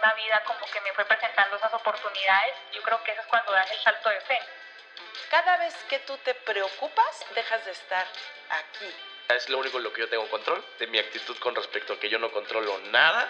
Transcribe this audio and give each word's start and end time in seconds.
misma 0.00 0.14
vida 0.14 0.42
como 0.44 0.64
que 0.66 0.80
me 0.80 0.92
fue 0.94 1.04
presentando 1.04 1.56
esas 1.56 1.72
oportunidades, 1.74 2.54
yo 2.72 2.82
creo 2.82 3.02
que 3.04 3.12
eso 3.12 3.20
es 3.20 3.26
cuando 3.26 3.52
das 3.52 3.70
el 3.70 3.78
salto 3.80 4.08
de 4.08 4.20
fe. 4.22 4.40
Cada 5.30 5.58
vez 5.58 5.74
que 5.88 5.98
tú 6.00 6.16
te 6.18 6.34
preocupas, 6.34 7.26
dejas 7.34 7.64
de 7.64 7.72
estar 7.72 8.06
aquí. 8.48 8.94
Es 9.28 9.48
lo 9.48 9.58
único 9.58 9.78
en 9.78 9.84
lo 9.84 9.92
que 9.92 10.00
yo 10.00 10.08
tengo 10.08 10.28
control, 10.28 10.64
de 10.78 10.86
mi 10.86 10.98
actitud 10.98 11.38
con 11.38 11.54
respecto 11.54 11.92
a 11.92 12.00
que 12.00 12.08
yo 12.08 12.18
no 12.18 12.32
controlo 12.32 12.78
nada. 12.90 13.28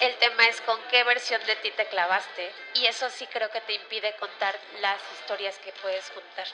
El 0.00 0.16
tema 0.16 0.46
es 0.46 0.60
con 0.62 0.80
qué 0.88 1.04
versión 1.04 1.44
de 1.46 1.56
ti 1.56 1.70
te 1.70 1.86
clavaste 1.86 2.52
y 2.74 2.86
eso 2.86 3.08
sí 3.10 3.26
creo 3.26 3.50
que 3.50 3.60
te 3.62 3.74
impide 3.74 4.14
contar 4.16 4.58
las 4.80 5.00
historias 5.12 5.58
que 5.58 5.72
puedes 5.74 6.10
juntar. 6.10 6.46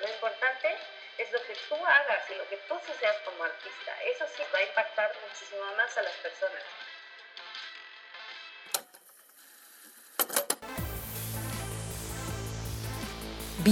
Lo 0.00 0.08
importante 0.08 0.78
es 1.18 1.30
lo 1.32 1.42
que 1.44 1.54
tú 1.68 1.74
hagas 1.74 2.30
y 2.30 2.34
lo 2.34 2.48
que 2.48 2.56
tú 2.56 2.80
seas 2.98 3.16
como 3.24 3.44
artista. 3.44 4.02
Eso 4.04 4.26
sí 4.34 4.42
va 4.52 4.58
a 4.58 4.62
impactar 4.62 5.14
muchísimo 5.28 5.64
más 5.76 5.96
a 5.98 6.02
las 6.02 6.14
personas. 6.14 6.62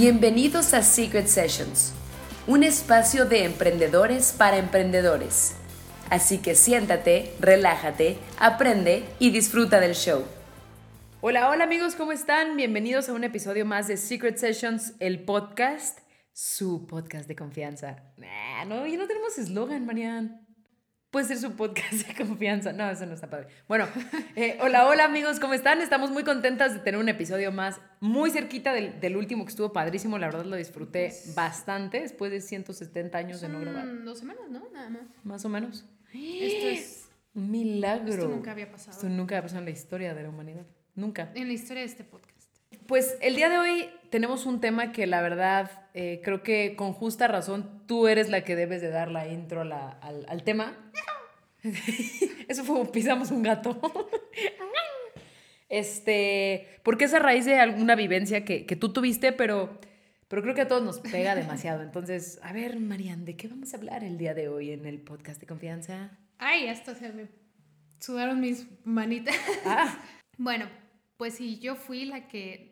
Bienvenidos 0.01 0.73
a 0.73 0.81
Secret 0.81 1.27
Sessions, 1.27 1.91
un 2.47 2.63
espacio 2.63 3.25
de 3.25 3.43
emprendedores 3.43 4.31
para 4.31 4.55
emprendedores. 4.55 5.57
Así 6.09 6.37
que 6.37 6.55
siéntate, 6.55 7.33
relájate, 7.41 8.17
aprende 8.39 9.03
y 9.19 9.31
disfruta 9.31 9.81
del 9.81 9.95
show. 9.95 10.23
Hola, 11.19 11.49
hola 11.49 11.65
amigos, 11.65 11.95
¿cómo 11.95 12.13
están? 12.13 12.55
Bienvenidos 12.55 13.09
a 13.09 13.13
un 13.13 13.25
episodio 13.25 13.65
más 13.65 13.89
de 13.89 13.97
Secret 13.97 14.37
Sessions, 14.37 14.93
el 15.01 15.25
podcast, 15.25 15.99
su 16.31 16.87
podcast 16.87 17.27
de 17.27 17.35
confianza. 17.35 17.97
no, 18.67 18.87
ya 18.87 18.95
no 18.95 19.05
tenemos 19.05 19.37
eslogan, 19.37 19.85
Marian. 19.85 20.47
Puede 21.11 21.25
ser 21.25 21.37
su 21.39 21.55
podcast 21.55 22.07
de 22.07 22.13
confianza. 22.25 22.71
No, 22.71 22.87
eso 22.87 23.05
no 23.07 23.15
está 23.15 23.27
padre. 23.27 23.47
Bueno, 23.67 23.87
eh, 24.35 24.59
hola, 24.61 24.87
hola 24.87 25.05
amigos, 25.05 25.39
¿cómo 25.39 25.55
están? 25.55 25.81
Estamos 25.81 26.11
muy 26.11 26.23
contentas 26.23 26.73
de 26.73 26.79
tener 26.81 26.99
un 26.99 27.09
episodio 27.09 27.51
más, 27.51 27.81
muy 27.99 28.29
cerquita 28.29 28.73
del, 28.73 28.99
del 28.99 29.17
último 29.17 29.43
que 29.43 29.49
estuvo 29.49 29.73
padrísimo. 29.73 30.19
La 30.19 30.27
verdad 30.27 30.45
lo 30.45 30.55
disfruté 30.55 31.07
Pues 31.07 31.33
bastante 31.33 32.01
después 32.01 32.31
de 32.31 32.41
170 32.41 33.17
años 33.17 33.41
de 33.41 33.49
no 33.49 33.59
grabar. 33.59 34.03
Dos 34.03 34.19
semanas, 34.19 34.49
¿no? 34.51 34.69
Nada 34.71 34.89
más. 34.91 35.01
Más 35.23 35.43
o 35.45 35.49
menos. 35.49 35.85
Esto 36.13 36.67
es. 36.67 37.09
Un 37.33 37.49
milagro. 37.49 38.13
Esto 38.13 38.27
nunca 38.27 38.51
había 38.51 38.71
pasado. 38.71 38.91
Esto 38.91 39.09
nunca 39.09 39.35
había 39.35 39.43
pasado 39.43 39.59
en 39.59 39.65
la 39.65 39.71
historia 39.71 40.13
de 40.13 40.23
la 40.23 40.29
humanidad. 40.29 40.65
Nunca. 40.93 41.31
En 41.33 41.47
la 41.47 41.53
historia 41.53 41.81
de 41.81 41.89
este 41.89 42.03
podcast. 42.03 42.49
Pues 42.85 43.17
el 43.21 43.35
día 43.35 43.49
de 43.49 43.57
hoy 43.57 43.89
tenemos 44.09 44.45
un 44.45 44.59
tema 44.61 44.91
que 44.91 45.07
la 45.07 45.21
verdad 45.21 45.87
eh, 45.93 46.21
creo 46.23 46.43
que 46.43 46.75
con 46.75 46.93
justa 46.93 47.27
razón 47.27 47.83
tú 47.87 48.07
eres 48.07 48.29
la 48.29 48.43
que 48.43 48.55
debes 48.55 48.81
de 48.81 48.89
dar 48.89 49.09
la 49.11 49.27
intro 49.27 49.63
la- 49.63 49.89
al, 50.01 50.25
al 50.29 50.43
tema. 50.43 50.75
Eso 52.47 52.63
fue 52.63 52.85
pisamos 52.91 53.31
un 53.31 53.43
gato. 53.43 53.79
Este, 55.69 56.67
porque 56.83 57.05
es 57.05 57.13
a 57.13 57.19
raíz 57.19 57.45
de 57.45 57.59
alguna 57.59 57.95
vivencia 57.95 58.43
que, 58.43 58.65
que 58.65 58.75
tú 58.75 58.91
tuviste, 58.91 59.31
pero, 59.33 59.79
pero 60.27 60.41
creo 60.41 60.55
que 60.55 60.61
a 60.61 60.67
todos 60.67 60.81
nos 60.83 60.99
pega 60.99 61.35
demasiado. 61.35 61.83
Entonces, 61.83 62.39
a 62.41 62.53
ver, 62.53 62.79
Marian, 62.79 63.23
¿de 63.23 63.35
qué 63.35 63.47
vamos 63.47 63.73
a 63.73 63.77
hablar 63.77 64.03
el 64.03 64.17
día 64.17 64.33
de 64.33 64.47
hoy 64.49 64.71
en 64.71 64.87
el 64.87 64.99
podcast 64.99 65.39
de 65.39 65.45
confianza? 65.45 66.17
Ay, 66.39 66.67
hasta 66.69 66.95
se 66.95 67.13
me 67.13 67.27
sudaron 67.99 68.39
mis 68.39 68.65
manitas. 68.83 69.35
Ah, 69.65 69.99
Bueno, 70.41 70.67
pues 71.17 71.33
sí, 71.35 71.59
yo 71.59 71.75
fui 71.75 72.05
la 72.05 72.29
que 72.29 72.68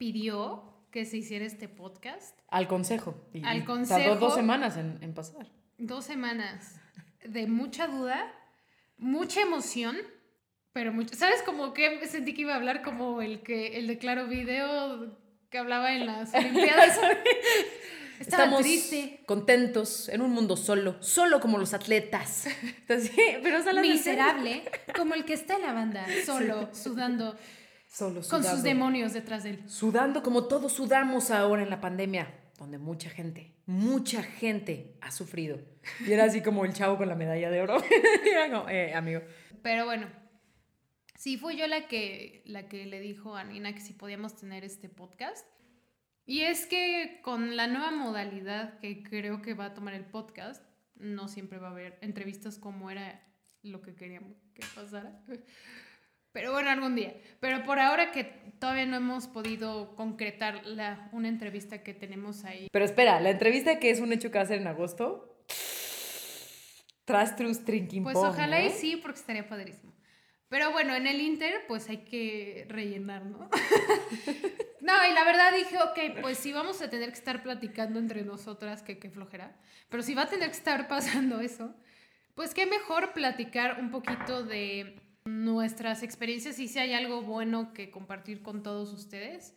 pidió 0.00 0.62
que 0.90 1.04
se 1.04 1.18
hiciera 1.18 1.44
este 1.44 1.68
podcast. 1.68 2.34
al 2.48 2.66
consejo. 2.66 3.14
Y 3.34 3.44
Al 3.44 3.58
Tardó 3.66 3.66
consejo. 3.66 4.14
dos 4.16 4.34
semanas 4.34 4.78
en, 4.78 4.98
en 5.02 5.12
pasar. 5.12 5.46
Dos 5.76 6.06
semanas 6.06 6.80
de 7.22 7.46
mucha 7.46 7.86
duda, 7.86 8.32
mucha 8.96 9.42
emoción, 9.42 9.94
pero 10.72 10.90
mucho. 10.94 11.14
¿Sabes 11.14 11.42
como 11.42 11.74
que 11.74 12.06
sentí 12.08 12.32
que 12.32 12.40
iba 12.42 12.54
a 12.54 12.56
hablar 12.56 12.80
como 12.82 13.20
el 13.20 13.42
que 13.42 13.78
el 13.78 13.86
de 13.88 13.98
Claro 13.98 14.26
Video 14.26 15.18
que 15.50 15.58
hablaba 15.58 15.92
en 15.94 16.06
las 16.06 16.32
Olimpiadas? 16.34 16.98
Estaba 18.20 18.44
Estamos 18.44 18.60
triste. 18.62 19.22
contentos 19.26 20.08
en 20.08 20.22
un 20.22 20.30
mundo 20.32 20.56
solo, 20.56 20.96
solo 21.02 21.40
como 21.40 21.58
los 21.58 21.72
atletas. 21.74 22.46
Entonces, 22.62 23.10
sí, 23.14 23.22
pero 23.42 23.60
miserable, 23.82 24.62
como 24.96 25.14
el 25.14 25.24
que 25.26 25.34
está 25.34 25.56
en 25.56 25.62
la 25.62 25.72
banda, 25.74 26.06
solo, 26.24 26.68
sudando, 26.74 27.36
Solo 27.90 28.14
con 28.14 28.24
sudando. 28.24 28.50
sus 28.50 28.62
demonios 28.62 29.12
detrás 29.12 29.42
de 29.42 29.50
él. 29.50 29.68
Sudando 29.68 30.22
como 30.22 30.46
todos 30.46 30.72
sudamos 30.72 31.32
ahora 31.32 31.62
en 31.62 31.70
la 31.70 31.80
pandemia, 31.80 32.32
donde 32.56 32.78
mucha 32.78 33.10
gente, 33.10 33.56
mucha 33.66 34.22
gente 34.22 34.96
ha 35.00 35.10
sufrido. 35.10 35.58
Y 36.06 36.12
era 36.12 36.24
así 36.24 36.40
como 36.40 36.64
el 36.64 36.72
chavo 36.72 36.96
con 36.96 37.08
la 37.08 37.16
medalla 37.16 37.50
de 37.50 37.60
oro. 37.60 37.78
Y 38.24 38.28
era 38.28 38.48
como, 38.48 38.68
eh, 38.68 38.94
amigo. 38.94 39.22
Pero 39.62 39.86
bueno, 39.86 40.06
sí 41.16 41.36
fui 41.36 41.56
yo 41.56 41.66
la 41.66 41.88
que, 41.88 42.44
la 42.46 42.68
que 42.68 42.86
le 42.86 43.00
dijo 43.00 43.34
a 43.34 43.42
Nina 43.42 43.74
que 43.74 43.80
si 43.80 43.92
podíamos 43.92 44.36
tener 44.36 44.64
este 44.64 44.88
podcast. 44.88 45.44
Y 46.26 46.42
es 46.42 46.66
que 46.66 47.18
con 47.24 47.56
la 47.56 47.66
nueva 47.66 47.90
modalidad 47.90 48.78
que 48.78 49.02
creo 49.02 49.42
que 49.42 49.54
va 49.54 49.64
a 49.64 49.74
tomar 49.74 49.94
el 49.94 50.04
podcast, 50.04 50.62
no 50.94 51.26
siempre 51.26 51.58
va 51.58 51.68
a 51.68 51.72
haber 51.72 51.98
entrevistas 52.02 52.56
como 52.56 52.88
era 52.88 53.26
lo 53.62 53.82
que 53.82 53.96
queríamos 53.96 54.36
que 54.54 54.62
pasara. 54.76 55.24
Pero 56.32 56.52
bueno, 56.52 56.70
algún 56.70 56.94
día. 56.94 57.14
Pero 57.40 57.64
por 57.64 57.78
ahora 57.78 58.12
que 58.12 58.24
todavía 58.58 58.86
no 58.86 58.96
hemos 58.96 59.26
podido 59.26 59.96
concretar 59.96 60.64
la, 60.66 61.08
una 61.12 61.28
entrevista 61.28 61.82
que 61.82 61.94
tenemos 61.94 62.44
ahí. 62.44 62.68
Pero 62.70 62.84
espera, 62.84 63.20
la 63.20 63.30
entrevista 63.30 63.78
que 63.78 63.90
es 63.90 64.00
un 64.00 64.12
hecho 64.12 64.30
que 64.30 64.38
va 64.38 64.44
a 64.44 64.46
ser 64.46 64.60
en 64.60 64.66
agosto. 64.66 65.44
Trastrus 67.04 67.64
Trinking 67.64 68.04
Pues 68.04 68.16
ojalá 68.16 68.62
y 68.62 68.70
sí, 68.70 68.96
porque 68.96 69.18
estaría 69.18 69.48
padrísimo. 69.48 69.92
Pero 70.48 70.72
bueno, 70.72 70.94
en 70.94 71.06
el 71.06 71.20
Inter, 71.20 71.64
pues 71.68 71.88
hay 71.88 71.98
que 71.98 72.66
rellenar, 72.68 73.24
¿no? 73.24 73.38
no, 74.80 74.92
y 75.08 75.14
la 75.14 75.24
verdad 75.24 75.52
dije, 75.54 75.76
ok, 75.78 76.20
pues 76.20 76.38
sí 76.38 76.52
vamos 76.52 76.82
a 76.82 76.90
tener 76.90 77.10
que 77.10 77.18
estar 77.18 77.42
platicando 77.42 77.98
entre 77.98 78.22
nosotras, 78.22 78.82
que 78.82 78.98
qué 78.98 79.10
flojera. 79.10 79.56
Pero 79.88 80.02
si 80.02 80.14
va 80.14 80.22
a 80.22 80.28
tener 80.28 80.50
que 80.50 80.56
estar 80.56 80.88
pasando 80.88 81.40
eso, 81.40 81.74
pues 82.34 82.52
qué 82.52 82.66
mejor 82.66 83.12
platicar 83.12 83.78
un 83.80 83.90
poquito 83.90 84.42
de 84.42 85.00
nuestras 85.24 86.02
experiencias 86.02 86.58
y 86.58 86.68
si 86.68 86.78
hay 86.78 86.92
algo 86.92 87.22
bueno 87.22 87.72
que 87.72 87.90
compartir 87.90 88.42
con 88.42 88.62
todos 88.62 88.92
ustedes, 88.92 89.54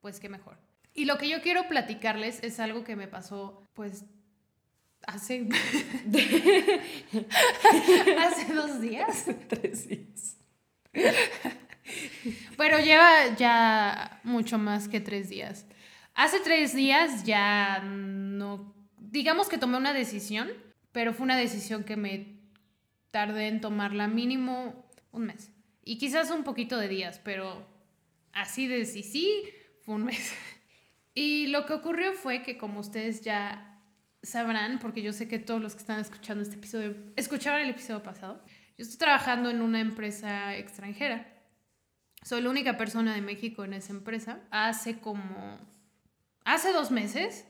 pues 0.00 0.20
qué 0.20 0.28
mejor. 0.28 0.58
Y 0.94 1.04
lo 1.04 1.18
que 1.18 1.28
yo 1.28 1.42
quiero 1.42 1.68
platicarles 1.68 2.42
es 2.42 2.58
algo 2.58 2.84
que 2.84 2.96
me 2.96 3.08
pasó, 3.08 3.62
pues, 3.74 4.04
hace... 5.06 5.48
hace 8.18 8.52
dos 8.54 8.80
días. 8.80 9.26
Tres 9.48 9.88
días. 9.88 10.38
Pero 12.56 12.78
lleva 12.78 13.34
ya 13.36 14.20
mucho 14.24 14.58
más 14.58 14.88
que 14.88 15.00
tres 15.00 15.28
días. 15.28 15.66
Hace 16.14 16.40
tres 16.40 16.74
días 16.74 17.24
ya 17.24 17.80
no, 17.80 18.74
digamos 18.98 19.48
que 19.48 19.58
tomé 19.58 19.76
una 19.76 19.92
decisión, 19.92 20.48
pero 20.92 21.12
fue 21.12 21.24
una 21.24 21.36
decisión 21.36 21.84
que 21.84 21.96
me 21.96 22.38
tardé 23.10 23.48
en 23.48 23.60
tomarla 23.60 24.08
mínimo 24.08 24.85
un 25.16 25.26
mes. 25.26 25.50
Y 25.82 25.98
quizás 25.98 26.30
un 26.30 26.44
poquito 26.44 26.78
de 26.78 26.88
días, 26.88 27.20
pero 27.22 27.66
así 28.32 28.66
de 28.66 28.84
sí, 28.86 29.02
sí, 29.02 29.44
fue 29.82 29.94
un 29.94 30.04
mes. 30.04 30.32
Y 31.18 31.46
lo 31.46 31.64
que 31.64 31.72
ocurrió 31.72 32.12
fue 32.12 32.42
que 32.42 32.58
como 32.58 32.80
ustedes 32.80 33.22
ya 33.22 33.80
sabrán, 34.22 34.78
porque 34.78 35.00
yo 35.00 35.14
sé 35.14 35.28
que 35.28 35.38
todos 35.38 35.62
los 35.62 35.74
que 35.74 35.80
están 35.80 35.98
escuchando 35.98 36.42
este 36.42 36.56
episodio 36.56 36.94
escucharon 37.16 37.62
el 37.62 37.70
episodio 37.70 38.02
pasado, 38.02 38.44
yo 38.76 38.82
estoy 38.82 38.98
trabajando 38.98 39.48
en 39.48 39.62
una 39.62 39.80
empresa 39.80 40.54
extranjera. 40.56 41.26
Soy 42.22 42.42
la 42.42 42.50
única 42.50 42.76
persona 42.76 43.14
de 43.14 43.22
México 43.22 43.64
en 43.64 43.72
esa 43.72 43.94
empresa. 43.94 44.40
Hace 44.50 44.98
como... 44.98 45.58
Hace 46.44 46.72
dos 46.72 46.90
meses, 46.90 47.46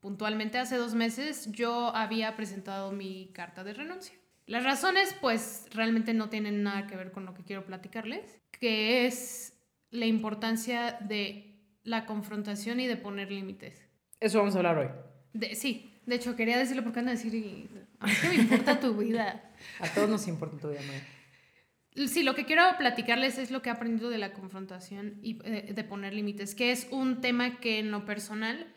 puntualmente 0.00 0.58
hace 0.58 0.76
dos 0.76 0.94
meses, 0.94 1.52
yo 1.52 1.94
había 1.94 2.36
presentado 2.36 2.90
mi 2.90 3.30
carta 3.34 3.64
de 3.64 3.74
renuncia. 3.74 4.19
Las 4.50 4.64
razones, 4.64 5.14
pues, 5.20 5.68
realmente 5.72 6.12
no 6.12 6.28
tienen 6.28 6.64
nada 6.64 6.88
que 6.88 6.96
ver 6.96 7.12
con 7.12 7.24
lo 7.24 7.34
que 7.34 7.44
quiero 7.44 7.64
platicarles, 7.64 8.40
que 8.50 9.06
es 9.06 9.56
la 9.90 10.06
importancia 10.06 10.98
de 11.00 11.54
la 11.84 12.04
confrontación 12.04 12.80
y 12.80 12.88
de 12.88 12.96
poner 12.96 13.30
límites. 13.30 13.88
Eso 14.18 14.38
vamos 14.38 14.56
a 14.56 14.58
hablar 14.58 14.78
hoy. 14.78 14.88
De, 15.34 15.54
sí, 15.54 15.94
de 16.04 16.16
hecho, 16.16 16.34
quería 16.34 16.58
decirlo 16.58 16.82
porque 16.82 16.98
andan 16.98 17.14
a 17.14 17.16
decir, 17.16 17.32
"Y, 17.32 17.70
¿a 18.00 18.06
mí 18.08 18.12
qué 18.20 18.28
me 18.28 18.34
importa 18.42 18.80
tu 18.80 18.92
vida? 18.94 19.52
A 19.78 19.86
todos 19.86 20.10
nos 20.10 20.26
importa 20.26 20.56
tu 20.58 20.70
vida, 20.70 20.80
María. 20.84 22.08
Sí, 22.08 22.24
lo 22.24 22.34
que 22.34 22.44
quiero 22.44 22.64
platicarles 22.76 23.38
es 23.38 23.52
lo 23.52 23.62
que 23.62 23.68
he 23.68 23.72
aprendido 23.72 24.10
de 24.10 24.18
la 24.18 24.32
confrontación 24.32 25.20
y 25.22 25.38
eh, 25.44 25.72
de 25.72 25.84
poner 25.84 26.12
límites, 26.12 26.56
que 26.56 26.72
es 26.72 26.88
un 26.90 27.20
tema 27.20 27.60
que 27.60 27.78
en 27.78 27.92
lo 27.92 28.04
personal 28.04 28.74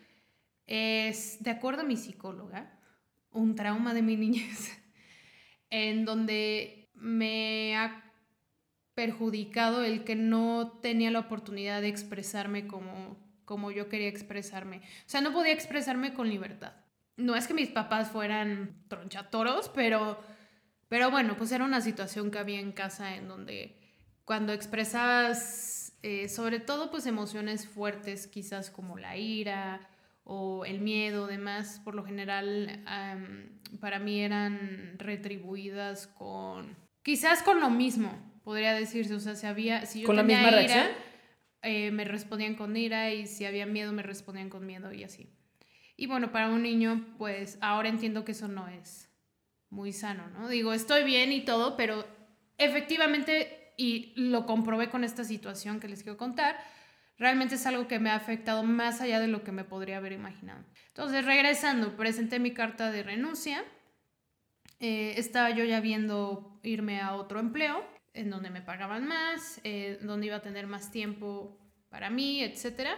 es, 0.68 1.42
de 1.42 1.50
acuerdo 1.50 1.82
a 1.82 1.86
mi 1.86 1.98
psicóloga, 1.98 2.80
un 3.32 3.56
trauma 3.56 3.96
de 3.96 4.04
mi 4.04 4.18
niñez, 4.18 4.83
en 5.74 6.06
donde 6.06 6.92
me 6.94 7.76
ha 7.76 8.04
perjudicado 8.94 9.84
el 9.84 10.04
que 10.04 10.16
no 10.16 10.80
tenía 10.84 11.10
la 11.10 11.22
oportunidad 11.22 11.82
de 11.82 11.88
expresarme 11.88 12.68
como, 12.68 13.18
como 13.44 13.72
yo 13.72 13.90
quería 13.90 14.08
expresarme. 14.08 14.78
O 14.78 15.10
sea, 15.10 15.22
no 15.22 15.34
podía 15.34 15.52
expresarme 15.52 16.14
con 16.14 16.30
libertad. 16.30 16.74
No 17.18 17.36
es 17.36 17.48
que 17.48 17.56
mis 17.56 17.70
papás 17.70 18.12
fueran 18.12 18.84
tronchatoros, 18.88 19.70
pero, 19.70 20.22
pero 20.90 21.10
bueno, 21.10 21.36
pues 21.38 21.52
era 21.52 21.66
una 21.66 21.82
situación 21.82 22.30
que 22.30 22.38
había 22.38 22.60
en 22.60 22.72
casa 22.72 23.16
en 23.16 23.28
donde 23.28 23.76
cuando 24.26 24.54
expresabas 24.54 25.98
eh, 26.04 26.30
sobre 26.30 26.60
todo 26.60 26.92
pues 26.92 27.08
emociones 27.08 27.68
fuertes, 27.68 28.28
quizás 28.28 28.70
como 28.70 29.00
la 29.00 29.18
ira 29.18 29.90
o 30.24 30.66
el 30.66 30.80
miedo, 30.80 31.28
demás, 31.28 31.82
por 31.84 31.96
lo 31.96 32.04
general 32.04 32.84
para 33.80 34.00
mí 34.00 34.22
eran 34.22 34.96
retribuidas 34.98 36.08
con, 36.08 36.78
quizás 37.02 37.44
con 37.44 37.60
lo 37.60 37.70
mismo, 37.70 38.12
podría 38.44 38.74
decirse, 38.74 39.14
o 39.16 39.20
sea, 39.20 39.36
si 39.36 39.46
había, 39.48 39.86
si 39.86 40.02
yo 40.02 40.08
¿Con 40.08 40.16
la 40.16 40.22
tenía 40.22 40.44
misma 40.44 40.62
ira, 40.62 40.92
eh, 41.62 41.92
me 41.92 42.04
respondían 42.06 42.56
con 42.56 42.76
ira 42.76 43.12
y 43.12 43.28
si 43.28 43.46
había 43.46 43.66
miedo 43.66 43.92
me 43.94 44.04
respondían 44.04 44.50
con 44.50 44.66
miedo 44.66 44.94
y 44.94 45.04
así. 45.04 45.30
Y 45.96 46.08
bueno, 46.08 46.32
para 46.32 46.50
un 46.50 46.64
niño, 46.64 47.06
pues 47.18 47.58
ahora 47.62 47.90
entiendo 47.90 48.26
que 48.26 48.34
eso 48.34 48.48
no 48.48 48.68
es 48.68 49.10
muy 49.70 49.92
sano, 49.92 50.28
¿no? 50.30 50.48
Digo, 50.50 50.74
estoy 50.74 51.04
bien 51.04 51.32
y 51.32 51.46
todo, 51.46 51.78
pero 51.78 52.06
efectivamente, 52.58 53.74
y 53.78 54.14
lo 54.16 54.46
comprobé 54.46 54.90
con 54.90 55.04
esta 55.04 55.24
situación 55.24 55.80
que 55.80 55.88
les 55.88 56.04
quiero 56.04 56.18
contar, 56.18 56.58
realmente 57.18 57.56
es 57.56 57.66
algo 57.66 57.88
que 57.88 58.00
me 58.00 58.10
ha 58.10 58.16
afectado 58.16 58.64
más 58.64 59.02
allá 59.02 59.20
de 59.20 59.28
lo 59.28 59.44
que 59.44 59.52
me 59.52 59.64
podría 59.64 59.98
haber 59.98 60.12
imaginado. 60.12 60.64
Entonces, 60.88 61.26
regresando, 61.26 61.96
presenté 61.96 62.40
mi 62.40 62.52
carta 62.52 62.92
de 62.92 63.04
renuncia. 63.04 63.64
Eh, 64.80 65.14
estaba 65.18 65.50
yo 65.52 65.64
ya 65.64 65.80
viendo 65.80 66.60
irme 66.64 67.02
a 67.02 67.14
otro 67.16 67.40
empleo, 67.40 67.86
en 68.14 68.30
donde 68.30 68.50
me 68.50 68.62
pagaban 68.62 69.08
más, 69.08 69.62
eh, 69.64 70.00
donde 70.02 70.28
iba 70.28 70.38
a 70.38 70.42
tener 70.42 70.68
más 70.68 70.92
tiempo 70.92 71.58
para 71.90 72.10
mí, 72.10 72.44
etc. 72.44 72.90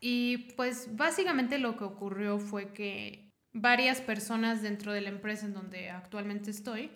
Y 0.00 0.52
pues 0.54 0.96
básicamente 0.96 1.58
lo 1.58 1.76
que 1.76 1.84
ocurrió 1.84 2.38
fue 2.38 2.72
que 2.72 3.30
varias 3.52 4.00
personas 4.00 4.62
dentro 4.62 4.92
de 4.92 5.00
la 5.00 5.08
empresa 5.08 5.46
en 5.46 5.54
donde 5.54 5.90
actualmente 5.90 6.50
estoy 6.50 6.90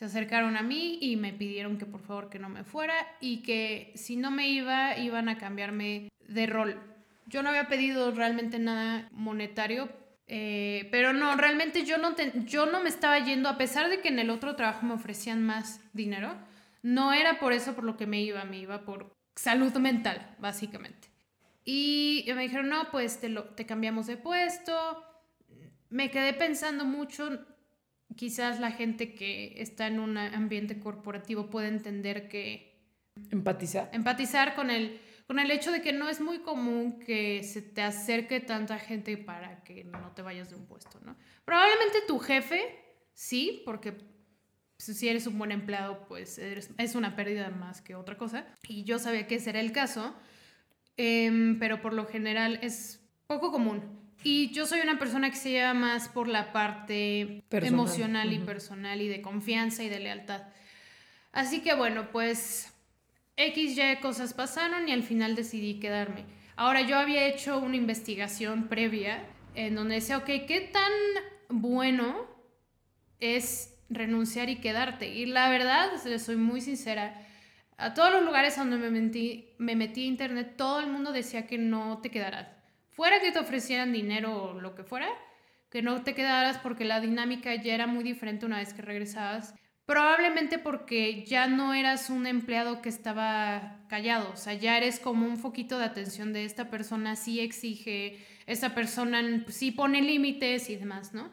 se 0.00 0.06
acercaron 0.06 0.56
a 0.56 0.62
mí 0.62 0.96
y 1.02 1.16
me 1.16 1.34
pidieron 1.34 1.76
que 1.76 1.84
por 1.84 2.00
favor 2.00 2.30
que 2.30 2.38
no 2.38 2.48
me 2.48 2.64
fuera 2.64 2.94
y 3.20 3.42
que 3.42 3.92
si 3.96 4.16
no 4.16 4.30
me 4.30 4.48
iba 4.48 4.96
iban 4.96 5.28
a 5.28 5.36
cambiarme 5.36 6.08
de 6.26 6.46
rol. 6.46 6.80
Yo 7.26 7.42
no 7.42 7.50
había 7.50 7.68
pedido 7.68 8.10
realmente 8.10 8.58
nada 8.58 9.06
monetario, 9.12 9.90
eh, 10.26 10.88
pero 10.90 11.12
no, 11.12 11.36
realmente 11.36 11.84
yo 11.84 11.98
no, 11.98 12.14
te- 12.14 12.32
yo 12.46 12.64
no 12.64 12.82
me 12.82 12.88
estaba 12.88 13.18
yendo, 13.18 13.50
a 13.50 13.58
pesar 13.58 13.90
de 13.90 14.00
que 14.00 14.08
en 14.08 14.18
el 14.18 14.30
otro 14.30 14.56
trabajo 14.56 14.86
me 14.86 14.94
ofrecían 14.94 15.44
más 15.44 15.82
dinero, 15.92 16.34
no 16.82 17.12
era 17.12 17.38
por 17.38 17.52
eso 17.52 17.74
por 17.74 17.84
lo 17.84 17.98
que 17.98 18.06
me 18.06 18.22
iba, 18.22 18.42
me 18.44 18.56
iba 18.56 18.86
por 18.86 19.12
salud 19.36 19.70
mental, 19.76 20.34
básicamente. 20.38 21.08
Y 21.62 22.24
me 22.34 22.40
dijeron, 22.40 22.70
no, 22.70 22.90
pues 22.90 23.20
te, 23.20 23.28
lo, 23.28 23.44
te 23.50 23.66
cambiamos 23.66 24.06
de 24.06 24.16
puesto. 24.16 25.04
Me 25.90 26.10
quedé 26.10 26.32
pensando 26.32 26.86
mucho, 26.86 27.44
quizás 28.16 28.60
la 28.60 28.70
gente 28.72 29.14
que 29.14 29.54
está 29.62 29.86
en 29.86 30.00
un 30.00 30.16
ambiente 30.18 30.78
corporativo 30.80 31.48
puede 31.50 31.68
entender 31.68 32.28
que 32.28 32.70
Empatizar. 33.30 33.90
empatizar 33.92 34.54
con 34.54 34.70
el, 34.70 35.00
con 35.26 35.38
el 35.38 35.50
hecho 35.50 35.70
de 35.72 35.82
que 35.82 35.92
no 35.92 36.08
es 36.08 36.20
muy 36.20 36.38
común 36.40 36.98
que 37.00 37.42
se 37.42 37.60
te 37.62 37.82
acerque 37.82 38.40
tanta 38.40 38.78
gente 38.78 39.16
para 39.16 39.62
que 39.64 39.84
no 39.84 40.12
te 40.12 40.22
vayas 40.22 40.50
de 40.50 40.56
un 40.56 40.66
puesto, 40.66 40.98
¿no? 41.04 41.16
Probablemente 41.44 41.98
tu 42.06 42.18
jefe, 42.18 42.60
sí, 43.12 43.62
porque 43.64 43.94
si 44.78 45.08
eres 45.08 45.26
un 45.26 45.38
buen 45.38 45.52
empleado, 45.52 46.06
pues 46.08 46.38
eres- 46.38 46.70
es 46.78 46.94
una 46.94 47.14
pérdida 47.14 47.50
más 47.50 47.82
que 47.82 47.94
otra 47.94 48.16
cosa. 48.16 48.46
Y 48.66 48.84
yo 48.84 48.98
sabía 48.98 49.26
que 49.26 49.34
ese 49.36 49.50
era 49.50 49.60
el 49.60 49.72
caso, 49.72 50.14
em, 50.96 51.58
pero 51.58 51.80
por 51.82 51.92
lo 51.92 52.06
general 52.06 52.58
es 52.62 53.00
poco 53.26 53.52
común. 53.52 53.99
Y 54.22 54.50
yo 54.50 54.66
soy 54.66 54.80
una 54.80 54.98
persona 54.98 55.30
que 55.30 55.36
se 55.36 55.50
lleva 55.50 55.72
más 55.74 56.08
por 56.08 56.28
la 56.28 56.52
parte 56.52 57.42
Personal. 57.48 57.74
emocional 57.74 58.32
y 58.32 58.36
Ujú. 58.36 58.46
personal 58.46 59.00
y 59.00 59.08
de 59.08 59.22
confianza 59.22 59.82
y 59.82 59.88
de 59.88 60.00
lealtad. 60.00 60.42
Así 61.32 61.60
que 61.60 61.74
bueno, 61.74 62.10
pues 62.12 62.72
X, 63.36 63.78
Y 63.78 63.96
cosas 64.00 64.34
pasaron 64.34 64.88
y 64.88 64.92
al 64.92 65.02
final 65.02 65.34
decidí 65.36 65.80
quedarme. 65.80 66.24
Ahora 66.56 66.82
yo 66.82 66.98
había 66.98 67.26
hecho 67.26 67.58
una 67.58 67.76
investigación 67.76 68.68
previa 68.68 69.24
en 69.54 69.74
donde 69.74 69.94
decía, 69.96 70.18
ok, 70.18 70.26
¿qué 70.26 70.68
tan 70.72 70.92
bueno 71.48 72.26
es 73.20 73.74
renunciar 73.88 74.50
y 74.50 74.56
quedarte? 74.56 75.08
Y 75.08 75.26
la 75.26 75.48
verdad, 75.48 75.90
les 76.04 76.22
soy 76.22 76.36
muy 76.36 76.60
sincera, 76.60 77.26
a 77.78 77.94
todos 77.94 78.12
los 78.12 78.22
lugares 78.22 78.56
donde 78.56 78.76
me 78.76 78.90
metí, 78.90 79.48
me 79.56 79.74
metí 79.74 80.04
a 80.04 80.08
internet, 80.08 80.54
todo 80.58 80.80
el 80.80 80.88
mundo 80.88 81.12
decía 81.12 81.46
que 81.46 81.56
no 81.56 81.98
te 82.02 82.10
quedarás. 82.10 82.48
Fuera 82.90 83.20
que 83.20 83.32
te 83.32 83.38
ofrecieran 83.38 83.92
dinero 83.92 84.42
o 84.42 84.60
lo 84.60 84.74
que 84.74 84.84
fuera, 84.84 85.08
que 85.70 85.82
no 85.82 86.02
te 86.02 86.14
quedaras 86.14 86.58
porque 86.58 86.84
la 86.84 87.00
dinámica 87.00 87.54
ya 87.54 87.74
era 87.74 87.86
muy 87.86 88.04
diferente 88.04 88.46
una 88.46 88.58
vez 88.58 88.74
que 88.74 88.82
regresabas. 88.82 89.54
Probablemente 89.86 90.58
porque 90.58 91.24
ya 91.24 91.48
no 91.48 91.74
eras 91.74 92.10
un 92.10 92.26
empleado 92.26 92.80
que 92.80 92.88
estaba 92.88 93.80
callado, 93.88 94.30
o 94.32 94.36
sea, 94.36 94.54
ya 94.54 94.76
eres 94.76 95.00
como 95.00 95.26
un 95.26 95.36
foquito 95.36 95.78
de 95.78 95.84
atención 95.84 96.32
de 96.32 96.44
esta 96.44 96.70
persona 96.70 97.16
sí 97.16 97.40
exige, 97.40 98.24
esta 98.46 98.72
persona 98.72 99.44
sí 99.48 99.72
pone 99.72 100.00
límites 100.00 100.70
y 100.70 100.76
demás, 100.76 101.12
¿no? 101.12 101.28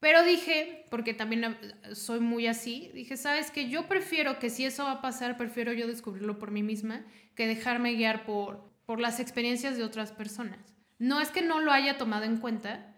Pero 0.00 0.24
dije, 0.24 0.84
porque 0.90 1.14
también 1.14 1.56
soy 1.92 2.20
muy 2.20 2.48
así, 2.48 2.90
dije, 2.92 3.16
sabes 3.16 3.50
que 3.52 3.68
yo 3.68 3.86
prefiero 3.86 4.38
que 4.40 4.50
si 4.50 4.64
eso 4.64 4.84
va 4.84 4.92
a 4.92 5.02
pasar, 5.02 5.36
prefiero 5.36 5.72
yo 5.72 5.86
descubrirlo 5.86 6.38
por 6.38 6.50
mí 6.50 6.62
misma 6.64 7.04
que 7.36 7.46
dejarme 7.46 7.94
guiar 7.94 8.24
por, 8.24 8.68
por 8.84 9.00
las 9.00 9.20
experiencias 9.20 9.76
de 9.76 9.84
otras 9.84 10.10
personas. 10.10 10.75
No 10.98 11.20
es 11.20 11.30
que 11.30 11.42
no 11.42 11.60
lo 11.60 11.72
haya 11.72 11.98
tomado 11.98 12.24
en 12.24 12.38
cuenta, 12.38 12.94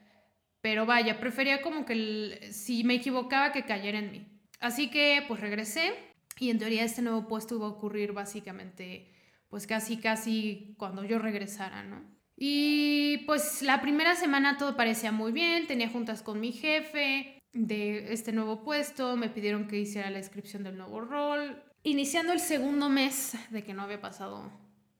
pero 0.60 0.86
vaya, 0.86 1.20
prefería 1.20 1.62
como 1.62 1.84
que 1.84 2.50
si 2.52 2.84
me 2.84 2.94
equivocaba 2.94 3.52
que 3.52 3.64
cayera 3.64 3.98
en 3.98 4.12
mí. 4.12 4.26
Así 4.60 4.90
que 4.90 5.24
pues 5.26 5.40
regresé 5.40 5.94
y 6.38 6.50
en 6.50 6.58
teoría 6.58 6.84
este 6.84 7.02
nuevo 7.02 7.26
puesto 7.28 7.56
iba 7.56 7.66
a 7.66 7.70
ocurrir 7.70 8.12
básicamente 8.12 9.12
pues 9.48 9.66
casi 9.66 9.98
casi 9.98 10.74
cuando 10.78 11.04
yo 11.04 11.18
regresara, 11.18 11.82
¿no? 11.82 12.02
Y 12.36 13.18
pues 13.26 13.62
la 13.62 13.80
primera 13.80 14.14
semana 14.14 14.58
todo 14.58 14.76
parecía 14.76 15.10
muy 15.10 15.32
bien, 15.32 15.66
tenía 15.66 15.88
juntas 15.88 16.22
con 16.22 16.38
mi 16.38 16.52
jefe 16.52 17.40
de 17.52 18.12
este 18.12 18.32
nuevo 18.32 18.62
puesto, 18.62 19.16
me 19.16 19.28
pidieron 19.28 19.66
que 19.66 19.78
hiciera 19.78 20.10
la 20.10 20.18
inscripción 20.18 20.62
del 20.62 20.76
nuevo 20.76 21.00
rol. 21.00 21.62
Iniciando 21.82 22.32
el 22.32 22.40
segundo 22.40 22.88
mes 22.88 23.32
de 23.50 23.64
que 23.64 23.74
no 23.74 23.82
había 23.82 24.00
pasado 24.00 24.52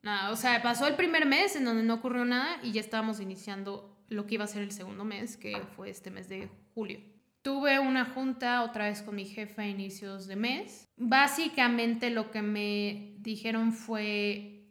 nada, 0.03 0.31
o 0.31 0.37
sea, 0.37 0.63
pasó 0.63 0.87
el 0.87 0.95
primer 0.95 1.27
mes 1.27 1.57
en 1.57 1.65
donde 1.65 1.83
no 1.83 1.95
ocurrió 1.95 2.25
nada 2.25 2.59
y 2.63 2.73
ya 2.73 2.81
estábamos 2.81 3.21
iniciando 3.21 3.99
lo 4.09 4.27
que 4.27 4.35
iba 4.35 4.45
a 4.45 4.49
ser 4.49 4.63
el 4.63 4.73
segundo 4.73 5.05
mes, 5.05 5.37
que 5.37 5.61
fue 5.77 5.91
este 5.91 6.11
mes 6.11 6.29
de 6.29 6.49
julio. 6.75 7.01
Tuve 7.43 7.79
una 7.79 8.05
junta 8.05 8.63
otra 8.63 8.87
vez 8.87 9.03
con 9.03 9.15
mi 9.15 9.25
jefe 9.25 9.63
a 9.63 9.69
inicios 9.69 10.27
de 10.27 10.37
mes. 10.37 10.87
Básicamente 10.97 12.11
lo 12.11 12.31
que 12.31 12.43
me 12.43 13.15
dijeron 13.19 13.73
fue, 13.73 14.65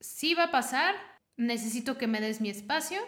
si 0.00 0.34
va 0.34 0.44
a 0.44 0.50
pasar, 0.50 0.94
necesito 1.36 1.98
que 1.98 2.06
me 2.06 2.20
des 2.20 2.40
mi 2.40 2.48
espacio, 2.48 3.00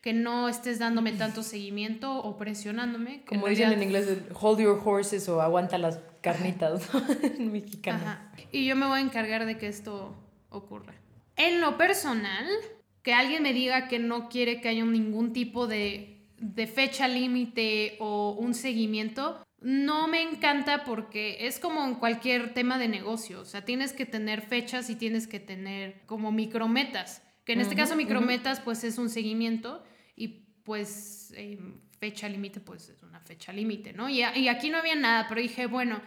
que 0.00 0.12
no 0.12 0.48
estés 0.48 0.78
dándome 0.78 1.12
tanto 1.12 1.42
seguimiento 1.42 2.18
o 2.18 2.36
presionándome. 2.36 3.24
Como 3.24 3.48
en 3.48 3.54
dicen 3.54 3.72
en 3.72 3.82
inglés, 3.82 4.08
hold 4.40 4.60
your 4.60 4.80
horses 4.84 5.28
o 5.28 5.40
aguanta 5.40 5.78
las 5.78 5.98
carnitas, 6.20 6.88
en 7.22 7.52
mexicano. 7.52 7.98
Ajá. 7.98 8.32
Y 8.52 8.66
yo 8.66 8.76
me 8.76 8.86
voy 8.86 8.98
a 8.98 9.02
encargar 9.02 9.46
de 9.46 9.58
que 9.58 9.66
esto 9.66 10.14
ocurra. 10.48 10.94
En 11.36 11.60
lo 11.60 11.76
personal, 11.76 12.46
que 13.02 13.14
alguien 13.14 13.42
me 13.42 13.52
diga 13.52 13.88
que 13.88 13.98
no 13.98 14.28
quiere 14.28 14.60
que 14.60 14.68
haya 14.68 14.84
ningún 14.84 15.32
tipo 15.32 15.66
de, 15.66 16.26
de 16.38 16.66
fecha 16.66 17.08
límite 17.08 17.96
o 18.00 18.32
un 18.32 18.54
seguimiento, 18.54 19.44
no 19.60 20.08
me 20.08 20.22
encanta 20.22 20.84
porque 20.84 21.46
es 21.46 21.58
como 21.58 21.84
en 21.86 21.94
cualquier 21.94 22.52
tema 22.52 22.78
de 22.78 22.86
negocio. 22.86 23.40
O 23.40 23.44
sea, 23.44 23.64
tienes 23.64 23.92
que 23.92 24.04
tener 24.04 24.42
fechas 24.42 24.90
y 24.90 24.96
tienes 24.96 25.26
que 25.26 25.40
tener 25.40 26.02
como 26.06 26.32
micrometas. 26.32 27.22
Que 27.44 27.54
en 27.54 27.60
este 27.60 27.74
caso 27.74 27.96
micrometas 27.96 28.60
pues 28.60 28.84
es 28.84 28.98
un 28.98 29.10
seguimiento 29.10 29.82
y 30.16 30.28
pues 30.64 31.32
eh, 31.36 31.58
fecha 31.98 32.28
límite 32.28 32.60
pues 32.60 32.88
es 32.88 33.02
una 33.02 33.20
fecha 33.20 33.52
límite, 33.52 33.92
¿no? 33.92 34.08
Y 34.08 34.22
aquí 34.22 34.70
no 34.70 34.78
había 34.78 34.94
nada, 34.94 35.26
pero 35.28 35.40
dije, 35.40 35.66
bueno, 35.66 36.00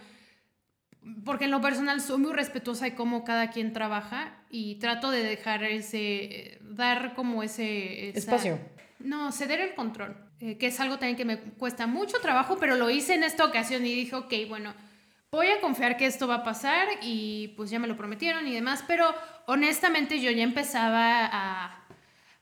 porque 1.25 1.45
en 1.45 1.51
lo 1.51 1.61
personal 1.61 2.01
soy 2.01 2.17
muy 2.19 2.33
respetuosa 2.33 2.85
de 2.85 2.95
cómo 2.95 3.23
cada 3.23 3.49
quien 3.49 3.73
trabaja 3.73 4.35
y 4.49 4.75
trato 4.75 5.11
de 5.11 5.23
dejar 5.23 5.63
ese, 5.63 6.59
dar 6.61 7.13
como 7.15 7.43
ese... 7.43 8.09
esa- 8.09 8.19
Espacio. 8.19 8.59
No, 8.99 9.31
ceder 9.31 9.59
el 9.61 9.75
control, 9.75 10.17
eh, 10.39 10.57
que 10.57 10.67
es 10.67 10.79
algo 10.79 10.97
también 10.97 11.15
que 11.17 11.25
me 11.25 11.37
cuesta 11.39 11.85
mucho 11.87 12.19
trabajo, 12.19 12.57
pero 12.59 12.75
lo 12.75 12.89
hice 12.89 13.13
en 13.13 13.23
esta 13.23 13.45
ocasión 13.45 13.85
y 13.85 13.93
dije, 13.93 14.15
ok, 14.15 14.33
bueno, 14.49 14.73
voy 15.31 15.47
a 15.47 15.61
confiar 15.61 15.97
que 15.97 16.05
esto 16.07 16.27
va 16.27 16.35
a 16.35 16.43
pasar 16.43 16.87
y 17.01 17.49
pues 17.57 17.69
ya 17.69 17.77
me 17.79 17.87
lo 17.87 17.95
prometieron 17.95 18.47
y 18.47 18.53
demás, 18.53 18.83
pero 18.87 19.13
honestamente 19.45 20.19
yo 20.19 20.31
ya 20.31 20.43
empezaba 20.43 21.25
a, 21.25 21.83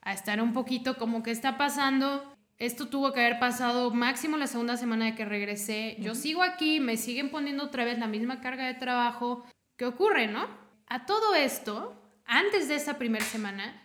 a 0.01 0.13
estar 0.13 0.41
un 0.41 0.53
poquito 0.53 0.98
como 0.98 1.24
que 1.24 1.31
está 1.31 1.57
pasando. 1.57 2.35
Esto 2.57 2.88
tuvo 2.88 3.12
que 3.12 3.19
haber 3.19 3.38
pasado 3.39 3.91
máximo 3.91 4.38
la 4.38 4.47
segunda 4.47 4.77
semana 4.77 5.05
de 5.05 5.15
que 5.15 5.25
regresé. 5.25 5.97
Yo 6.00 6.15
sigo 6.15 6.41
aquí, 6.41 6.79
me 6.79 6.95
siguen 6.95 7.29
poniendo 7.29 7.65
otra 7.65 7.83
vez 7.83 8.00
la 8.00 8.07
misma 8.07 8.39
carga 8.39 8.65
de 8.65 8.75
trabajo. 8.75 9.43
¿Qué 9.75 9.85
ocurre, 9.85 10.27
no? 10.27 10.47
A 10.88 11.05
todo 11.05 11.35
esto, 11.35 12.01
antes 12.24 12.69
de 12.69 12.75
esa 12.75 12.97
primera 12.97 13.25
semana, 13.25 13.83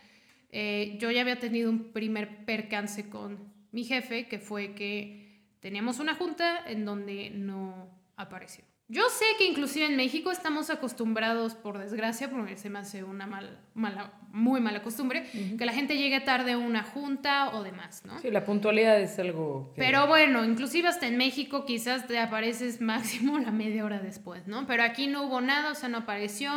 eh, 0.50 0.96
yo 1.00 1.10
ya 1.10 1.22
había 1.22 1.40
tenido 1.40 1.68
un 1.68 1.92
primer 1.92 2.44
percance 2.44 3.08
con 3.08 3.52
mi 3.72 3.84
jefe, 3.84 4.28
que 4.28 4.38
fue 4.38 4.74
que 4.74 5.48
teníamos 5.58 5.98
una 5.98 6.14
junta 6.14 6.62
en 6.66 6.84
donde 6.84 7.30
no 7.30 7.88
apareció. 8.16 8.69
Yo 8.90 9.08
sé 9.08 9.24
que 9.38 9.46
inclusive 9.46 9.86
en 9.86 9.94
México 9.94 10.32
estamos 10.32 10.68
acostumbrados, 10.68 11.54
por 11.54 11.78
desgracia, 11.78 12.28
porque 12.28 12.56
se 12.56 12.70
me 12.70 12.80
hace 12.80 13.04
una 13.04 13.24
mal, 13.24 13.60
mala, 13.72 14.14
muy 14.32 14.60
mala 14.60 14.82
costumbre, 14.82 15.30
que 15.56 15.64
la 15.64 15.72
gente 15.72 15.96
llegue 15.96 16.18
tarde 16.18 16.52
a 16.52 16.58
una 16.58 16.82
junta 16.82 17.54
o 17.54 17.62
demás, 17.62 18.04
¿no? 18.04 18.18
Sí, 18.18 18.32
la 18.32 18.44
puntualidad 18.44 19.00
es 19.00 19.16
algo 19.20 19.70
que... 19.76 19.80
Pero 19.80 20.08
bueno, 20.08 20.44
inclusive 20.44 20.88
hasta 20.88 21.06
en 21.06 21.18
México 21.18 21.64
quizás 21.64 22.08
te 22.08 22.18
apareces 22.18 22.80
máximo 22.80 23.38
la 23.38 23.52
media 23.52 23.84
hora 23.84 24.00
después, 24.00 24.48
¿no? 24.48 24.66
Pero 24.66 24.82
aquí 24.82 25.06
no 25.06 25.22
hubo 25.22 25.40
nada, 25.40 25.70
o 25.70 25.74
sea, 25.76 25.88
no 25.88 25.98
apareció, 25.98 26.50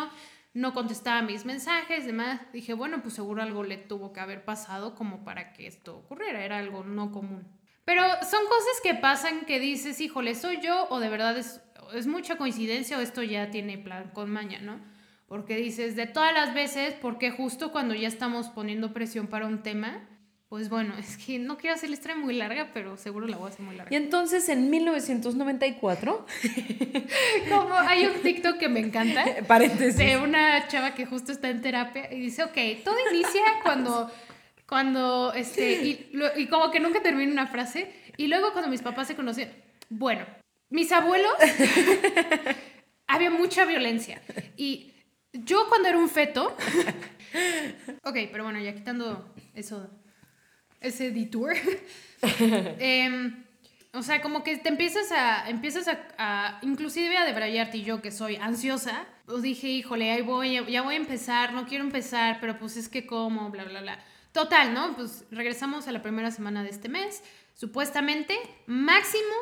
no 0.56 0.74
contestaba 0.74 1.22
mis 1.22 1.46
mensajes, 1.46 2.08
demás. 2.08 2.42
Dije, 2.52 2.74
bueno, 2.74 3.04
pues 3.04 3.14
seguro 3.14 3.44
algo 3.44 3.64
le 3.64 3.78
tuvo 3.78 4.12
que 4.12 4.22
haber 4.22 4.44
pasado 4.44 4.96
como 4.96 5.24
para 5.24 5.54
que 5.54 5.68
esto 5.68 5.98
ocurriera, 5.98 6.44
era 6.44 6.58
algo 6.58 6.84
no 6.84 7.12
común. 7.12 7.48
Pero 7.86 8.02
son 8.22 8.46
cosas 8.46 8.82
que 8.82 8.96
pasan 8.96 9.46
que 9.46 9.60
dices, 9.60 10.00
híjole, 10.00 10.36
¿soy 10.36 10.62
yo 10.62 10.88
o 10.90 11.00
de 11.00 11.10
verdad 11.10 11.38
es, 11.38 11.62
es 11.94 12.08
mucha 12.08 12.38
coincidencia 12.38 12.98
o 12.98 13.02
esto 13.02 13.24
ya 13.24 13.50
tiene 13.52 13.78
plan 13.78 14.10
con 14.14 14.30
maña, 14.32 14.60
¿no? 14.62 14.80
Porque 15.28 15.56
dices, 15.56 15.96
de 15.96 16.06
todas 16.06 16.34
las 16.34 16.54
veces, 16.54 16.94
porque 17.02 17.32
justo 17.32 17.72
cuando 17.72 17.96
ya 17.96 18.08
estamos 18.08 18.50
poniendo 18.50 18.94
presión 18.94 19.28
para 19.28 19.48
un 19.48 19.64
tema, 19.64 20.08
pues 20.50 20.70
bueno, 20.70 20.94
es 21.00 21.18
que 21.18 21.40
no 21.40 21.58
quiero 21.58 21.76
hacer 21.76 21.90
la 21.90 21.96
historia 21.96 22.16
muy 22.16 22.36
larga, 22.36 22.70
pero 22.74 22.98
seguro 22.98 23.28
la 23.28 23.38
voy 23.38 23.48
a 23.48 23.50
hacer 23.50 23.66
muy 23.66 23.76
Y 23.76 23.78
larga. 23.80 23.98
entonces 23.98 24.48
en 24.50 24.70
1994, 24.70 26.26
Como 27.50 27.74
hay 27.74 28.06
un 28.06 28.22
TikTok 28.22 28.58
que 28.58 28.70
me 28.70 28.80
encanta, 28.80 29.26
paréntesis, 29.48 29.98
de 29.98 30.18
una 30.18 30.68
chava 30.68 30.94
que 30.94 31.06
justo 31.06 31.32
está 31.32 31.50
en 31.50 31.62
terapia 31.62 32.12
y 32.14 32.20
dice, 32.20 32.44
ok, 32.44 32.84
todo 32.84 32.96
inicia 33.12 33.42
cuando, 33.64 34.12
cuando, 34.68 35.34
este, 35.34 35.84
y, 35.84 36.12
y 36.38 36.48
como 36.48 36.70
que 36.70 36.80
nunca 36.80 37.02
termina 37.02 37.32
una 37.32 37.48
frase, 37.48 37.92
y 38.18 38.28
luego 38.28 38.52
cuando 38.52 38.70
mis 38.70 38.82
papás 38.84 39.08
se 39.08 39.16
conocían, 39.16 39.50
bueno, 39.90 40.26
mis 40.74 40.92
abuelos, 40.92 41.32
había 43.08 43.30
mucha 43.30 43.64
violencia, 43.64 44.20
y 44.58 44.92
yo 45.32 45.70
cuando 45.70 45.88
era 45.88 46.00
un 46.00 46.10
feto, 46.10 46.48
ok, 48.04 48.18
pero 48.32 48.44
bueno, 48.44 48.60
ya 48.60 48.74
quitando 48.74 49.36
eso, 49.54 49.88
ese 50.82 51.12
detour, 51.12 51.54
em, 52.80 53.46
o 53.94 54.02
sea, 54.02 54.20
como 54.24 54.44
que 54.44 54.58
te 54.58 54.70
empiezas 54.70 55.12
a, 55.12 55.48
empiezas 55.48 55.88
a, 55.88 56.00
a 56.18 56.60
inclusive 56.64 57.18
a 57.18 57.26
debrayarte 57.26 57.78
y 57.78 57.84
yo 57.84 58.02
que 58.02 58.10
soy 58.10 58.38
ansiosa, 58.38 59.06
pues 59.28 59.44
dije, 59.44 59.68
híjole, 59.68 60.10
ahí 60.12 60.24
voy, 60.24 60.60
ya 60.72 60.82
voy 60.82 60.96
a 60.96 60.98
empezar, 60.98 61.54
no 61.54 61.68
quiero 61.68 61.84
empezar, 61.84 62.40
pero 62.42 62.58
pues 62.58 62.78
es 62.78 62.90
que 62.90 63.06
como, 63.06 63.52
bla, 63.52 63.64
bla, 63.66 63.82
bla. 63.82 64.00
Total, 64.32 64.74
¿no? 64.74 64.96
Pues 64.96 65.26
regresamos 65.30 65.88
a 65.88 65.92
la 65.92 66.02
primera 66.02 66.32
semana 66.32 66.64
de 66.64 66.72
este 66.72 66.90
mes. 66.90 67.24
Supuestamente, 67.54 68.36
máximo, 68.66 69.36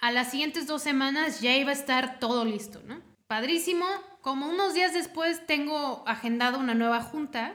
a 0.00 0.10
las 0.12 0.30
siguientes 0.30 0.66
dos 0.66 0.82
semanas 0.82 1.40
ya 1.40 1.56
iba 1.56 1.70
a 1.70 1.74
estar 1.74 2.18
todo 2.18 2.44
listo, 2.44 2.80
¿no? 2.86 3.00
Padrísimo. 3.26 3.84
Como 4.20 4.48
unos 4.48 4.74
días 4.74 4.92
después 4.92 5.46
tengo 5.46 6.04
agendado 6.06 6.58
una 6.58 6.74
nueva 6.74 7.00
junta 7.00 7.54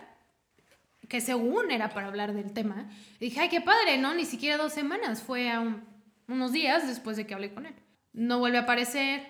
que 1.10 1.22
según 1.22 1.72
era 1.72 1.90
para 1.90 2.08
hablar 2.08 2.34
del 2.34 2.54
tema. 2.54 2.86
Y 3.20 3.26
dije, 3.26 3.42
ay, 3.42 3.50
qué 3.50 3.62
padre, 3.62 3.98
¿no? 3.98 4.14
Ni 4.14 4.26
siquiera 4.26 4.58
dos 4.58 4.74
semanas, 4.74 5.22
fue 5.22 5.52
a 5.52 5.60
un- 5.60 5.84
unos 6.28 6.52
días 6.52 6.88
después 6.88 7.18
de 7.18 7.28
que 7.28 7.34
hablé 7.34 7.54
con 7.54 7.66
él. 7.66 7.76
No 8.14 8.40
vuelve 8.40 8.58
a 8.58 8.62
aparecer, 8.62 9.28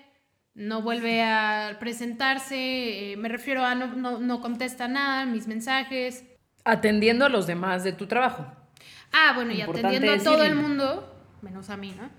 no 0.53 0.81
vuelve 0.81 1.23
a 1.23 1.77
presentarse, 1.79 3.13
eh, 3.13 3.17
me 3.17 3.27
refiero 3.27 3.65
a 3.65 3.73
no, 3.75 3.87
no, 3.87 4.19
no 4.19 4.39
contesta 4.41 4.87
nada, 4.87 5.25
mis 5.25 5.47
mensajes. 5.47 6.23
atendiendo 6.65 7.25
a 7.25 7.29
los 7.29 7.45
demás 7.47 7.83
de 7.83 7.91
tu 7.91 8.05
trabajo. 8.07 8.45
Ah, 9.11 9.33
bueno, 9.35 9.51
y 9.51 9.61
atendiendo 9.61 10.11
a 10.13 10.17
todo 10.19 10.43
el 10.43 10.55
mundo, 10.55 11.13
menos 11.41 11.69
a 11.69 11.75
mí, 11.77 11.93
¿no? 11.97 12.09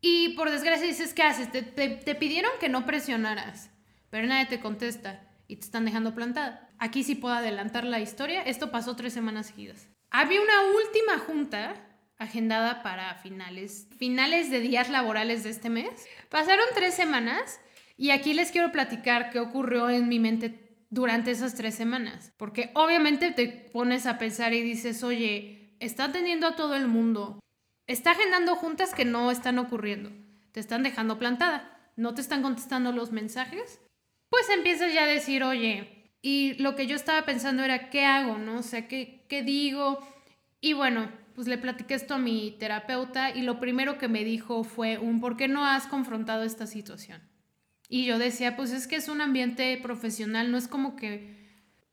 Y 0.00 0.30
por 0.30 0.50
desgracia 0.50 0.86
dices, 0.86 1.14
¿qué 1.14 1.22
haces? 1.22 1.50
Te, 1.50 1.62
te, 1.62 2.14
pidieron 2.14 2.50
que 2.60 2.68
no 2.68 2.86
presionaras, 2.86 3.70
pero 4.10 4.26
nadie 4.26 4.46
te 4.46 4.60
contesta 4.60 5.28
y 5.48 5.56
te 5.56 5.64
están 5.64 5.84
dejando 5.84 6.14
plantada. 6.14 6.68
Aquí 6.78 7.02
sí 7.02 7.14
puedo 7.14 7.34
adelantar 7.34 7.84
la 7.84 8.00
historia. 8.00 8.42
Esto 8.42 8.70
pasó 8.70 8.96
tres 8.96 9.12
semanas 9.12 9.46
seguidas. 9.46 9.88
Había 10.10 10.40
una 10.40 10.62
última 10.84 11.18
junta 11.18 11.82
agendada 12.18 12.82
para 12.82 13.14
finales, 13.16 13.88
finales 13.98 14.50
de 14.50 14.60
días 14.60 14.88
laborales 14.88 15.44
de 15.44 15.50
este 15.50 15.70
mes. 15.70 15.90
Pasaron 16.30 16.66
tres 16.74 16.94
semanas 16.94 17.60
y 17.96 18.10
aquí 18.10 18.34
les 18.34 18.50
quiero 18.50 18.72
platicar 18.72 19.30
qué 19.30 19.40
ocurrió 19.40 19.90
en 19.90 20.08
mi 20.08 20.18
mente 20.18 20.84
durante 20.90 21.30
esas 21.30 21.54
tres 21.54 21.74
semanas. 21.74 22.32
Porque 22.36 22.70
obviamente 22.74 23.32
te 23.32 23.48
pones 23.48 24.06
a 24.06 24.18
pensar 24.18 24.54
y 24.54 24.62
dices, 24.62 25.02
oye, 25.02 25.76
está 25.80 26.04
atendiendo 26.04 26.46
a 26.46 26.56
todo 26.56 26.74
el 26.74 26.88
mundo. 26.88 27.40
Está 27.86 28.12
agendando 28.12 28.56
juntas 28.56 28.94
que 28.94 29.04
no 29.04 29.30
están 29.30 29.58
ocurriendo. 29.58 30.10
Te 30.52 30.60
están 30.60 30.82
dejando 30.82 31.18
plantada. 31.18 31.92
No 31.96 32.14
te 32.14 32.20
están 32.20 32.42
contestando 32.42 32.92
los 32.92 33.12
mensajes. 33.12 33.80
Pues 34.28 34.48
empiezas 34.50 34.92
ya 34.92 35.04
a 35.04 35.06
decir, 35.08 35.44
oye, 35.44 36.12
y 36.20 36.54
lo 36.54 36.74
que 36.74 36.86
yo 36.86 36.96
estaba 36.96 37.24
pensando 37.24 37.62
era, 37.62 37.88
¿qué 37.90 38.04
hago? 38.04 38.38
¿No? 38.38 38.58
O 38.58 38.62
¿qué, 38.88 39.24
qué 39.28 39.42
digo? 39.42 40.04
Y 40.60 40.72
bueno, 40.72 41.08
pues 41.36 41.46
le 41.46 41.58
platiqué 41.58 41.94
esto 41.94 42.14
a 42.14 42.18
mi 42.18 42.56
terapeuta 42.58 43.30
y 43.30 43.42
lo 43.42 43.60
primero 43.60 43.98
que 43.98 44.08
me 44.08 44.24
dijo 44.24 44.64
fue 44.64 44.98
un, 44.98 45.20
¿por 45.20 45.36
qué 45.36 45.46
no 45.46 45.64
has 45.64 45.86
confrontado 45.86 46.42
esta 46.42 46.66
situación? 46.66 47.22
Y 47.88 48.04
yo 48.06 48.18
decía, 48.18 48.56
pues 48.56 48.72
es 48.72 48.88
que 48.88 48.96
es 48.96 49.08
un 49.08 49.20
ambiente 49.20 49.78
profesional, 49.80 50.50
no 50.50 50.58
es 50.58 50.66
como 50.66 50.96
que, 50.96 51.36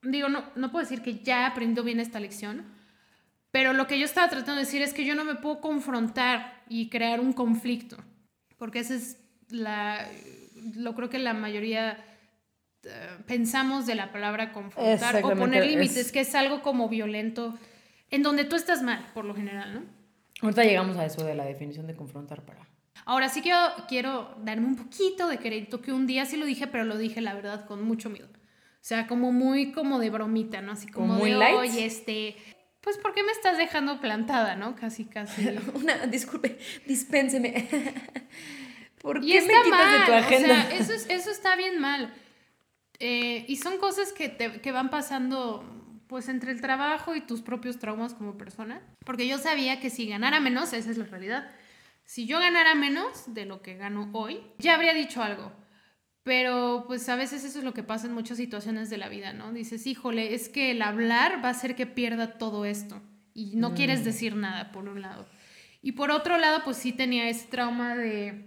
digo, 0.02 0.30
no, 0.30 0.46
no 0.56 0.72
puedo 0.72 0.84
decir 0.84 1.04
que 1.04 1.20
ya 1.20 1.46
aprendido 1.46 1.84
bien 1.84 2.00
esta 2.00 2.20
lección, 2.20 2.66
pero 3.54 3.72
lo 3.74 3.86
que 3.86 4.00
yo 4.00 4.06
estaba 4.06 4.28
tratando 4.30 4.56
de 4.56 4.62
decir 4.66 4.82
es 4.82 4.94
que 4.96 5.06
yo 5.06 5.14
no 5.14 5.24
me 5.24 5.36
puedo 5.36 5.62
confrontar 5.62 6.64
y 6.68 6.90
crear 6.90 7.20
un 7.20 7.34
conflicto, 7.34 7.98
porque 8.58 8.80
esa 8.80 8.96
es 8.96 9.20
la, 9.50 10.10
lo 10.76 10.96
creo 10.96 11.10
que 11.10 11.20
la 11.20 11.36
mayoría 11.36 12.04
eh, 12.84 13.10
pensamos 13.28 13.86
de 13.86 13.94
la 13.94 14.12
palabra 14.12 14.52
confrontar 14.54 15.24
o 15.24 15.36
poner 15.36 15.64
es- 15.64 15.70
límites, 15.70 16.12
que 16.12 16.22
es 16.22 16.34
algo 16.34 16.64
como 16.64 16.90
violento, 16.90 17.56
en 18.10 18.24
donde 18.24 18.44
tú 18.46 18.56
estás 18.56 18.82
mal, 18.82 19.12
por 19.14 19.24
lo 19.26 19.36
general, 19.36 19.74
¿no? 19.76 19.82
Ahorita 20.42 20.64
llegamos 20.64 20.98
a 20.98 21.06
eso 21.06 21.24
de 21.24 21.36
la 21.36 21.46
definición 21.46 21.86
de 21.86 21.96
confrontar 21.96 22.42
para... 22.44 22.68
Ahora 23.06 23.30
sí 23.30 23.42
quiero, 23.42 23.60
quiero 23.88 24.36
darme 24.44 24.66
un 24.66 24.76
poquito 24.78 25.28
de 25.28 25.38
crédito, 25.38 25.80
que 25.80 25.92
un 25.92 26.08
día 26.08 26.26
sí 26.26 26.38
lo 26.38 26.46
dije, 26.48 26.66
pero 26.68 26.86
lo 26.86 26.98
dije 26.98 27.22
la 27.22 27.34
verdad 27.36 27.66
con 27.66 27.84
mucho 27.84 28.10
miedo. 28.10 28.28
O 28.34 28.86
sea, 28.86 29.06
como 29.08 29.32
muy 29.32 29.72
como 29.72 30.00
de 30.00 30.10
bromita, 30.10 30.62
¿no? 30.62 30.72
Así 30.74 30.88
como 30.88 31.08
¿Como 31.08 31.20
muy 31.20 31.32
de, 31.32 31.38
light? 31.38 31.58
oye, 31.58 31.86
este, 31.86 32.36
pues 32.84 32.98
¿por 32.98 33.14
qué 33.14 33.24
me 33.24 33.32
estás 33.32 33.58
dejando 33.58 34.00
plantada, 34.02 34.56
no? 34.56 34.76
Casi, 34.76 35.06
casi. 35.06 35.48
Una, 35.74 36.06
disculpe, 36.08 36.60
dispénseme. 36.86 37.68
¿Por 39.02 39.24
Y 39.24 39.32
qué 39.32 39.38
está 39.40 39.58
me 39.58 39.64
quitas 39.64 39.80
mal, 39.86 40.00
de 40.00 40.06
tu 40.06 40.12
agenda? 40.14 40.54
o 40.54 40.68
sea, 40.68 40.78
eso, 40.78 40.94
es- 40.94 41.06
eso 41.10 41.32
está 41.32 41.56
bien 41.56 41.80
mal. 41.80 42.14
Eh, 43.00 43.46
y 43.48 43.56
son 43.58 43.78
cosas 43.78 44.14
que, 44.14 44.30
te, 44.30 44.62
que 44.62 44.72
van 44.72 44.90
pasando 44.90 45.66
pues 46.08 46.30
entre 46.30 46.52
el 46.52 46.62
trabajo 46.62 47.16
y 47.16 47.22
tus 47.22 47.42
propios 47.42 47.80
traumas 47.80 48.14
como 48.14 48.38
persona. 48.38 48.82
Porque 49.06 49.28
yo 49.28 49.38
sabía 49.40 49.80
que 49.80 49.90
si 49.90 50.08
ganara 50.08 50.40
menos, 50.40 50.72
esa 50.74 50.92
es 50.92 50.98
la 50.98 51.06
realidad. 51.06 51.50
Si 52.06 52.28
yo 52.28 52.40
ganara 52.40 52.76
menos 52.76 53.34
de 53.34 53.46
lo 53.46 53.62
que 53.62 53.76
gano 53.76 54.10
hoy, 54.14 54.42
ya 54.60 54.76
habría 54.76 54.94
dicho 54.94 55.24
algo. 55.24 55.52
Pero 56.24 56.86
pues 56.88 57.08
a 57.10 57.16
veces 57.16 57.44
eso 57.44 57.60
es 57.60 57.66
lo 57.66 57.74
que 57.74 57.84
pasa 57.84 58.08
en 58.08 58.14
muchas 58.14 58.38
situaciones 58.38 58.90
de 58.90 58.98
la 58.98 59.10
vida, 59.10 59.34
¿no? 59.34 59.52
Dices, 59.52 59.86
híjole, 59.86 60.34
es 60.34 60.48
que 60.48 60.72
el 60.72 60.82
hablar 60.82 61.44
va 61.44 61.50
a 61.50 61.52
hacer 61.52 61.76
que 61.76 61.86
pierda 61.86 62.38
todo 62.38 62.66
esto. 62.66 63.02
Y 63.34 63.56
no 63.56 63.74
quieres 63.74 64.06
decir 64.06 64.36
nada, 64.36 64.72
por 64.72 64.88
un 64.88 65.02
lado. 65.02 65.28
Y 65.82 65.94
por 65.94 66.12
otro 66.12 66.38
lado, 66.38 66.62
pues 66.64 66.78
sí 66.78 66.94
tenía 66.94 67.28
ese 67.28 67.48
trauma 67.48 67.96
de, 67.96 68.46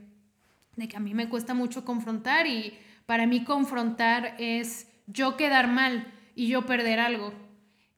de 0.76 0.88
que 0.88 0.96
a 0.96 1.00
mí 1.00 1.12
me 1.12 1.28
cuesta 1.28 1.52
mucho 1.52 1.84
confrontar 1.84 2.46
y 2.46 2.72
para 3.04 3.26
mí 3.26 3.44
confrontar 3.44 4.36
es 4.38 4.88
yo 5.06 5.36
quedar 5.36 5.68
mal 5.68 6.12
y 6.34 6.48
yo 6.48 6.64
perder 6.64 6.98
algo. 6.98 7.34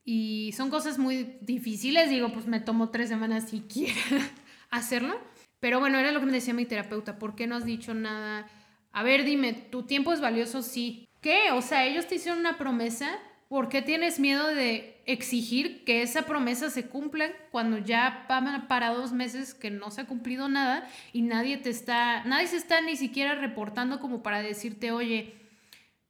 Y 0.05 0.53
son 0.57 0.71
cosas 0.71 0.99
muy 0.99 1.37
difíciles, 1.43 2.11
digo, 2.11 2.33
pues 2.33 2.47
me 2.47 2.61
tomó 2.61 2.89
tres 2.89 3.11
semanas 3.11 3.49
siquiera 3.49 4.01
hacerlo. 4.71 5.21
Pero 5.61 5.79
bueno, 5.81 5.99
era 5.99 6.13
lo 6.13 6.21
que 6.21 6.27
me 6.27 6.33
decía 6.33 6.55
mi 6.55 6.65
terapeuta, 6.65 7.19
¿por 7.19 7.35
qué 7.35 7.47
no 7.47 7.57
has 7.57 7.65
dicho 7.65 7.95
nada? 7.95 8.49
A 8.99 9.05
ver, 9.05 9.23
dime, 9.23 9.53
¿tu 9.53 9.85
tiempo 9.85 10.13
es 10.13 10.21
valioso? 10.21 10.61
Sí. 10.61 11.09
¿Qué? 11.21 11.53
O 11.53 11.63
sea, 11.63 11.87
ellos 11.87 12.09
te 12.09 12.17
hicieron 12.17 12.41
una 12.41 12.59
promesa, 12.59 13.17
¿por 13.49 13.69
qué 13.69 13.81
tienes 13.81 14.19
miedo 14.19 14.49
de 14.49 15.01
exigir 15.07 15.85
que 15.85 16.03
esa 16.03 16.23
promesa 16.23 16.69
se 16.69 16.89
cumpla 16.89 17.31
cuando 17.53 17.79
ya 17.79 18.27
van 18.29 18.67
para 18.67 18.89
dos 18.89 19.13
meses 19.13 19.55
que 19.55 19.71
no 19.71 19.93
se 19.93 20.01
ha 20.01 20.07
cumplido 20.07 20.49
nada 20.49 20.91
y 21.13 21.23
nadie 21.23 21.59
te 21.59 21.71
está, 21.71 22.25
nadie 22.25 22.49
se 22.49 22.57
está 22.57 22.81
ni 22.81 22.97
siquiera 22.97 23.37
reportando 23.37 24.01
como 24.01 24.21
para 24.21 24.43
decirte, 24.43 24.91
oye, 24.91 25.33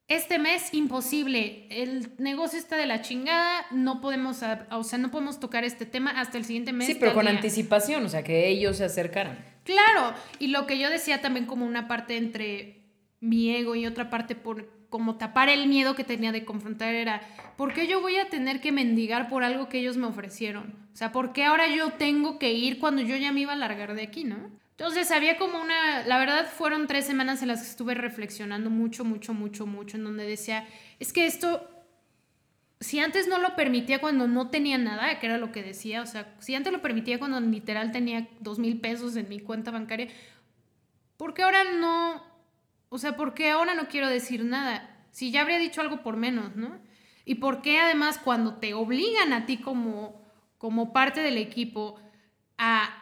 este 0.09 0.39
mes 0.39 0.73
imposible, 0.73 1.67
el 1.69 2.13
negocio 2.17 2.59
está 2.59 2.79
de 2.79 2.87
la 2.87 3.03
chingada, 3.03 3.67
no 3.71 4.01
podemos, 4.01 4.43
o 4.71 4.83
sea, 4.83 4.99
no 4.99 5.11
podemos 5.11 5.41
tocar 5.41 5.63
este 5.65 5.85
tema 5.85 6.13
hasta 6.13 6.39
el 6.39 6.47
siguiente 6.47 6.73
mes. 6.73 6.87
Sí, 6.87 6.95
pero 6.95 7.13
con 7.13 7.27
día". 7.27 7.35
anticipación, 7.35 8.07
o 8.07 8.09
sea, 8.09 8.25
que 8.25 8.49
ellos 8.49 8.79
se 8.79 8.87
acercaran. 8.87 9.45
Claro, 9.65 10.15
y 10.39 10.47
lo 10.47 10.67
que 10.67 10.79
yo 10.79 10.89
decía 10.89 11.21
también 11.21 11.45
como 11.45 11.67
una 11.67 11.87
parte 11.89 12.17
entre 12.17 12.78
mi 13.21 13.55
ego 13.55 13.75
y 13.75 13.87
otra 13.87 14.11
parte 14.11 14.35
por 14.35 14.69
como 14.91 15.17
tapar 15.17 15.49
el 15.49 15.67
miedo 15.67 15.95
que 15.95 16.05
tenía 16.05 16.33
de 16.33 16.45
confrontar 16.45 16.95
era, 16.95 17.21
¿por 17.57 17.75
qué 17.75 17.87
yo 17.87 18.01
voy 18.01 18.17
a 18.17 18.31
tener 18.31 18.61
que 18.61 18.73
mendigar 18.73 19.29
por 19.29 19.45
algo 19.45 19.69
que 19.69 19.81
ellos 19.81 19.97
me 19.97 20.07
ofrecieron? 20.07 20.75
O 20.93 20.97
sea, 20.97 21.13
¿por 21.13 21.33
qué 21.33 21.45
ahora 21.45 21.69
yo 21.69 21.93
tengo 21.93 22.39
que 22.39 22.53
ir 22.53 22.79
cuando 22.79 23.03
yo 23.03 23.17
ya 23.17 23.33
me 23.33 23.41
iba 23.41 23.53
a 23.53 23.57
largar 23.57 23.95
de 23.95 24.03
aquí, 24.03 24.25
no? 24.25 24.51
Entonces 24.71 25.11
había 25.11 25.37
como 25.37 25.61
una, 25.61 26.07
la 26.07 26.19
verdad 26.19 26.47
fueron 26.47 26.87
tres 26.87 27.05
semanas 27.05 27.43
en 27.43 27.49
las 27.49 27.63
que 27.63 27.69
estuve 27.69 27.95
reflexionando 27.95 28.71
mucho, 28.71 29.05
mucho, 29.05 29.35
mucho, 29.35 29.67
mucho, 29.67 29.97
en 29.97 30.05
donde 30.05 30.25
decía, 30.25 30.67
es 31.01 31.13
que 31.13 31.27
esto, 31.27 31.69
si 32.81 33.01
antes 33.01 33.27
no 33.27 33.39
lo 33.39 33.57
permitía 33.57 34.01
cuando 34.01 34.29
no 34.29 34.51
tenía 34.51 34.79
nada, 34.79 35.19
que 35.19 35.27
era 35.27 35.37
lo 35.37 35.51
que 35.51 35.65
decía, 35.65 36.01
o 36.01 36.07
sea, 36.07 36.33
si 36.39 36.55
antes 36.55 36.73
lo 36.73 36.81
permitía 36.81 37.19
cuando 37.19 37.41
literal 37.41 37.91
tenía 37.91 38.29
dos 38.39 38.61
mil 38.61 38.81
pesos 38.81 39.17
en 39.17 39.29
mi 39.29 39.41
cuenta 39.41 39.73
bancaria, 39.73 40.09
¿por 41.17 41.35
qué 41.35 41.43
ahora 41.43 41.65
no, 41.65 42.23
o 42.89 42.99
sea, 42.99 43.17
por 43.17 43.35
qué 43.35 43.51
ahora 43.51 43.75
no 43.75 43.89
quiero 43.89 44.09
decir 44.09 44.45
nada? 44.45 44.89
Si 45.11 45.31
ya 45.31 45.43
habría 45.43 45.59
dicho 45.59 45.81
algo 45.81 46.03
por 46.03 46.17
menos, 46.17 46.57
¿no? 46.57 46.79
Y 47.25 47.37
por 47.37 47.61
qué 47.63 47.79
además 47.81 48.19
cuando 48.19 48.55
te 48.55 48.75
obligan 48.75 49.33
a 49.33 49.45
ti 49.47 49.59
como, 49.59 50.23
como 50.57 50.93
parte 50.93 51.21
del 51.21 51.37
equipo 51.39 52.01
a 52.57 52.95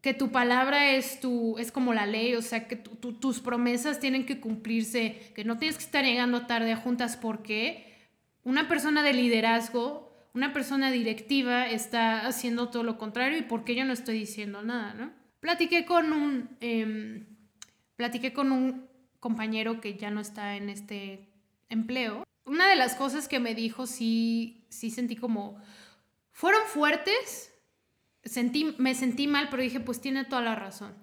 que 0.00 0.14
tu 0.14 0.30
palabra 0.30 0.92
es, 0.92 1.20
tu, 1.20 1.58
es 1.58 1.70
como 1.70 1.92
la 1.92 2.06
ley, 2.06 2.34
o 2.34 2.40
sea, 2.40 2.66
que 2.66 2.76
tu- 2.76 2.96
tu- 2.96 3.12
tus 3.12 3.40
promesas 3.40 4.00
tienen 4.00 4.24
que 4.24 4.40
cumplirse, 4.40 5.32
que 5.34 5.44
no 5.44 5.58
tienes 5.58 5.76
que 5.76 5.84
estar 5.84 6.04
llegando 6.04 6.46
tarde 6.46 6.72
a 6.72 6.76
juntas 6.76 7.18
porque 7.18 8.08
una 8.42 8.66
persona 8.66 9.02
de 9.02 9.12
liderazgo, 9.12 10.10
una 10.32 10.54
persona 10.54 10.90
directiva 10.90 11.68
está 11.68 12.26
haciendo 12.26 12.70
todo 12.70 12.82
lo 12.82 12.96
contrario 12.96 13.36
y 13.36 13.42
porque 13.42 13.74
yo 13.74 13.84
no 13.84 13.92
estoy 13.92 14.18
diciendo 14.20 14.62
nada, 14.62 14.94
¿no? 14.94 15.12
Platiqué 15.40 15.84
con 15.84 16.14
un, 16.14 16.56
em, 16.60 17.26
platiqué 17.96 18.32
con 18.32 18.52
un 18.52 18.88
compañero 19.20 19.80
que 19.80 19.96
ya 19.96 20.10
no 20.10 20.20
está 20.20 20.56
en 20.56 20.68
este 20.68 21.28
empleo. 21.68 22.24
Una 22.44 22.68
de 22.68 22.76
las 22.76 22.94
cosas 22.94 23.28
que 23.28 23.38
me 23.38 23.54
dijo 23.54 23.86
sí, 23.86 24.64
sí 24.70 24.90
sentí 24.90 25.14
como, 25.14 25.60
fueron 26.32 26.62
fuertes, 26.66 27.52
sentí, 28.24 28.74
me 28.78 28.94
sentí 28.94 29.26
mal, 29.28 29.48
pero 29.50 29.62
dije, 29.62 29.78
pues 29.80 30.00
tiene 30.00 30.24
toda 30.24 30.42
la 30.42 30.56
razón. 30.56 30.94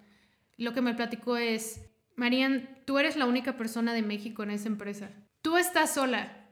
Lo 0.58 0.74
que 0.74 0.82
me 0.82 0.96
platicó 0.96 1.38
es, 1.38 1.88
Marian, 2.16 2.68
tú 2.86 2.98
eres 2.98 3.16
la 3.16 3.28
única 3.28 3.56
persona 3.56 3.94
de 3.94 4.02
México 4.02 4.44
en 4.44 4.52
esa 4.52 4.68
empresa. 4.68 5.10
Tú 5.42 5.56
estás 5.58 5.94
sola 5.94 6.46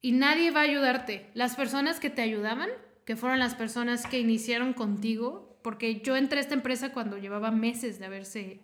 y 0.00 0.12
nadie 0.12 0.50
va 0.50 0.60
a 0.60 0.64
ayudarte. 0.64 1.30
Las 1.34 1.56
personas 1.56 1.98
que 1.98 2.10
te 2.10 2.22
ayudaban, 2.22 2.68
que 3.06 3.16
fueron 3.16 3.38
las 3.38 3.54
personas 3.54 4.06
que 4.06 4.20
iniciaron 4.20 4.74
contigo, 4.74 5.58
porque 5.62 6.00
yo 6.02 6.14
entré 6.16 6.38
a 6.38 6.42
esta 6.42 6.54
empresa 6.54 6.92
cuando 6.92 7.16
llevaba 7.18 7.50
meses 7.50 7.98
de 7.98 8.04
haberse 8.06 8.60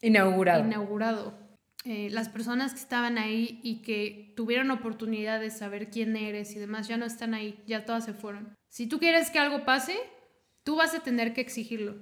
Inaugurado. 0.00 0.64
inaugurado. 0.64 1.49
Eh, 1.84 2.08
las 2.10 2.28
personas 2.28 2.74
que 2.74 2.80
estaban 2.80 3.16
ahí 3.16 3.58
y 3.62 3.80
que 3.80 4.34
tuvieron 4.36 4.70
oportunidad 4.70 5.40
de 5.40 5.50
saber 5.50 5.88
quién 5.90 6.14
eres 6.14 6.54
y 6.54 6.58
demás 6.58 6.88
ya 6.88 6.98
no 6.98 7.06
están 7.06 7.32
ahí, 7.32 7.58
ya 7.66 7.86
todas 7.86 8.04
se 8.04 8.12
fueron. 8.12 8.54
Si 8.68 8.86
tú 8.86 8.98
quieres 8.98 9.30
que 9.30 9.38
algo 9.38 9.64
pase, 9.64 9.96
tú 10.62 10.76
vas 10.76 10.94
a 10.94 11.00
tener 11.00 11.32
que 11.32 11.40
exigirlo. 11.40 11.96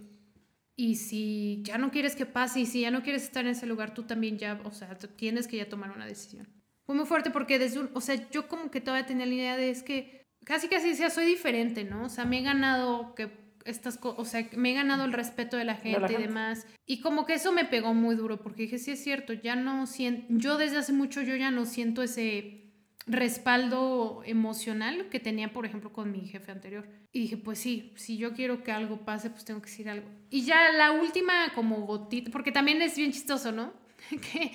Y 0.75 0.97
si 0.97 1.63
ya 1.65 1.79
no 1.79 1.91
quieres 1.91 2.17
que 2.17 2.27
pase 2.27 2.61
y 2.61 2.67
si 2.67 2.81
ya 2.81 2.91
no 2.91 3.03
quieres 3.03 3.23
estar 3.23 3.45
en 3.45 3.53
ese 3.53 3.67
lugar, 3.67 3.95
tú 3.95 4.05
también 4.05 4.39
ya, 4.39 4.61
o 4.65 4.73
sea, 4.73 4.97
tienes 4.97 5.47
que 5.47 5.57
ya 5.57 5.69
tomar 5.69 5.91
una 5.91 6.07
decisión. 6.07 6.49
Fue 6.85 6.95
muy 6.95 7.07
fuerte 7.07 7.31
porque 7.31 7.59
desde 7.59 7.81
un, 7.81 7.91
o 7.95 8.01
sea, 8.01 8.31
yo 8.31 8.49
como 8.49 8.71
que 8.71 8.81
todavía 8.81 9.07
tenía 9.07 9.27
la 9.27 9.35
idea 9.35 9.57
de 9.57 9.71
es 9.71 9.83
que 9.83 10.27
casi 10.45 10.69
casi 10.69 10.91
decía, 10.91 11.11
soy 11.11 11.27
diferente, 11.27 11.85
¿no? 11.85 12.05
O 12.05 12.09
sea, 12.09 12.25
me 12.25 12.39
he 12.39 12.43
ganado 12.43 13.15
que 13.15 13.48
estas 13.69 13.99
cosas, 13.99 14.19
o 14.19 14.25
sea, 14.25 14.49
me 14.57 14.71
he 14.73 14.75
ganado 14.75 15.05
el 15.05 15.13
respeto 15.13 15.57
de 15.57 15.65
la 15.65 15.77
gente 15.77 16.07
y 16.07 16.09
gente. 16.09 16.29
demás. 16.29 16.67
Y 16.87 17.01
como 17.01 17.27
que 17.27 17.35
eso 17.35 17.53
me 17.53 17.65
pegó 17.65 17.95
muy 17.95 18.17
duro 18.17 18.41
porque 18.41 18.63
dije, 18.63 18.79
sí 18.79 18.91
es 18.91 19.03
cierto, 19.03 19.33
ya 19.33 19.57
no 19.57 19.87
siento, 19.87 20.27
yo 20.31 20.59
desde 20.59 20.79
hace 20.79 20.93
mucho 20.93 21.23
yo 21.23 21.37
ya 21.37 21.51
no 21.51 21.65
siento 21.67 22.03
ese 22.03 22.69
respaldo 23.07 24.23
emocional 24.25 25.09
que 25.09 25.19
tenía, 25.19 25.53
por 25.53 25.65
ejemplo, 25.65 25.93
con 25.93 26.13
mi 26.13 26.27
jefe 26.27 26.53
anterior. 26.53 26.87
Y 27.13 27.21
dije, 27.21 27.37
pues 27.39 27.59
sí, 27.59 27.93
si 27.97 28.19
yo 28.19 28.35
quiero 28.35 28.63
que 28.63 28.71
algo 28.71 29.05
pase, 29.05 29.31
pues 29.31 29.45
tengo 29.45 29.61
que 29.63 29.71
decir 29.71 29.89
algo. 29.89 30.09
Y 30.31 30.43
ya 30.43 30.73
la 30.73 30.93
última 30.93 31.53
como 31.55 31.87
gotita, 31.87 32.31
porque 32.31 32.53
también 32.53 32.83
es 32.83 32.97
bien 32.97 33.13
chistoso, 33.13 33.51
¿no? 33.51 33.73
que 34.11 34.53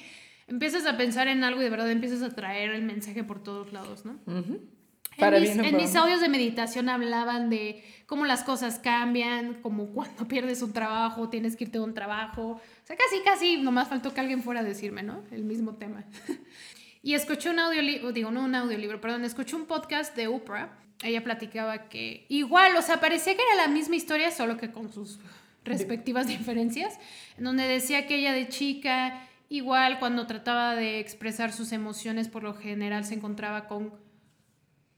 empiezas 0.47 0.85
a 0.85 0.97
pensar 0.97 1.27
en 1.27 1.43
algo 1.43 1.61
y 1.61 1.63
de 1.63 1.69
verdad 1.69 1.89
empiezas 1.89 2.21
a 2.21 2.29
traer 2.29 2.71
el 2.71 2.83
mensaje 2.83 3.23
por 3.23 3.41
todos 3.41 3.73
lados, 3.73 4.05
¿no? 4.05 4.19
En 4.27 4.69
Para 5.17 5.39
mis, 5.39 5.53
bien 5.53 5.65
en 5.65 5.77
mis 5.77 5.95
audios 5.95 6.21
de 6.21 6.29
meditación 6.29 6.89
hablaban 6.89 7.49
de 7.49 7.83
cómo 8.05 8.25
las 8.25 8.43
cosas 8.43 8.79
cambian, 8.79 9.55
como 9.55 9.87
cuando 9.87 10.27
pierdes 10.27 10.61
un 10.61 10.73
trabajo, 10.73 11.29
tienes 11.29 11.55
que 11.55 11.65
irte 11.65 11.77
de 11.77 11.83
un 11.83 11.93
trabajo. 11.93 12.41
O 12.43 12.61
sea, 12.85 12.95
casi, 12.95 13.21
casi, 13.23 13.57
nomás 13.57 13.87
faltó 13.87 14.13
que 14.13 14.21
alguien 14.21 14.43
fuera 14.43 14.61
a 14.61 14.63
decirme, 14.63 15.03
¿no? 15.03 15.23
El 15.31 15.43
mismo 15.43 15.75
tema. 15.75 16.05
y 17.03 17.13
escuché 17.13 17.49
un 17.49 17.59
audiolibro, 17.59 18.11
digo, 18.11 18.31
no 18.31 18.43
un 18.43 18.55
audiolibro, 18.55 19.01
perdón, 19.01 19.25
escuché 19.25 19.55
un 19.55 19.65
podcast 19.65 20.15
de 20.15 20.27
Oprah. 20.27 20.77
Ella 21.03 21.23
platicaba 21.23 21.89
que 21.89 22.25
igual, 22.29 22.75
o 22.77 22.81
sea, 22.81 22.99
parecía 22.99 23.35
que 23.35 23.41
era 23.41 23.63
la 23.65 23.67
misma 23.67 23.95
historia, 23.95 24.31
solo 24.31 24.57
que 24.57 24.71
con 24.71 24.91
sus 24.91 25.19
respectivas 25.65 26.27
diferencias, 26.27 26.99
en 27.37 27.45
donde 27.45 27.63
decía 27.67 28.05
que 28.05 28.15
ella 28.15 28.33
de 28.33 28.47
chica, 28.47 29.27
igual 29.49 29.99
cuando 29.99 30.27
trataba 30.27 30.75
de 30.75 30.99
expresar 30.99 31.51
sus 31.51 31.71
emociones, 31.71 32.27
por 32.27 32.43
lo 32.43 32.53
general 32.53 33.05
se 33.05 33.15
encontraba 33.15 33.67
con 33.67 33.93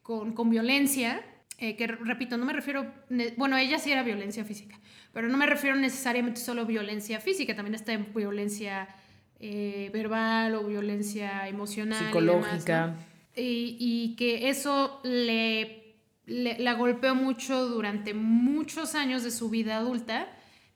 con, 0.06 0.34
con 0.34 0.52
violencia, 0.52 1.20
eh, 1.58 1.76
que 1.76 1.88
repito, 1.88 2.38
no 2.38 2.46
me 2.46 2.54
refiero, 2.54 2.86
bueno, 3.38 3.58
ella 3.58 3.80
sí 3.80 3.92
era 3.92 4.04
violencia 4.04 4.46
física, 4.46 4.80
pero 5.14 5.28
no 5.30 5.36
me 5.38 5.48
refiero 5.48 5.76
necesariamente 5.76 6.40
solo 6.40 6.62
a 6.62 6.66
violencia 6.66 7.20
física, 7.20 7.56
también 7.56 7.74
está 7.74 7.94
en 7.94 8.14
violencia 8.14 8.88
eh, 9.40 9.90
verbal 9.92 10.54
o 10.54 10.64
violencia 10.68 11.48
emocional. 11.48 12.04
y 12.04 12.06
Psicológica. 12.06 12.82
demás, 12.88 13.00
¿no? 13.36 13.42
y, 13.42 13.78
y 13.80 14.16
que 14.16 14.50
eso 14.50 15.02
le, 15.04 15.96
le- 16.28 16.60
la 16.60 16.74
golpeó 16.74 17.16
mucho 17.16 17.68
durante 17.68 18.14
muchos 18.14 18.94
años 18.94 19.24
de 19.24 19.32
su 19.32 19.50
vida 19.50 19.78
adulta, 19.78 20.28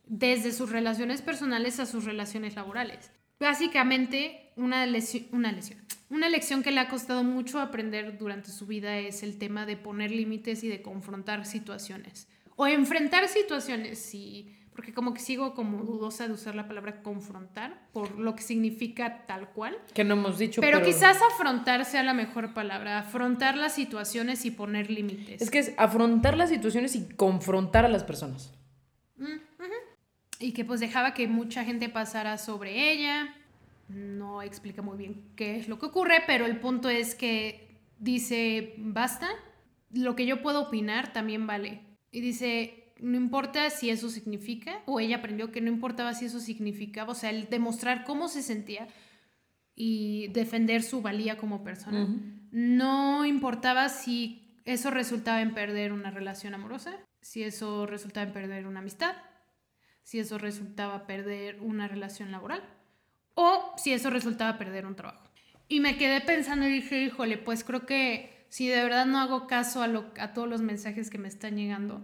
desde 0.07 0.51
sus 0.51 0.71
relaciones 0.71 1.21
personales 1.21 1.79
a 1.79 1.85
sus 1.85 2.03
relaciones 2.05 2.55
laborales. 2.55 3.11
Básicamente, 3.39 4.51
una 4.55 4.85
lesión, 4.85 5.25
una 5.31 5.51
lesión, 5.51 5.79
una 6.09 6.27
lección 6.27 6.63
que 6.63 6.71
le 6.71 6.79
ha 6.79 6.89
costado 6.89 7.23
mucho 7.23 7.59
aprender 7.59 8.17
durante 8.17 8.51
su 8.51 8.65
vida 8.65 8.97
es 8.97 9.23
el 9.23 9.37
tema 9.37 9.65
de 9.65 9.77
poner 9.77 10.11
límites 10.11 10.63
y 10.63 10.67
de 10.67 10.81
confrontar 10.81 11.45
situaciones. 11.45 12.27
O 12.55 12.67
enfrentar 12.67 13.27
situaciones, 13.29 13.99
sí, 13.99 14.53
porque 14.73 14.93
como 14.93 15.13
que 15.13 15.19
sigo 15.19 15.53
como 15.53 15.83
dudosa 15.83 16.27
de 16.27 16.33
usar 16.33 16.55
la 16.55 16.67
palabra 16.67 17.01
confrontar 17.01 17.87
por 17.93 18.17
lo 18.17 18.35
que 18.35 18.43
significa 18.43 19.25
tal 19.25 19.49
cual. 19.49 19.77
Que 19.93 20.03
no 20.03 20.15
hemos 20.15 20.37
dicho. 20.37 20.61
Pero, 20.61 20.81
quizás 20.81 21.17
afrontar 21.21 21.85
sea 21.85 22.01
la 22.01 22.13
mejor 22.13 22.53
palabra, 22.53 22.99
afrontar 22.99 23.57
las 23.57 23.73
situaciones 23.73 24.45
y 24.45 24.51
poner 24.51 24.89
límites. 24.89 25.41
Es 25.41 25.51
que 25.51 25.59
es 25.59 25.73
afrontar 25.77 26.37
las 26.37 26.49
situaciones 26.49 26.95
y 26.95 27.07
confrontar 27.09 27.85
a 27.85 27.89
las 27.89 28.03
personas. 28.03 28.53
Y 30.39 30.53
que 30.53 30.65
pues 30.65 30.79
dejaba 30.79 31.13
que 31.13 31.27
mucha 31.27 31.65
gente 31.65 31.89
pasara 31.89 32.37
sobre 32.37 32.91
ella. 32.91 33.35
No 33.89 34.41
explica 34.41 34.81
muy 34.81 34.97
bien 34.97 35.21
qué 35.35 35.57
es 35.57 35.67
lo 35.67 35.77
que 35.77 35.87
ocurre, 35.87 36.23
pero 36.25 36.45
el 36.45 36.59
punto 36.59 36.89
es 36.89 37.13
que 37.13 37.81
dice, 37.99 38.73
basta, 38.77 39.27
lo 39.91 40.15
que 40.15 40.25
yo 40.25 40.41
puedo 40.41 40.61
opinar 40.61 41.11
también 41.11 41.45
vale. 41.45 41.81
Y 42.11 42.21
dice, 42.21 42.93
no 42.99 43.17
importa 43.17 43.69
si 43.69 43.89
eso 43.89 44.09
significa, 44.09 44.81
o 44.85 44.99
ella 44.99 45.17
aprendió 45.17 45.51
que 45.51 45.61
no 45.61 45.69
importaba 45.69 46.13
si 46.13 46.25
eso 46.25 46.39
significaba, 46.39 47.11
o 47.11 47.15
sea, 47.15 47.29
el 47.29 47.49
demostrar 47.49 48.05
cómo 48.05 48.27
se 48.27 48.41
sentía 48.41 48.87
y 49.75 50.27
defender 50.29 50.83
su 50.83 51.01
valía 51.01 51.37
como 51.37 51.63
persona. 51.63 52.07
No 52.51 53.25
importaba 53.25 53.89
si 53.89 54.57
eso 54.65 54.91
resultaba 54.91 55.41
en 55.41 55.53
perder 55.53 55.93
una 55.93 56.11
relación 56.11 56.53
amorosa, 56.53 56.95
si 57.21 57.43
eso 57.43 57.85
resultaba 57.85 58.27
en 58.27 58.33
perder 58.33 58.67
una 58.67 58.79
amistad, 58.79 59.15
si 60.09 60.17
eso 60.17 60.39
resultaba 60.39 61.05
perder 61.05 61.61
una 61.61 61.87
relación 61.87 62.31
laboral 62.31 62.63
o 63.35 63.75
si 63.77 63.93
eso 63.93 64.09
resultaba 64.09 64.57
perder 64.57 64.87
un 64.87 64.95
trabajo. 64.95 65.29
Y 65.67 65.81
me 65.81 65.99
quedé 65.99 66.19
pensando 66.19 66.67
y 66.67 66.71
dije, 66.71 67.03
híjole, 67.03 67.37
pues 67.37 67.63
creo 67.63 67.85
que 67.85 68.47
si 68.49 68.67
de 68.67 68.81
verdad 68.81 69.05
no 69.05 69.19
hago 69.19 69.45
caso 69.45 69.83
a, 69.83 69.87
lo, 69.87 70.11
a 70.17 70.33
todos 70.33 70.49
los 70.49 70.63
mensajes 70.63 71.11
que 71.11 71.19
me 71.19 71.27
están 71.27 71.57
llegando, 71.57 72.01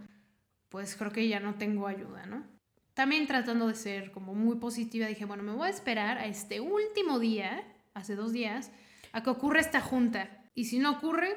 pues 0.70 0.96
creo 0.96 1.12
que 1.12 1.28
ya 1.28 1.40
no 1.40 1.56
tengo 1.56 1.88
ayuda, 1.88 2.28
¿no? 2.28 2.46
También 2.94 3.26
tratando 3.26 3.68
de 3.70 3.74
ser 3.74 4.12
como 4.12 4.36
muy 4.36 4.58
positiva, 4.58 5.08
dije, 5.08 5.26
bueno, 5.26 5.42
me 5.42 5.54
voy 5.54 5.66
a 5.66 5.72
esperar 5.72 6.20
a 6.20 6.28
este 6.28 6.60
último 6.60 7.18
día, 7.18 7.64
hace 7.96 8.16
dos 8.16 8.32
días, 8.32 8.72
a 9.14 9.24
que 9.24 9.32
ocurra 9.32 9.62
esta 9.62 9.82
junta. 9.82 10.44
Y 10.54 10.66
si 10.66 10.78
no 10.78 10.92
ocurre, 10.92 11.36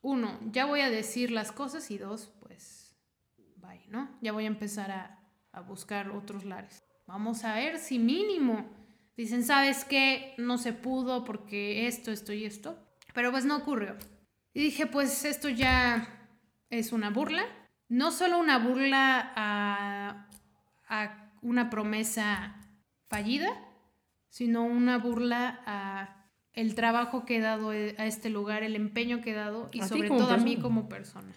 uno, 0.00 0.40
ya 0.50 0.64
voy 0.64 0.80
a 0.80 0.88
decir 0.88 1.30
las 1.30 1.52
cosas 1.52 1.90
y 1.90 1.98
dos, 1.98 2.32
pues, 2.40 2.96
bye, 3.56 3.84
¿no? 3.88 4.16
Ya 4.22 4.32
voy 4.32 4.44
a 4.44 4.46
empezar 4.46 4.90
a, 4.90 5.25
a 5.56 5.62
buscar 5.62 6.10
otros 6.10 6.44
lares. 6.44 6.84
Vamos 7.06 7.44
a 7.44 7.54
ver 7.54 7.78
si 7.78 7.98
mínimo 7.98 8.66
dicen, 9.16 9.42
¿sabes 9.42 9.84
qué? 9.84 10.34
No 10.36 10.58
se 10.58 10.74
pudo 10.74 11.24
porque 11.24 11.86
esto, 11.86 12.12
esto 12.12 12.32
y 12.32 12.44
esto. 12.44 12.78
Pero 13.14 13.30
pues 13.32 13.46
no 13.46 13.56
ocurrió. 13.56 13.96
Y 14.52 14.60
dije, 14.60 14.86
pues 14.86 15.24
esto 15.24 15.48
ya 15.48 16.28
es 16.68 16.92
una 16.92 17.10
burla. 17.10 17.44
No 17.88 18.12
solo 18.12 18.38
una 18.38 18.58
burla 18.58 19.32
a, 19.34 20.28
a 20.88 21.32
una 21.40 21.70
promesa 21.70 22.60
fallida, 23.08 23.48
sino 24.28 24.64
una 24.64 24.98
burla 24.98 25.62
a 25.64 26.26
el 26.52 26.74
trabajo 26.74 27.24
que 27.24 27.36
he 27.36 27.40
dado 27.40 27.70
a 27.70 28.06
este 28.06 28.28
lugar, 28.28 28.62
el 28.62 28.76
empeño 28.76 29.20
que 29.20 29.30
he 29.30 29.34
dado 29.34 29.70
y 29.72 29.82
sobre 29.82 30.08
todo 30.08 30.30
a 30.30 30.38
mí 30.38 30.56
como 30.58 30.88
persona. 30.88 31.32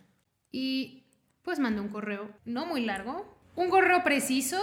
Y 0.51 1.05
pues 1.43 1.59
mandé 1.59 1.81
un 1.81 1.89
correo, 1.89 2.29
no 2.45 2.65
muy 2.65 2.85
largo, 2.85 3.38
un 3.59 3.69
correo 3.69 4.03
preciso, 4.03 4.57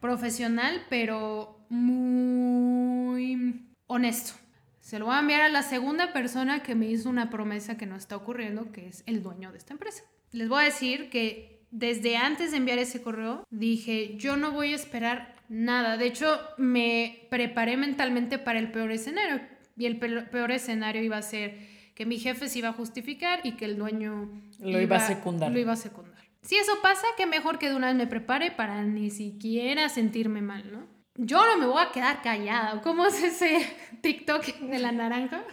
profesional, 0.00 0.82
pero 0.88 1.58
muy 1.68 3.64
honesto. 3.86 4.32
Se 4.80 4.98
lo 4.98 5.06
voy 5.06 5.14
a 5.14 5.20
enviar 5.20 5.42
a 5.42 5.48
la 5.48 5.62
segunda 5.62 6.12
persona 6.12 6.62
que 6.62 6.74
me 6.74 6.86
hizo 6.86 7.08
una 7.08 7.30
promesa 7.30 7.76
que 7.76 7.86
no 7.86 7.96
está 7.96 8.16
ocurriendo, 8.16 8.72
que 8.72 8.88
es 8.88 9.02
el 9.06 9.22
dueño 9.22 9.52
de 9.52 9.58
esta 9.58 9.72
empresa. 9.74 10.02
Les 10.32 10.48
voy 10.48 10.62
a 10.62 10.64
decir 10.64 11.10
que 11.10 11.60
desde 11.70 12.16
antes 12.16 12.50
de 12.50 12.56
enviar 12.56 12.78
ese 12.78 13.02
correo 13.02 13.44
dije, 13.50 14.16
yo 14.16 14.36
no 14.36 14.52
voy 14.52 14.72
a 14.72 14.76
esperar 14.76 15.34
nada. 15.48 15.96
De 15.96 16.06
hecho, 16.06 16.40
me 16.56 17.26
preparé 17.30 17.76
mentalmente 17.76 18.38
para 18.38 18.58
el 18.58 18.72
peor 18.72 18.90
escenario. 18.90 19.40
Y 19.76 19.86
el 19.86 19.98
pe- 19.98 20.22
peor 20.22 20.50
escenario 20.50 21.02
iba 21.02 21.18
a 21.18 21.22
ser 21.22 21.58
que 21.94 22.06
mi 22.06 22.18
jefe 22.18 22.48
se 22.48 22.58
iba 22.60 22.68
a 22.68 22.72
justificar 22.72 23.40
y 23.44 23.52
que 23.52 23.66
el 23.66 23.76
dueño 23.76 24.30
Lo 24.60 24.80
iba 24.80 24.96
a 24.96 25.00
secundar. 25.06 25.52
Lo 25.52 25.58
iba 25.58 25.72
a 25.72 25.76
secundar. 25.76 26.24
Si 26.42 26.56
eso 26.56 26.72
pasa, 26.82 27.06
qué 27.16 27.26
mejor 27.26 27.58
que 27.58 27.68
de 27.68 27.74
una 27.76 27.88
vez 27.88 27.96
me 27.96 28.06
prepare 28.06 28.50
para 28.50 28.82
ni 28.82 29.10
siquiera 29.10 29.88
sentirme 29.88 30.40
mal, 30.40 30.72
¿no? 30.72 30.86
Yo 31.16 31.44
no 31.44 31.58
me 31.58 31.66
voy 31.66 31.82
a 31.82 31.92
quedar 31.92 32.22
callada. 32.22 32.80
¿Cómo 32.80 33.06
es 33.06 33.22
ese 33.22 33.66
TikTok 34.02 34.44
de 34.44 34.78
la 34.78 34.92
naranja? 34.92 35.44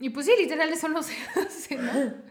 Y 0.00 0.10
pues 0.10 0.26
sí, 0.26 0.32
literal, 0.38 0.70
eso. 0.70 0.88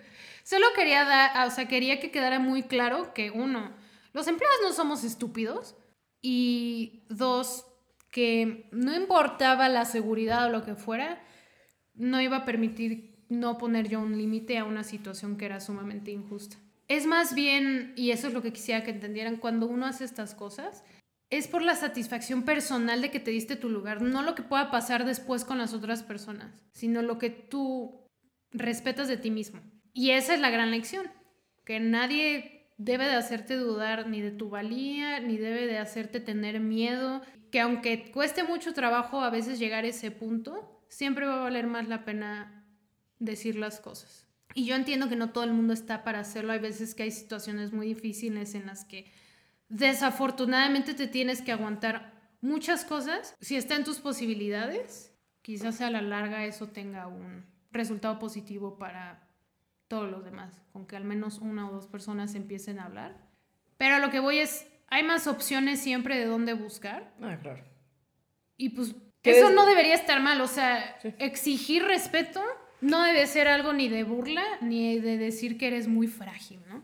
Solo 0.43 0.65
quería 0.75 1.05
dar, 1.05 1.47
o 1.47 1.51
sea, 1.51 1.67
quería 1.67 1.99
que 1.99 2.11
quedara 2.11 2.39
muy 2.39 2.63
claro 2.63 3.13
que 3.13 3.31
uno, 3.31 3.71
los 4.11 4.27
empleados 4.27 4.57
no 4.61 4.73
somos 4.73 5.03
estúpidos 5.03 5.75
y 6.21 7.03
dos, 7.07 7.65
que 8.09 8.67
no 8.71 8.93
importaba 8.93 9.69
la 9.69 9.85
seguridad 9.85 10.47
o 10.47 10.49
lo 10.49 10.65
que 10.65 10.75
fuera, 10.75 11.23
no 11.93 12.19
iba 12.19 12.37
a 12.37 12.45
permitir 12.45 13.23
no 13.29 13.57
poner 13.57 13.87
yo 13.87 14.01
un 14.01 14.17
límite 14.17 14.57
a 14.57 14.65
una 14.65 14.83
situación 14.83 15.37
que 15.37 15.45
era 15.45 15.61
sumamente 15.61 16.11
injusta. 16.11 16.57
Es 16.91 17.05
más 17.05 17.33
bien, 17.33 17.93
y 17.95 18.11
eso 18.11 18.27
es 18.27 18.33
lo 18.33 18.41
que 18.41 18.51
quisiera 18.51 18.83
que 18.83 18.91
entendieran, 18.91 19.37
cuando 19.37 19.65
uno 19.65 19.85
hace 19.85 20.03
estas 20.03 20.35
cosas, 20.35 20.83
es 21.29 21.47
por 21.47 21.61
la 21.61 21.77
satisfacción 21.77 22.43
personal 22.43 23.01
de 23.01 23.09
que 23.09 23.21
te 23.21 23.31
diste 23.31 23.55
tu 23.55 23.69
lugar, 23.69 24.01
no 24.01 24.21
lo 24.23 24.35
que 24.35 24.43
pueda 24.43 24.71
pasar 24.71 25.05
después 25.05 25.45
con 25.45 25.57
las 25.57 25.73
otras 25.73 26.03
personas, 26.03 26.53
sino 26.73 27.01
lo 27.01 27.17
que 27.17 27.29
tú 27.29 28.09
respetas 28.51 29.07
de 29.07 29.15
ti 29.15 29.31
mismo. 29.31 29.61
Y 29.93 30.11
esa 30.11 30.33
es 30.33 30.41
la 30.41 30.49
gran 30.49 30.69
lección, 30.69 31.09
que 31.63 31.79
nadie 31.79 32.67
debe 32.77 33.05
de 33.05 33.15
hacerte 33.15 33.55
dudar 33.55 34.09
ni 34.09 34.19
de 34.19 34.31
tu 34.31 34.49
valía, 34.49 35.21
ni 35.21 35.37
debe 35.37 35.67
de 35.67 35.77
hacerte 35.77 36.19
tener 36.19 36.59
miedo, 36.59 37.21
que 37.53 37.61
aunque 37.61 38.11
cueste 38.11 38.43
mucho 38.43 38.73
trabajo 38.73 39.21
a 39.21 39.29
veces 39.29 39.59
llegar 39.59 39.85
a 39.85 39.87
ese 39.87 40.11
punto, 40.11 40.83
siempre 40.89 41.25
va 41.25 41.35
a 41.37 41.43
valer 41.43 41.67
más 41.67 41.87
la 41.87 42.03
pena 42.03 42.65
decir 43.17 43.55
las 43.55 43.79
cosas. 43.79 44.30
Y 44.53 44.65
yo 44.65 44.75
entiendo 44.75 45.09
que 45.09 45.15
no 45.15 45.31
todo 45.31 45.43
el 45.43 45.53
mundo 45.53 45.73
está 45.73 46.03
para 46.03 46.19
hacerlo, 46.19 46.51
hay 46.53 46.59
veces 46.59 46.93
que 46.95 47.03
hay 47.03 47.11
situaciones 47.11 47.71
muy 47.73 47.87
difíciles 47.87 48.55
en 48.55 48.65
las 48.65 48.85
que 48.85 49.11
desafortunadamente 49.69 50.93
te 50.93 51.07
tienes 51.07 51.41
que 51.41 51.51
aguantar 51.51 52.13
muchas 52.41 52.85
cosas. 52.85 53.35
Si 53.39 53.55
está 53.55 53.75
en 53.75 53.83
tus 53.83 53.99
posibilidades, 53.99 55.11
quizás 55.41 55.81
a 55.81 55.89
la 55.89 56.01
larga 56.01 56.45
eso 56.45 56.67
tenga 56.67 57.07
un 57.07 57.45
resultado 57.71 58.19
positivo 58.19 58.77
para 58.77 59.27
todos 59.87 60.09
los 60.09 60.23
demás, 60.23 60.61
con 60.71 60.85
que 60.85 60.95
al 60.95 61.03
menos 61.03 61.39
una 61.39 61.69
o 61.69 61.73
dos 61.73 61.87
personas 61.87 62.35
empiecen 62.35 62.79
a 62.79 62.85
hablar. 62.85 63.17
Pero 63.77 63.95
a 63.95 63.99
lo 63.99 64.09
que 64.09 64.19
voy 64.19 64.39
es, 64.39 64.67
hay 64.87 65.03
más 65.03 65.27
opciones 65.27 65.79
siempre 65.81 66.17
de 66.17 66.25
dónde 66.25 66.53
buscar. 66.53 67.13
Ah, 67.21 67.37
claro. 67.41 67.63
Y 68.57 68.69
pues 68.69 68.95
¿Qué 69.21 69.31
eso 69.39 69.49
no 69.51 69.65
debería 69.65 69.95
estar 69.95 70.21
mal, 70.21 70.41
o 70.41 70.47
sea, 70.47 70.97
Sí. 71.01 71.13
exigir 71.19 71.83
respeto 71.83 72.43
no 72.81 73.03
debe 73.03 73.25
ser 73.27 73.47
algo 73.47 73.73
ni 73.73 73.87
de 73.89 74.03
burla 74.03 74.43
ni 74.61 74.99
de 74.99 75.17
decir 75.17 75.57
que 75.57 75.67
eres 75.67 75.87
muy 75.87 76.07
frágil, 76.07 76.59
¿no? 76.67 76.83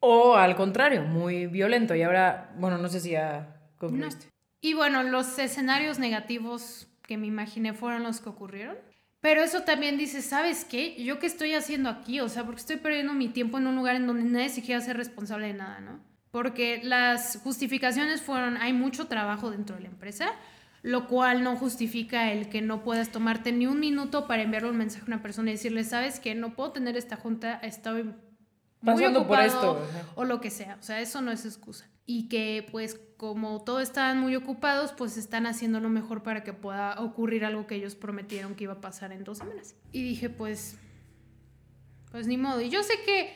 O 0.00 0.34
al 0.34 0.54
contrario, 0.54 1.02
muy 1.02 1.46
violento. 1.46 1.94
Y 1.94 2.02
ahora, 2.02 2.52
bueno, 2.58 2.78
no 2.78 2.88
sé 2.88 3.00
si 3.00 3.10
ya 3.10 3.60
concluiste. 3.78 4.28
Y 4.60 4.74
bueno, 4.74 5.02
los 5.02 5.38
escenarios 5.38 5.98
negativos 5.98 6.88
que 7.02 7.16
me 7.16 7.26
imaginé 7.26 7.74
fueron 7.74 8.02
los 8.02 8.20
que 8.20 8.28
ocurrieron. 8.28 8.76
Pero 9.20 9.42
eso 9.42 9.62
también 9.62 9.96
dice, 9.96 10.20
¿sabes 10.20 10.66
qué? 10.66 11.02
¿Yo 11.02 11.18
qué 11.18 11.26
estoy 11.26 11.54
haciendo 11.54 11.88
aquí? 11.88 12.20
O 12.20 12.28
sea, 12.28 12.44
porque 12.44 12.60
estoy 12.60 12.76
perdiendo 12.76 13.14
mi 13.14 13.28
tiempo 13.28 13.56
en 13.56 13.66
un 13.66 13.76
lugar 13.76 13.96
en 13.96 14.06
donde 14.06 14.24
nadie 14.24 14.50
se 14.50 14.60
quiere 14.60 14.76
hacer 14.76 14.98
responsable 14.98 15.46
de 15.46 15.54
nada, 15.54 15.80
¿no? 15.80 16.00
Porque 16.30 16.80
las 16.82 17.40
justificaciones 17.42 18.20
fueron, 18.20 18.58
hay 18.58 18.74
mucho 18.74 19.06
trabajo 19.06 19.50
dentro 19.50 19.76
de 19.76 19.82
la 19.82 19.88
empresa, 19.88 20.30
lo 20.84 21.08
cual 21.08 21.42
no 21.42 21.56
justifica 21.56 22.30
el 22.30 22.50
que 22.50 22.60
no 22.60 22.82
puedas 22.82 23.08
tomarte 23.10 23.52
ni 23.52 23.66
un 23.66 23.80
minuto 23.80 24.26
para 24.26 24.42
enviarle 24.42 24.68
un 24.68 24.76
mensaje 24.76 25.04
a 25.04 25.06
una 25.06 25.22
persona 25.22 25.48
y 25.48 25.54
decirle, 25.54 25.82
¿sabes 25.82 26.20
qué? 26.20 26.34
No 26.34 26.54
puedo 26.54 26.72
tener 26.72 26.94
esta 26.98 27.16
junta, 27.16 27.54
estoy 27.54 28.02
muy 28.02 28.12
Pasando 28.82 29.26
por 29.26 29.38
ocupado", 29.38 29.46
esto, 29.46 29.82
ajá. 29.82 30.08
o 30.14 30.24
lo 30.26 30.42
que 30.42 30.50
sea. 30.50 30.76
O 30.78 30.82
sea, 30.82 31.00
eso 31.00 31.22
no 31.22 31.32
es 31.32 31.46
excusa. 31.46 31.88
Y 32.04 32.28
que 32.28 32.66
pues 32.70 33.00
como 33.16 33.64
todos 33.64 33.82
estaban 33.82 34.20
muy 34.20 34.36
ocupados, 34.36 34.92
pues 34.92 35.16
están 35.16 35.46
haciendo 35.46 35.80
lo 35.80 35.88
mejor 35.88 36.22
para 36.22 36.44
que 36.44 36.52
pueda 36.52 37.00
ocurrir 37.00 37.46
algo 37.46 37.66
que 37.66 37.76
ellos 37.76 37.94
prometieron 37.94 38.54
que 38.54 38.64
iba 38.64 38.74
a 38.74 38.80
pasar 38.82 39.10
en 39.12 39.24
dos 39.24 39.38
semanas. 39.38 39.74
Y 39.90 40.02
dije, 40.02 40.28
pues, 40.28 40.76
pues 42.10 42.26
ni 42.26 42.36
modo. 42.36 42.60
Y 42.60 42.68
yo 42.68 42.82
sé 42.82 42.92
que 43.06 43.32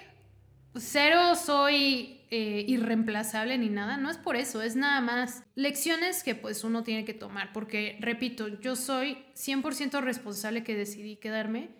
cero 0.76 1.34
soy 1.34 2.17
eh, 2.30 2.64
irreemplazable 2.68 3.56
ni 3.58 3.68
nada, 3.68 3.96
no 3.96 4.10
es 4.10 4.18
por 4.18 4.36
eso, 4.36 4.60
es 4.62 4.76
nada 4.76 5.00
más 5.00 5.42
lecciones 5.54 6.22
que 6.22 6.34
pues 6.34 6.62
uno 6.64 6.82
tiene 6.82 7.04
que 7.04 7.14
tomar, 7.14 7.52
porque 7.52 7.96
repito, 8.00 8.48
yo 8.60 8.76
soy 8.76 9.18
100% 9.34 10.00
responsable 10.02 10.62
que 10.62 10.76
decidí 10.76 11.16
quedarme 11.16 11.70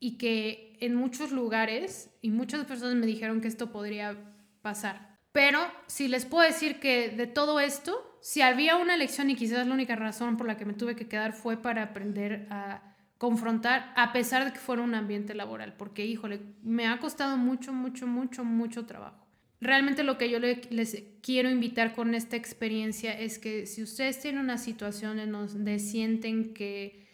y 0.00 0.16
que 0.16 0.76
en 0.80 0.94
muchos 0.94 1.32
lugares 1.32 2.10
y 2.22 2.30
muchas 2.30 2.64
personas 2.64 2.96
me 2.96 3.06
dijeron 3.06 3.40
que 3.40 3.48
esto 3.48 3.70
podría 3.70 4.16
pasar. 4.62 5.18
Pero 5.32 5.60
si 5.86 6.08
les 6.08 6.24
puedo 6.24 6.46
decir 6.46 6.80
que 6.80 7.10
de 7.10 7.26
todo 7.26 7.60
esto, 7.60 8.18
si 8.20 8.40
había 8.40 8.76
una 8.76 8.96
lección 8.96 9.30
y 9.30 9.36
quizás 9.36 9.66
la 9.66 9.74
única 9.74 9.94
razón 9.94 10.36
por 10.36 10.46
la 10.46 10.56
que 10.56 10.64
me 10.64 10.74
tuve 10.74 10.96
que 10.96 11.06
quedar 11.06 11.32
fue 11.32 11.56
para 11.56 11.82
aprender 11.82 12.46
a 12.50 12.96
confrontar 13.18 13.92
a 13.96 14.12
pesar 14.12 14.44
de 14.44 14.52
que 14.52 14.58
fuera 14.58 14.82
un 14.82 14.94
ambiente 14.94 15.34
laboral, 15.34 15.74
porque 15.76 16.06
híjole, 16.06 16.40
me 16.62 16.86
ha 16.86 16.98
costado 16.98 17.36
mucho, 17.36 17.72
mucho, 17.72 18.06
mucho, 18.06 18.44
mucho 18.44 18.86
trabajo. 18.86 19.27
Realmente 19.60 20.04
lo 20.04 20.18
que 20.18 20.30
yo 20.30 20.38
le- 20.38 20.60
les 20.70 21.02
quiero 21.22 21.50
invitar 21.50 21.94
con 21.94 22.14
esta 22.14 22.36
experiencia 22.36 23.12
es 23.18 23.38
que 23.38 23.66
si 23.66 23.82
ustedes 23.82 24.20
tienen 24.20 24.40
una 24.40 24.58
situación 24.58 25.18
en 25.18 25.32
donde 25.32 25.78
sienten 25.80 26.54
que 26.54 27.06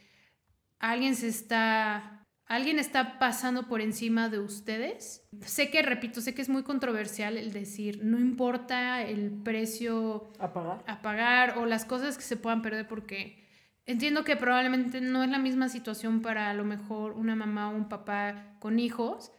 alguien 0.79 1.15
se 1.15 1.29
está 1.29 2.21
alguien 2.47 2.79
está 2.79 3.19
pasando 3.19 3.69
por 3.69 3.81
encima 3.81 4.29
de 4.29 4.39
ustedes. 4.39 5.27
Sé 5.41 5.71
que, 5.71 5.81
repito, 5.81 6.21
sé 6.21 6.35
que 6.35 6.43
es 6.43 6.51
muy 6.51 6.63
controversial 6.63 7.39
el 7.39 7.55
decir, 7.55 8.05
no 8.05 8.19
importa 8.21 9.03
el 9.03 9.31
precio 9.43 10.31
¿Apagar? 10.39 10.85
a 10.87 11.01
pagar 11.01 11.57
o 11.57 11.65
las 11.65 11.87
cosas 11.87 12.19
que 12.19 12.23
se 12.23 12.37
puedan 12.37 12.61
perder 12.61 12.87
porque 12.87 13.43
entiendo 13.87 14.25
que 14.25 14.37
probablemente 14.37 15.01
no 15.01 15.23
es 15.25 15.31
la 15.31 15.39
misma 15.39 15.71
situación 15.71 16.21
para 16.21 16.51
a 16.51 16.55
lo 16.55 16.65
mejor 16.67 17.13
una 17.13 17.35
mamá 17.35 17.71
o 17.71 17.75
un 17.77 17.89
papá 17.89 18.57
con 18.61 18.79
hijos 18.79 19.33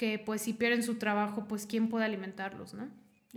que 0.00 0.18
pues 0.18 0.40
si 0.40 0.54
pierden 0.54 0.82
su 0.82 0.94
trabajo 0.94 1.44
pues 1.46 1.66
quién 1.66 1.90
puede 1.90 2.06
alimentarlos, 2.06 2.72
¿no? 2.72 2.88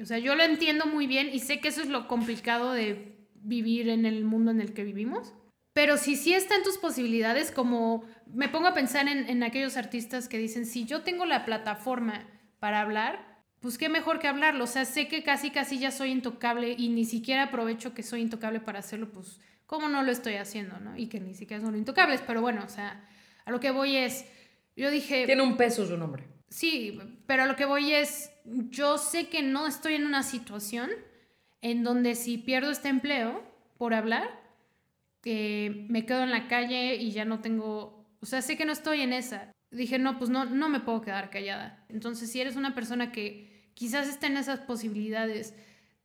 O 0.02 0.06
sea, 0.06 0.17
yo 0.17 0.34
lo 0.34 0.43
entiendo 0.43 0.86
muy 0.86 1.08
bien 1.08 1.30
y 1.34 1.39
sé 1.39 1.60
que 1.60 1.67
eso 1.67 1.82
es 1.82 1.89
lo 1.89 2.08
complicado 2.08 2.71
de 2.71 3.17
vivir 3.36 3.89
en 3.89 4.06
el 4.06 4.23
mundo 4.23 4.49
en 4.52 4.62
el 4.62 4.73
que 4.73 4.86
vivimos. 4.86 5.34
Pero 5.73 5.97
si 5.97 6.15
sí 6.15 6.34
está 6.34 6.56
en 6.56 6.63
tus 6.63 6.78
posibilidades, 6.78 7.52
como 7.52 8.06
me 8.34 8.47
pongo 8.47 8.69
a 8.69 8.73
pensar 8.73 9.10
en, 9.10 9.30
en 9.30 9.43
aquellos 9.43 9.76
artistas 9.76 10.30
que 10.30 10.38
dicen, 10.38 10.65
si 10.65 10.86
yo 10.86 11.02
tengo 11.02 11.26
la 11.26 11.43
plataforma 11.43 12.26
para 12.60 12.80
hablar, 12.80 13.43
pues 13.60 13.78
qué 13.78 13.89
mejor 13.89 14.19
que 14.19 14.30
hablarlo. 14.30 14.63
O 14.63 14.67
sea, 14.67 14.86
sé 14.86 15.10
que 15.10 15.21
casi, 15.21 15.52
casi 15.52 15.80
ya 15.80 15.91
soy 15.91 16.12
intocable 16.12 16.76
y 16.78 16.88
ni 16.88 17.04
siquiera 17.04 17.43
aprovecho 17.43 17.93
que 17.93 18.04
soy 18.04 18.21
intocable 18.21 18.62
para 18.62 18.80
hacerlo, 18.80 19.12
pues, 19.12 19.41
¿cómo 19.65 19.89
no 19.89 20.02
lo 20.02 20.13
estoy 20.13 20.36
haciendo, 20.36 20.80
no? 20.80 20.95
Y 20.95 21.08
que 21.08 21.19
ni 21.19 21.36
siquiera 21.36 21.62
son 21.62 21.76
intocables. 21.76 22.21
Pero 22.26 22.39
bueno, 22.39 22.63
o 22.65 22.69
sea, 22.69 23.06
a 23.43 23.52
lo 23.52 23.60
que 23.60 23.71
voy 23.71 23.97
es, 23.97 24.26
yo 24.78 24.89
dije... 24.89 25.26
Tiene 25.26 25.41
un 25.41 25.58
peso 25.58 25.86
su 25.86 25.97
nombre. 25.97 26.33
Sí, 26.54 27.00
pero 27.26 27.48
lo 27.48 27.56
que 27.56 27.66
voy 27.66 27.94
es, 27.94 28.32
yo 28.46 29.00
sé 29.00 29.28
que 29.28 29.42
no 29.42 29.66
estoy 29.66 29.96
en 29.96 30.06
una 30.06 30.22
situación 30.22 30.92
en 31.62 31.84
donde 31.84 32.13
si 32.13 32.38
pierdo 32.38 32.70
este 32.70 32.89
empleo 32.89 33.44
por 33.80 33.96
hablar, 33.96 34.39
que 35.24 35.88
me 35.89 36.06
quedo 36.06 36.22
en 36.22 36.30
la 36.30 36.48
calle 36.48 36.94
y 36.98 37.10
ya 37.10 37.26
no 37.26 37.39
tengo, 37.39 38.06
o 38.22 38.28
sea, 38.28 38.44
sé 38.44 38.56
que 38.56 38.66
no 38.66 38.72
estoy 38.72 39.02
en 39.02 39.13
esa. 39.13 39.52
Dije, 39.72 39.98
no, 39.98 40.20
pues 40.20 40.30
no, 40.30 40.46
no 40.46 40.70
me 40.70 40.80
puedo 40.80 41.02
quedar 41.02 41.32
callada. 41.32 41.84
Entonces, 41.89 42.32
si 42.32 42.39
eres 42.39 42.56
una 42.56 42.76
persona 42.76 43.12
que 43.12 43.72
quizás 43.74 44.08
está 44.08 44.28
en 44.28 44.38
esas 44.38 44.60
posibilidades, 44.60 45.56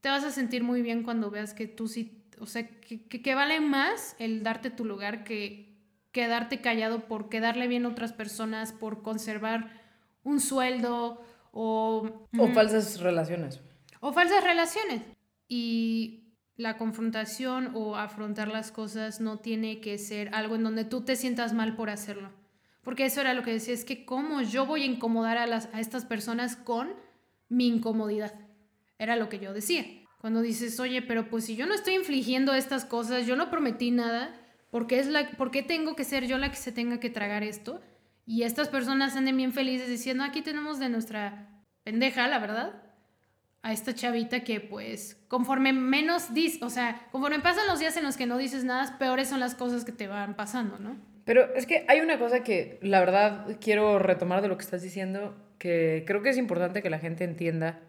te 0.01 0.09
vas 0.09 0.25
a 0.25 0.31
sentir 0.31 0.65
muy 0.65 0.81
bien 0.81 1.03
cuando 1.03 1.31
veas 1.31 1.53
que 1.53 1.67
tú 1.67 1.89
sí, 1.89 2.25
o 2.41 2.47
sea, 2.47 2.67
que, 2.67 3.03
que, 3.03 3.21
que 3.21 3.35
vale 3.35 3.61
más 3.61 4.17
el 4.19 4.43
darte 4.43 4.71
tu 4.71 4.87
lugar 4.87 5.25
que 5.25 5.77
quedarte 6.11 6.63
callado 6.63 7.07
por 7.07 7.29
quedarle 7.29 7.69
bien 7.69 7.85
a 7.85 7.91
otras 7.91 8.15
personas, 8.15 8.73
por 8.73 9.03
conservar 9.03 9.88
un 10.29 10.41
sueldo 10.41 11.21
o... 11.53 12.29
O 12.39 12.47
mm, 12.47 12.55
falsas 12.55 13.01
relaciones. 13.01 13.61
o 14.01 14.13
falsas 14.13 14.45
relaciones. 14.45 15.03
Y 15.49 16.35
la 16.57 16.77
confrontación 16.77 17.71
o 17.75 17.97
afrontar 17.97 18.49
las 18.49 18.71
cosas 18.71 19.21
no 19.21 19.39
tiene 19.39 19.81
que 19.81 19.97
ser 19.97 20.35
algo 20.35 20.57
en 20.57 20.65
donde 20.65 20.85
tú 20.85 21.03
te 21.03 21.17
sientas 21.17 21.53
mal 21.55 21.77
por 21.77 21.89
hacerlo. 21.89 22.31
Porque 22.83 23.07
eso 23.07 23.21
era 23.21 23.35
lo 23.35 23.43
que 23.43 23.53
decía, 23.53 23.75
es 23.75 23.85
que 23.85 24.05
cómo 24.05 24.43
yo 24.43 24.67
voy 24.67 24.83
a 24.83 24.87
incomodar 24.87 25.39
a, 25.39 25.47
las, 25.47 25.69
a 25.73 25.81
estas 25.81 26.05
personas 26.05 26.57
con 26.57 26.95
mi 27.49 27.67
incomodidad. 27.69 28.35
Era 28.99 29.17
lo 29.17 29.29
que 29.29 29.39
yo 29.39 29.53
decía. 29.53 29.85
Cuando 30.21 30.43
dices, 30.43 30.79
oye, 30.81 31.01
pero 31.03 31.31
pues 31.31 31.45
si 31.45 31.55
yo 31.55 31.67
no 31.67 31.75
estoy 31.75 31.95
infligiendo 31.95 32.53
estas 32.55 32.85
cosas, 32.85 33.27
yo 33.27 33.37
no 33.37 33.51
prometí 33.51 33.91
nada, 33.91 34.35
¿por 34.71 34.87
qué, 34.87 34.99
es 34.99 35.07
la, 35.07 35.31
¿por 35.33 35.51
qué 35.51 35.63
tengo 35.63 35.95
que 35.95 36.05
ser 36.05 36.27
yo 36.27 36.39
la 36.39 36.51
que 36.51 36.57
se 36.57 36.73
tenga 36.73 36.99
que 36.99 37.11
tragar 37.11 37.45
esto? 37.45 37.81
Y 38.29 38.43
estas 38.43 38.69
personas 38.69 39.17
anden 39.17 39.39
bien 39.39 39.55
felices 39.55 39.89
diciendo, 39.89 40.23
aquí 40.23 40.43
tenemos 40.43 40.79
de 40.79 40.91
nuestra 40.91 41.49
pendeja, 41.83 42.29
la 42.29 42.39
verdad, 42.39 42.75
a 43.63 43.73
esta 43.73 43.95
chavita 43.95 44.45
que 44.45 44.61
pues 44.61 45.17
conforme 45.29 45.73
menos 45.73 46.35
dis, 46.35 46.63
o 46.63 46.69
sea, 46.69 47.07
conforme 47.11 47.41
pasan 47.41 47.67
los 47.67 47.79
días 47.79 47.97
en 47.97 48.05
los 48.05 48.19
que 48.19 48.27
no 48.27 48.37
dices 48.37 48.65
nada, 48.65 48.99
peores 48.99 49.31
son 49.31 49.41
las 49.41 49.55
cosas 49.55 49.87
que 49.87 49.93
te 49.93 50.09
van 50.09 50.37
pasando, 50.37 50.79
¿no? 50.79 50.99
Pero 51.25 51.55
es 51.55 51.65
que 51.65 51.87
hay 51.89 52.01
una 52.01 52.19
cosa 52.19 52.45
que 52.45 52.79
la 52.83 53.01
verdad 53.01 53.47
quiero 53.63 53.99
retomar 53.99 54.43
de 54.43 54.49
lo 54.49 54.59
que 54.59 54.65
estás 54.65 54.83
diciendo, 54.83 55.35
que 55.57 56.05
creo 56.07 56.21
que 56.21 56.29
es 56.29 56.37
importante 56.37 56.83
que 56.83 56.91
la 56.91 56.99
gente 56.99 57.25
entienda. 57.25 57.81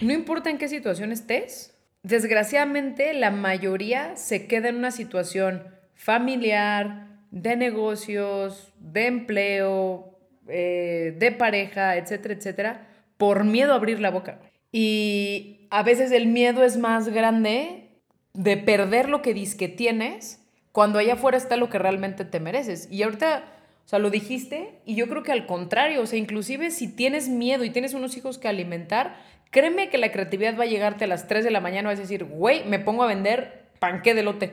No 0.00 0.12
importa 0.12 0.50
en 0.50 0.58
qué 0.58 0.68
situación 0.68 1.10
estés, 1.10 1.76
desgraciadamente 2.04 3.12
la 3.12 3.32
mayoría 3.32 4.14
se 4.14 4.46
queda 4.46 4.68
en 4.68 4.76
una 4.76 4.92
situación 4.92 5.64
familiar, 5.96 7.07
de 7.30 7.56
negocios, 7.56 8.72
de 8.78 9.06
empleo, 9.06 10.18
eh, 10.48 11.14
de 11.18 11.32
pareja, 11.32 11.96
etcétera, 11.96 12.34
etcétera, 12.34 12.88
por 13.16 13.44
miedo 13.44 13.72
a 13.72 13.76
abrir 13.76 14.00
la 14.00 14.10
boca. 14.10 14.40
Y 14.72 15.66
a 15.70 15.82
veces 15.82 16.12
el 16.12 16.26
miedo 16.26 16.64
es 16.64 16.76
más 16.76 17.08
grande 17.08 17.88
de 18.34 18.56
perder 18.56 19.08
lo 19.08 19.22
que 19.22 19.34
que 19.58 19.68
tienes 19.68 20.40
cuando 20.72 20.98
allá 20.98 21.14
afuera 21.14 21.36
está 21.36 21.56
lo 21.56 21.70
que 21.70 21.78
realmente 21.78 22.24
te 22.24 22.40
mereces. 22.40 22.88
Y 22.90 23.02
ahorita, 23.02 23.44
o 23.84 23.88
sea, 23.88 23.98
lo 23.98 24.10
dijiste 24.10 24.78
y 24.84 24.94
yo 24.94 25.08
creo 25.08 25.22
que 25.22 25.32
al 25.32 25.46
contrario, 25.46 26.02
o 26.02 26.06
sea, 26.06 26.18
inclusive 26.18 26.70
si 26.70 26.88
tienes 26.88 27.28
miedo 27.28 27.64
y 27.64 27.70
tienes 27.70 27.94
unos 27.94 28.16
hijos 28.16 28.38
que 28.38 28.48
alimentar, 28.48 29.16
créeme 29.50 29.88
que 29.88 29.98
la 29.98 30.12
creatividad 30.12 30.58
va 30.58 30.64
a 30.64 30.68
llegarte 30.68 31.04
a 31.04 31.08
las 31.08 31.26
3 31.26 31.44
de 31.44 31.50
la 31.50 31.60
mañana, 31.60 31.88
vas 31.88 31.98
a 31.98 32.02
decir, 32.02 32.24
güey, 32.24 32.64
me 32.64 32.78
pongo 32.78 33.02
a 33.02 33.08
vender 33.08 33.66
panqué 33.78 34.14
de 34.14 34.22
lote 34.22 34.52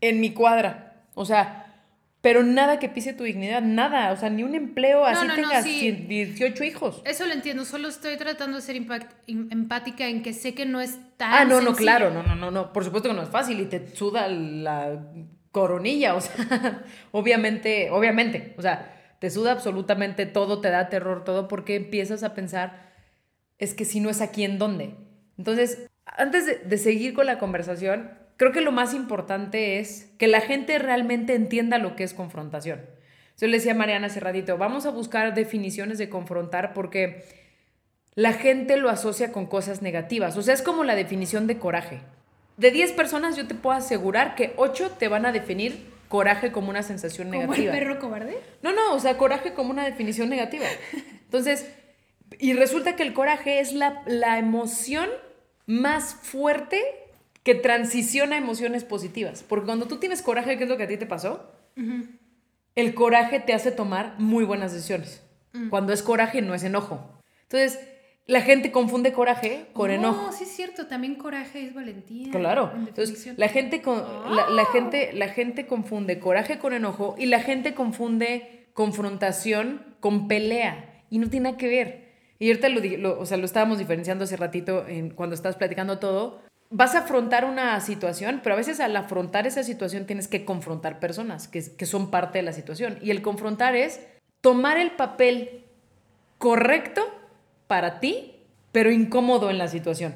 en 0.00 0.20
mi 0.20 0.32
cuadra. 0.32 1.04
O 1.14 1.24
sea, 1.24 1.65
pero 2.26 2.42
nada 2.42 2.80
que 2.80 2.88
pise 2.88 3.12
tu 3.12 3.22
dignidad, 3.22 3.62
nada, 3.62 4.10
o 4.10 4.16
sea, 4.16 4.30
ni 4.30 4.42
un 4.42 4.56
empleo 4.56 5.06
así 5.06 5.28
no, 5.28 5.36
no, 5.36 5.42
tengas 5.42 5.62
sí. 5.62 5.92
18 5.92 6.64
hijos. 6.64 7.00
Eso 7.04 7.24
lo 7.24 7.32
entiendo, 7.32 7.64
solo 7.64 7.86
estoy 7.86 8.16
tratando 8.16 8.56
de 8.56 8.62
ser 8.62 8.74
impact- 8.74 9.12
em- 9.28 9.46
empática 9.52 10.08
en 10.08 10.24
que 10.24 10.32
sé 10.32 10.52
que 10.52 10.66
no 10.66 10.80
es 10.80 10.98
tan 11.16 11.32
Ah, 11.32 11.44
no, 11.44 11.60
no, 11.60 11.72
claro, 11.76 12.10
no, 12.10 12.24
no, 12.24 12.34
no, 12.34 12.50
no, 12.50 12.72
por 12.72 12.82
supuesto 12.82 13.08
que 13.08 13.14
no 13.14 13.22
es 13.22 13.28
fácil 13.28 13.60
y 13.60 13.66
te 13.66 13.94
suda 13.94 14.26
la 14.26 15.06
coronilla, 15.52 16.16
o 16.16 16.20
sea, 16.20 16.34
obviamente, 17.12 17.90
obviamente, 17.92 18.56
o 18.58 18.62
sea, 18.62 19.14
te 19.20 19.30
suda 19.30 19.52
absolutamente 19.52 20.26
todo, 20.26 20.60
te 20.60 20.70
da 20.70 20.88
terror 20.88 21.22
todo 21.22 21.46
porque 21.46 21.76
empiezas 21.76 22.24
a 22.24 22.34
pensar, 22.34 22.92
es 23.58 23.72
que 23.72 23.84
si 23.84 24.00
no 24.00 24.10
es 24.10 24.20
aquí, 24.20 24.42
¿en 24.42 24.58
dónde? 24.58 24.96
Entonces, 25.38 25.86
antes 26.04 26.44
de, 26.44 26.56
de 26.56 26.78
seguir 26.78 27.14
con 27.14 27.26
la 27.26 27.38
conversación, 27.38 28.18
creo 28.36 28.52
que 28.52 28.60
lo 28.60 28.72
más 28.72 28.94
importante 28.94 29.78
es 29.78 30.10
que 30.18 30.26
la 30.28 30.40
gente 30.40 30.78
realmente 30.78 31.34
entienda 31.34 31.78
lo 31.78 31.96
que 31.96 32.04
es 32.04 32.14
confrontación. 32.14 32.82
Yo 33.38 33.46
le 33.46 33.58
decía 33.58 33.72
a 33.72 33.76
Mariana 33.76 34.06
hace 34.06 34.20
ratito, 34.20 34.56
vamos 34.56 34.86
a 34.86 34.90
buscar 34.90 35.34
definiciones 35.34 35.98
de 35.98 36.08
confrontar 36.08 36.72
porque 36.72 37.24
la 38.14 38.32
gente 38.32 38.78
lo 38.78 38.88
asocia 38.88 39.30
con 39.30 39.46
cosas 39.46 39.82
negativas. 39.82 40.36
O 40.36 40.42
sea, 40.42 40.54
es 40.54 40.62
como 40.62 40.84
la 40.84 40.94
definición 40.94 41.46
de 41.46 41.58
coraje. 41.58 42.00
De 42.56 42.70
10 42.70 42.92
personas 42.92 43.36
yo 43.36 43.46
te 43.46 43.54
puedo 43.54 43.76
asegurar 43.76 44.34
que 44.34 44.54
8 44.56 44.92
te 44.98 45.08
van 45.08 45.26
a 45.26 45.32
definir 45.32 45.94
coraje 46.08 46.50
como 46.52 46.70
una 46.70 46.82
sensación 46.82 47.28
¿Como 47.28 47.42
el 47.42 47.48
negativa. 47.48 47.72
perro 47.72 47.98
cobarde? 47.98 48.38
No, 48.62 48.72
no, 48.72 48.94
o 48.94 49.00
sea, 49.00 49.18
coraje 49.18 49.52
como 49.52 49.70
una 49.70 49.84
definición 49.84 50.30
negativa. 50.30 50.64
Entonces, 51.24 51.70
y 52.38 52.54
resulta 52.54 52.96
que 52.96 53.02
el 53.02 53.12
coraje 53.12 53.60
es 53.60 53.74
la, 53.74 54.02
la 54.06 54.38
emoción 54.38 55.10
más 55.66 56.14
fuerte 56.14 56.82
que 57.46 57.54
transiciona 57.54 58.36
emociones 58.36 58.82
positivas. 58.82 59.44
Porque 59.48 59.66
cuando 59.66 59.86
tú 59.86 59.98
tienes 59.98 60.20
coraje, 60.20 60.58
¿qué 60.58 60.64
es 60.64 60.68
lo 60.68 60.76
que 60.76 60.82
a 60.82 60.88
ti 60.88 60.96
te 60.96 61.06
pasó? 61.06 61.48
El 62.74 62.92
coraje 62.94 63.38
te 63.38 63.54
hace 63.54 63.70
tomar 63.70 64.16
muy 64.18 64.44
buenas 64.44 64.72
decisiones. 64.72 65.22
Cuando 65.70 65.92
es 65.92 66.02
coraje, 66.02 66.42
no 66.42 66.54
es 66.54 66.64
enojo. 66.64 67.20
Entonces, 67.44 67.78
la 68.26 68.40
gente 68.40 68.72
confunde 68.72 69.12
coraje 69.12 69.66
con 69.74 69.92
enojo. 69.92 70.22
No, 70.26 70.32
sí 70.32 70.42
es 70.42 70.50
cierto, 70.56 70.86
también 70.88 71.14
coraje 71.14 71.64
es 71.64 71.72
valentía. 71.72 72.32
Claro. 72.32 72.72
en 72.74 72.88
Entonces, 72.88 73.38
la 73.38 73.48
gente, 73.48 73.80
con, 73.80 74.02
la, 74.34 74.50
la 74.50 74.64
gente, 74.66 75.12
la 75.14 75.28
gente 75.28 75.68
confunde 75.68 76.18
coraje 76.18 76.58
con 76.58 76.74
enojo 76.74 77.14
y 77.16 77.26
la 77.26 77.38
gente 77.40 77.74
confunde 77.74 78.66
confrontación 78.74 79.96
con 80.00 80.26
pelea. 80.26 81.04
Y 81.10 81.18
no 81.18 81.30
tiene 81.30 81.44
nada 81.50 81.56
que 81.58 81.68
ver. 81.68 82.06
Y 82.38 82.48
ahorita 82.48 82.68
lo, 82.68 82.80
lo- 82.98 83.20
o 83.20 83.24
sea, 83.24 83.36
lo 83.38 83.46
estábamos 83.46 83.78
diferenciando 83.78 84.24
hace 84.24 84.36
ratito 84.36 84.84
en, 84.88 85.10
cuando 85.10 85.34
estabas 85.36 85.56
platicando 85.56 85.98
todo. 86.00 86.42
Vas 86.70 86.94
a 86.94 87.00
afrontar 87.00 87.44
una 87.44 87.80
situación, 87.80 88.40
pero 88.42 88.54
a 88.54 88.58
veces 88.58 88.80
al 88.80 88.96
afrontar 88.96 89.46
esa 89.46 89.62
situación 89.62 90.06
tienes 90.06 90.28
que 90.28 90.44
confrontar 90.44 90.98
personas 90.98 91.48
que, 91.48 91.62
que 91.76 91.86
son 91.86 92.10
parte 92.10 92.38
de 92.38 92.42
la 92.42 92.52
situación. 92.52 92.98
Y 93.02 93.10
el 93.10 93.22
confrontar 93.22 93.76
es 93.76 94.00
tomar 94.40 94.78
el 94.78 94.92
papel 94.92 95.64
correcto 96.38 97.02
para 97.66 98.00
ti, 98.00 98.34
pero 98.72 98.90
incómodo 98.90 99.50
en 99.50 99.58
la 99.58 99.68
situación. 99.68 100.14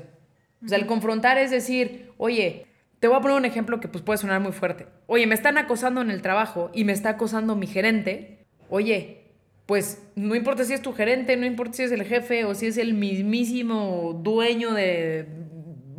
O 0.65 0.69
sea, 0.69 0.79
el 0.79 0.87
confrontar 0.87 1.39
es 1.39 1.51
decir, 1.51 2.13
oye, 2.19 2.67
te 3.01 3.09
voy 3.09 3.17
a 3.17 3.21
poner 3.21 3.37
un 3.37 3.47
ejemplo 3.47 3.81
que 3.81 3.89
pues 3.89 4.05
puede 4.05 4.19
sonar 4.19 4.41
muy 4.41 4.53
fuerte. 4.53 4.87
Oye, 5.07 5.27
me 5.27 5.35
están 5.35 5.57
acosando 5.57 6.03
en 6.03 6.11
el 6.11 6.21
trabajo 6.21 6.71
y 6.75 6.85
me 6.85 6.93
está 6.93 7.11
acosando 7.11 7.57
mi 7.57 7.67
gerente. 7.67 8.45
Oye, 8.69 9.23
pues 9.65 10.03
no 10.17 10.35
importa 10.35 10.65
si 10.65 10.75
es 10.75 10.83
tu 10.83 10.93
gerente, 10.93 11.37
no 11.37 11.47
importa 11.47 11.75
si 11.75 11.85
es 11.85 11.93
el 11.93 12.05
jefe 12.05 12.45
o 12.45 12.55
si 12.55 12.67
es 12.67 12.77
el 12.77 12.93
mismísimo 12.93 14.21
dueño 14.23 14.75
de 14.75 15.27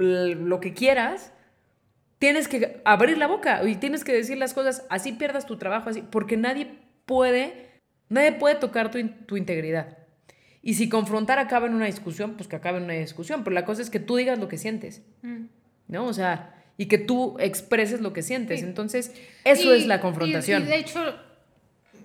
lo 0.01 0.59
que 0.59 0.73
quieras, 0.73 1.31
tienes 2.19 2.47
que 2.47 2.81
abrir 2.85 3.17
la 3.17 3.27
boca 3.27 3.63
y 3.67 3.75
tienes 3.75 4.03
que 4.03 4.13
decir 4.13 4.37
las 4.37 4.53
cosas, 4.53 4.85
así 4.89 5.13
pierdas 5.13 5.45
tu 5.45 5.57
trabajo, 5.57 5.89
así, 5.89 6.01
porque 6.01 6.37
nadie 6.37 6.71
puede, 7.05 7.69
nadie 8.09 8.31
puede 8.33 8.55
tocar 8.55 8.91
tu, 8.91 8.99
tu 9.25 9.37
integridad. 9.37 9.97
Y 10.61 10.75
si 10.75 10.89
confrontar 10.89 11.39
acaba 11.39 11.65
en 11.67 11.73
una 11.73 11.85
discusión, 11.87 12.35
pues 12.35 12.47
que 12.47 12.55
acabe 12.55 12.77
en 12.77 12.83
una 12.83 12.93
discusión, 12.93 13.43
pero 13.43 13.53
la 13.53 13.65
cosa 13.65 13.81
es 13.81 13.89
que 13.89 13.99
tú 13.99 14.15
digas 14.17 14.37
lo 14.39 14.47
que 14.47 14.57
sientes, 14.57 15.01
Mm. 15.23 15.45
¿no? 15.87 16.05
O 16.05 16.13
sea, 16.13 16.55
y 16.77 16.85
que 16.85 16.97
tú 16.99 17.35
expreses 17.39 18.01
lo 18.01 18.13
que 18.13 18.21
sientes. 18.21 18.61
Entonces, 18.63 19.13
eso 19.43 19.73
Y- 19.73 19.79
es 19.79 19.87
la 19.87 19.99
confrontación, 19.99 20.63
Y, 20.63 20.65
de 20.67 20.77
hecho, 20.77 21.15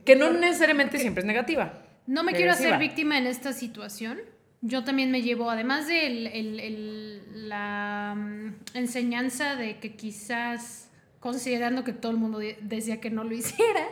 que 0.04 0.16
no 0.16 0.32
necesariamente 0.32 0.98
siempre 0.98 1.20
es 1.20 1.26
negativa. 1.26 1.82
no 2.06 2.22
me 2.22 2.32
quiero 2.32 2.52
hacer 2.52 2.78
víctima 2.78 3.18
en 3.18 3.26
esta 3.26 3.52
situación. 3.52 4.18
Yo 4.62 4.84
también 4.84 5.10
me 5.10 5.22
llevo, 5.22 5.50
además 5.50 5.86
de 5.86 6.06
el- 6.06 6.26
el- 6.28 6.60
el- 6.60 7.48
la 7.48 8.14
mm, 8.16 8.54
enseñanza 8.74 9.54
de 9.56 9.78
que 9.78 9.94
quizás, 9.94 10.90
considerando 11.20 11.84
que 11.84 11.92
todo 11.92 12.12
el 12.12 12.18
mundo 12.18 12.38
de- 12.38 12.58
decía 12.62 13.00
que 13.00 13.10
no 13.10 13.22
lo 13.24 13.34
hiciera, 13.34 13.86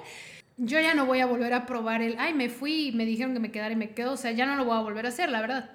yo 0.56 0.80
ya 0.80 0.94
no 0.94 1.06
voy 1.06 1.20
a 1.20 1.26
volver 1.26 1.52
a 1.52 1.66
probar 1.66 2.00
el, 2.02 2.16
ay, 2.18 2.32
me 2.34 2.48
fui 2.48 2.88
y 2.88 2.92
me 2.92 3.04
dijeron 3.04 3.34
que 3.34 3.40
me 3.40 3.50
quedara 3.50 3.72
y 3.72 3.76
me 3.76 3.90
quedo. 3.90 4.12
O 4.12 4.16
sea, 4.16 4.30
ya 4.32 4.46
no 4.46 4.56
lo 4.56 4.64
voy 4.64 4.76
a 4.76 4.80
volver 4.80 5.06
a 5.06 5.08
hacer, 5.10 5.30
la 5.30 5.40
verdad. 5.40 5.70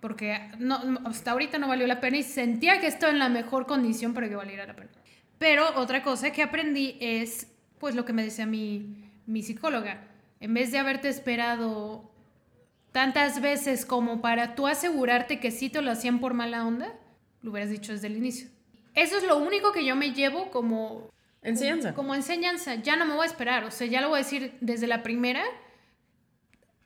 Porque 0.00 0.38
no- 0.58 0.80
hasta 1.06 1.32
ahorita 1.32 1.58
no 1.58 1.68
valió 1.68 1.86
la 1.86 2.00
pena 2.00 2.16
y 2.18 2.22
sentía 2.22 2.80
que 2.80 2.86
estaba 2.86 3.12
en 3.12 3.18
la 3.18 3.28
mejor 3.28 3.66
condición 3.66 4.14
para 4.14 4.28
que 4.28 4.36
valiera 4.36 4.66
la 4.66 4.74
pena. 4.76 4.90
Pero 5.38 5.74
otra 5.76 6.02
cosa 6.02 6.30
que 6.32 6.42
aprendí 6.42 6.96
es, 7.00 7.48
pues 7.78 7.94
lo 7.94 8.04
que 8.04 8.12
me 8.12 8.22
decía 8.24 8.46
mi, 8.46 8.96
mi 9.26 9.42
psicóloga. 9.42 10.02
En 10.40 10.54
vez 10.54 10.70
de 10.72 10.78
haberte 10.78 11.08
esperado 11.08 12.10
tantas 12.98 13.40
veces 13.40 13.86
como 13.86 14.20
para 14.20 14.56
tú 14.56 14.66
asegurarte 14.66 15.38
que 15.38 15.52
sí 15.52 15.70
te 15.70 15.80
lo 15.80 15.92
hacían 15.92 16.18
por 16.18 16.34
mala 16.34 16.66
onda, 16.66 16.98
lo 17.42 17.52
hubieras 17.52 17.70
dicho 17.70 17.92
desde 17.92 18.08
el 18.08 18.16
inicio. 18.16 18.48
Eso 18.92 19.18
es 19.18 19.22
lo 19.22 19.36
único 19.36 19.70
que 19.70 19.84
yo 19.84 19.94
me 19.94 20.14
llevo 20.14 20.50
como 20.50 21.08
Enseñanza. 21.40 21.94
como 21.94 22.16
enseñanza. 22.16 22.74
Ya 22.74 22.96
no 22.96 23.06
me 23.06 23.14
voy 23.14 23.22
a 23.22 23.26
esperar, 23.26 23.62
o 23.62 23.70
sea, 23.70 23.86
ya 23.86 24.00
lo 24.00 24.08
voy 24.08 24.16
a 24.16 24.24
decir 24.24 24.56
desde 24.60 24.88
la 24.88 25.04
primera 25.04 25.44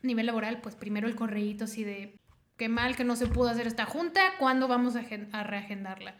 nivel 0.02 0.26
laboral, 0.26 0.60
pues 0.60 0.74
primero 0.74 1.08
el 1.08 1.14
correíto 1.14 1.64
así 1.64 1.82
de 1.82 2.18
qué 2.58 2.68
mal 2.68 2.94
que 2.94 3.04
no 3.04 3.16
se 3.16 3.26
pudo 3.26 3.48
hacer 3.48 3.66
esta 3.66 3.86
junta, 3.86 4.34
¿cuándo 4.38 4.68
vamos 4.68 4.96
a, 4.96 5.06
a 5.32 5.44
reagendarla? 5.44 6.14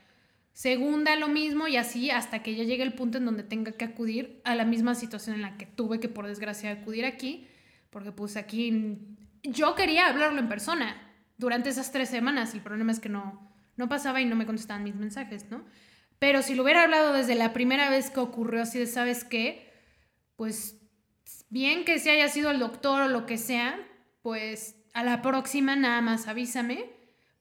Segunda, 0.55 1.17
lo 1.17 1.29
mismo 1.29 1.69
y 1.69 1.77
así 1.77 2.11
hasta 2.11 2.43
que 2.43 2.55
ya 2.55 2.65
llegue 2.65 2.83
el 2.83 2.95
punto 2.95 3.19
en 3.19 3.27
donde 3.27 3.43
tenga 3.43 3.73
que 3.73 3.85
acudir 3.85 4.41
a 4.45 4.55
la 4.55 4.65
misma 4.65 4.95
situación 4.95 5.37
en 5.37 5.43
la 5.43 5.59
que 5.59 5.67
tuve 5.67 6.01
que 6.01 6.09
por 6.09 6.27
desgracia 6.27 6.71
acudir 6.71 7.05
aquí, 7.05 7.47
porque 7.91 8.11
pues 8.11 8.39
aquí 8.39 9.19
yo 9.43 9.75
quería 9.75 10.07
hablarlo 10.09 10.39
en 10.41 10.49
persona 10.49 10.97
durante 11.39 11.71
esas 11.71 11.91
tres 11.93 12.09
semanas, 12.09 12.55
el 12.55 12.61
problema 12.61 12.93
es 12.93 13.01
que 13.01 13.09
no, 13.09 13.53
no 13.77 13.89
pasaba 13.89 14.21
y 14.21 14.25
no 14.25 14.37
me 14.37 14.47
contestaban 14.47 14.85
mis 14.85 14.95
mensajes, 14.95 15.51
¿no? 15.51 15.65
Pero 16.19 16.43
si 16.43 16.55
lo 16.55 16.63
hubiera 16.63 16.85
hablado 16.85 17.13
desde 17.13 17.35
la 17.35 17.53
primera 17.53 17.91
vez 17.91 18.11
que 18.11 18.21
ocurrió 18.21 18.63
así 18.63 18.79
de, 18.79 18.87
¿sabes 18.87 19.25
qué? 19.25 19.73
Pues 20.37 20.77
bien 21.51 21.85
que 21.85 21.99
se 21.99 22.11
haya 22.11 22.29
sido 22.29 22.51
el 22.51 22.59
doctor 22.61 23.03
o 23.03 23.09
lo 23.09 23.27
que 23.27 23.39
sea, 23.39 23.77
pues 24.23 24.77
a 24.95 25.03
la 25.03 25.21
próxima 25.23 25.75
nada 25.75 26.01
más 26.01 26.29
avísame 26.29 26.85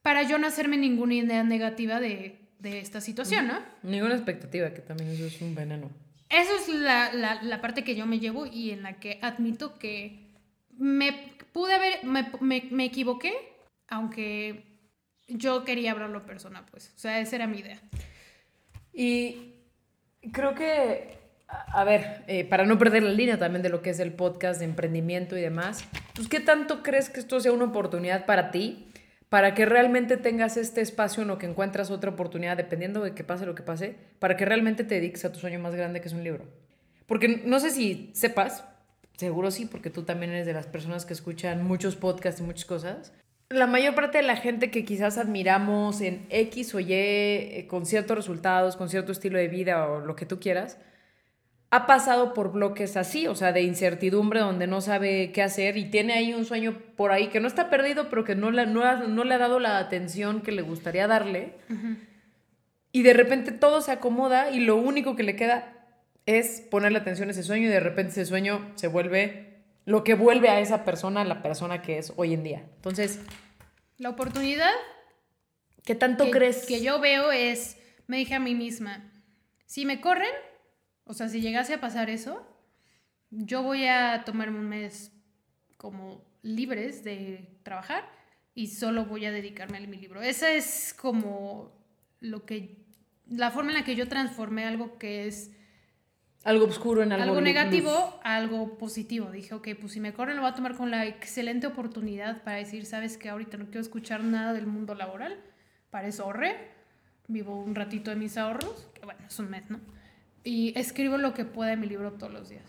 para 0.02 0.24
yo 0.24 0.40
no 0.40 0.48
hacerme 0.48 0.78
ninguna 0.78 1.14
idea 1.14 1.44
negativa 1.44 2.00
de, 2.00 2.50
de 2.58 2.80
esta 2.80 3.02
situación, 3.02 3.48
¿no? 3.48 3.60
Ninguna 3.84 4.16
expectativa, 4.16 4.74
que 4.74 4.82
también 4.82 5.12
eso 5.12 5.26
es 5.26 5.40
un 5.42 5.54
veneno. 5.54 5.92
Eso 6.30 6.56
es 6.56 6.68
la, 6.70 7.14
la- 7.14 7.44
la 7.44 7.62
parte 7.62 7.84
que 7.84 7.96
yo 7.96 8.08
me 8.08 8.20
llevo 8.20 8.48
y 8.48 8.72
en 8.72 8.82
la 8.82 9.00
que 9.00 9.20
admito 9.22 9.78
que 9.78 10.32
me 10.76 11.34
pude 11.54 11.74
haber, 11.74 12.04
me, 12.04 12.32
me- 12.40 12.68
me 12.72 12.86
equivoqué, 12.86 13.34
aunque 13.88 14.64
yo 15.28 15.64
quería 15.64 15.92
hablarlo 15.92 16.26
persona, 16.26 16.66
pues. 16.70 16.94
O 16.96 17.00
sea, 17.00 17.20
esa 17.20 17.36
era 17.38 17.48
mi 17.48 17.60
idea. 17.60 17.80
Y 18.94 19.56
creo 20.32 20.54
que, 20.56 21.18
a 21.48 21.84
ver, 21.84 22.24
eh, 22.28 22.44
para 22.46 22.66
no 22.66 22.78
perder 22.78 23.04
la 23.04 23.12
línea 23.12 23.38
también 23.38 23.62
de 23.62 23.70
lo 23.70 23.82
que 23.82 23.92
es 23.92 24.00
el 24.00 24.14
podcast 24.14 24.60
de 24.60 24.66
emprendimiento 24.66 25.38
y 25.38 25.42
demás, 25.42 25.86
pues 26.16 26.28
¿qué 26.28 26.40
tanto 26.40 26.84
crees 26.84 27.10
que 27.10 27.20
esto 27.20 27.40
sea 27.40 27.52
una 27.54 27.66
oportunidad 27.66 28.26
para 28.26 28.52
ti? 28.52 28.88
Para 29.30 29.54
que 29.54 29.66
realmente 29.66 30.18
tengas 30.18 30.58
este 30.58 30.82
espacio 30.82 31.22
en 31.22 31.30
lo 31.30 31.38
que 31.38 31.46
encuentras 31.46 31.90
otra 31.90 32.12
oportunidad, 32.12 32.58
dependiendo 32.58 33.02
de 33.02 33.14
que 33.16 33.24
pase 33.24 33.46
lo 33.46 33.56
que 33.56 33.64
pase, 33.64 33.96
para 34.20 34.36
que 34.36 34.44
realmente 34.44 34.84
te 34.84 34.96
dediques 34.96 35.24
a 35.24 35.32
tu 35.32 35.40
sueño 35.40 35.60
más 35.60 35.74
grande, 35.74 36.02
que 36.02 36.10
es 36.10 36.14
un 36.14 36.24
libro. 36.26 36.46
Porque 37.06 37.42
no 37.46 37.62
sé 37.62 37.70
si 37.72 38.12
sepas, 38.14 38.66
seguro 39.22 39.50
sí, 39.52 39.66
porque 39.66 39.90
tú 39.90 40.04
también 40.04 40.32
eres 40.34 40.46
de 40.46 40.54
las 40.54 40.68
personas 40.68 41.06
que 41.06 41.14
escuchan 41.14 41.64
muchos 41.66 41.96
podcasts 41.96 42.42
y 42.42 42.44
muchas 42.44 42.66
cosas. 42.66 43.14
La 43.50 43.68
mayor 43.68 43.96
parte 43.96 44.18
de 44.18 44.24
la 44.24 44.36
gente 44.36 44.70
que 44.72 44.84
quizás 44.86 45.18
admiramos 45.18 46.02
en 46.02 46.26
X 46.30 46.76
o 46.76 46.80
Y, 46.80 46.88
eh, 46.94 47.66
con 47.70 47.86
ciertos 47.86 48.18
resultados, 48.18 48.76
con 48.78 48.90
cierto 48.90 49.12
estilo 49.14 49.38
de 49.38 49.48
vida 49.48 49.88
o 49.90 50.00
lo 50.02 50.16
que 50.16 50.26
tú 50.26 50.40
quieras, 50.40 50.78
ha 51.70 51.88
pasado 51.88 52.34
por 52.34 52.52
bloques 52.52 52.98
así, 52.98 53.28
o 53.28 53.36
sea, 53.36 53.54
de 53.54 53.62
incertidumbre 53.62 54.42
donde 54.42 54.68
no 54.68 54.82
sabe 54.82 55.32
qué 55.32 55.42
hacer 55.42 55.78
y 55.78 55.86
tiene 55.90 56.14
ahí 56.14 56.34
un 56.34 56.44
sueño 56.46 56.78
por 56.98 57.12
ahí 57.12 57.28
que 57.28 57.40
no 57.40 57.48
está 57.48 57.70
perdido, 57.70 58.10
pero 58.10 58.24
que 58.26 58.36
no 58.36 58.52
no, 58.52 58.84
ha- 58.84 59.08
no 59.08 59.24
le 59.24 59.34
ha 59.34 59.38
dado 59.38 59.60
la 59.60 59.78
atención 59.80 60.42
que 60.42 60.52
le 60.52 60.62
gustaría 60.64 61.08
darle. 61.08 61.54
Y 62.92 63.04
de 63.04 63.14
repente 63.14 63.52
todo 63.54 63.82
se 63.82 63.92
acomoda 63.92 64.52
y 64.52 64.60
lo 64.60 64.76
único 64.76 65.16
que 65.16 65.24
le 65.24 65.36
queda 65.38 65.81
es 66.26 66.62
ponerle 66.62 67.00
atención 67.00 67.30
a 67.30 67.32
ese 67.32 67.44
sueño 67.44 67.68
y 67.68 67.72
de 67.72 67.80
repente 67.80 68.12
ese 68.12 68.26
sueño 68.26 68.72
se 68.76 68.88
vuelve 68.88 69.64
lo 69.86 70.04
que 70.04 70.14
vuelve 70.14 70.50
a 70.50 70.60
esa 70.60 70.86
persona 70.86 71.24
la 71.24 71.42
persona 71.42 71.82
que 71.82 71.98
es 71.98 72.14
hoy 72.16 72.34
en 72.34 72.44
día. 72.44 72.64
Entonces, 72.76 73.20
La 73.98 74.10
oportunidad 74.10 74.72
¿qué 75.84 75.96
tanto 75.96 76.26
que, 76.26 76.32
crees? 76.32 76.66
que 76.66 76.82
yo 76.82 77.00
veo 77.00 77.32
es, 77.32 77.78
me 78.08 78.18
dije 78.18 78.36
a 78.36 78.40
mí 78.40 78.56
misma, 78.56 79.12
si 79.66 79.86
me 79.86 80.02
corren, 80.02 80.34
o 81.06 81.14
sea, 81.14 81.30
si 81.30 81.42
llegase 81.42 81.74
a 81.74 81.82
pasar 81.82 82.10
eso, 82.10 82.46
yo 83.30 83.64
voy 83.64 83.88
a 83.88 84.24
tomarme 84.26 84.60
un 84.60 84.70
mes 84.70 85.12
como 85.78 86.24
libres 86.42 87.04
de 87.04 87.60
trabajar 87.64 88.08
y 88.54 88.68
solo 88.68 89.06
voy 89.06 89.26
a 89.26 89.32
dedicarme 89.32 89.78
a 89.78 89.82
mi 89.82 89.98
libro. 89.98 90.22
Esa 90.22 90.52
es 90.52 90.94
como 90.94 91.72
lo 92.20 92.46
que, 92.46 92.86
la 93.28 93.52
forma 93.52 93.72
en 93.72 93.78
la 93.78 93.86
que 93.86 93.96
yo 93.96 94.08
transformé 94.08 94.66
algo 94.66 94.98
que 94.98 95.28
es 95.28 95.52
algo 96.44 96.66
oscuro 96.66 97.04
en 97.04 97.12
algo, 97.12 97.24
algo 97.24 97.42
negativo 97.42 98.20
algo 98.24 98.78
positivo. 98.78 99.32
Dije, 99.32 99.54
ok, 99.54 99.70
pues 99.80 99.94
si 99.94 100.00
me 100.00 100.14
corren 100.14 100.36
lo 100.36 100.42
voy 100.42 100.52
a 100.52 100.56
tomar 100.56 100.76
con 100.76 100.92
la 100.92 101.06
excelente 101.06 101.68
oportunidad 101.68 102.44
para 102.44 102.58
decir, 102.58 102.86
sabes 102.86 103.18
que 103.18 103.30
ahorita 103.30 103.58
no 103.58 103.66
quiero 103.66 103.82
escuchar 103.82 104.24
nada 104.24 104.54
del 104.54 104.68
mundo 104.68 104.96
laboral, 104.96 105.40
para 105.90 106.08
eso 106.08 106.24
ahorré, 106.24 106.72
vivo 107.28 107.62
un 107.62 107.76
ratito 107.76 108.10
de 108.10 108.16
mis 108.16 108.38
ahorros, 108.38 108.88
que 108.94 109.06
bueno, 109.06 109.22
es 109.28 109.40
un 109.40 109.50
mes, 109.50 109.70
¿no? 109.70 109.80
Y 110.44 110.78
escribo 110.78 111.18
lo 111.18 111.34
que 111.34 111.46
pueda 111.46 111.74
en 111.74 111.80
mi 111.80 111.88
libro 111.88 112.14
todos 112.14 112.34
los 112.34 112.50
días. 112.50 112.66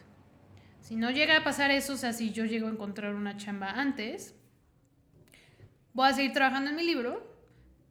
Si 0.81 0.97
no 0.97 1.11
llega 1.11 1.39
a 1.39 1.45
pasar 1.45 1.71
eso, 1.71 1.95
o 1.95 1.97
sea, 1.97 2.13
si 2.13 2.33
yo 2.33 2.45
llego 2.45 2.67
a 2.67 2.71
encontrar 2.71 3.15
una 3.15 3.37
chamba 3.37 3.71
antes, 3.71 4.35
voy 5.95 6.09
a 6.09 6.13
seguir 6.13 6.33
trabajando 6.33 6.71
en 6.71 6.77
mi 6.77 6.85
libro, 6.85 7.27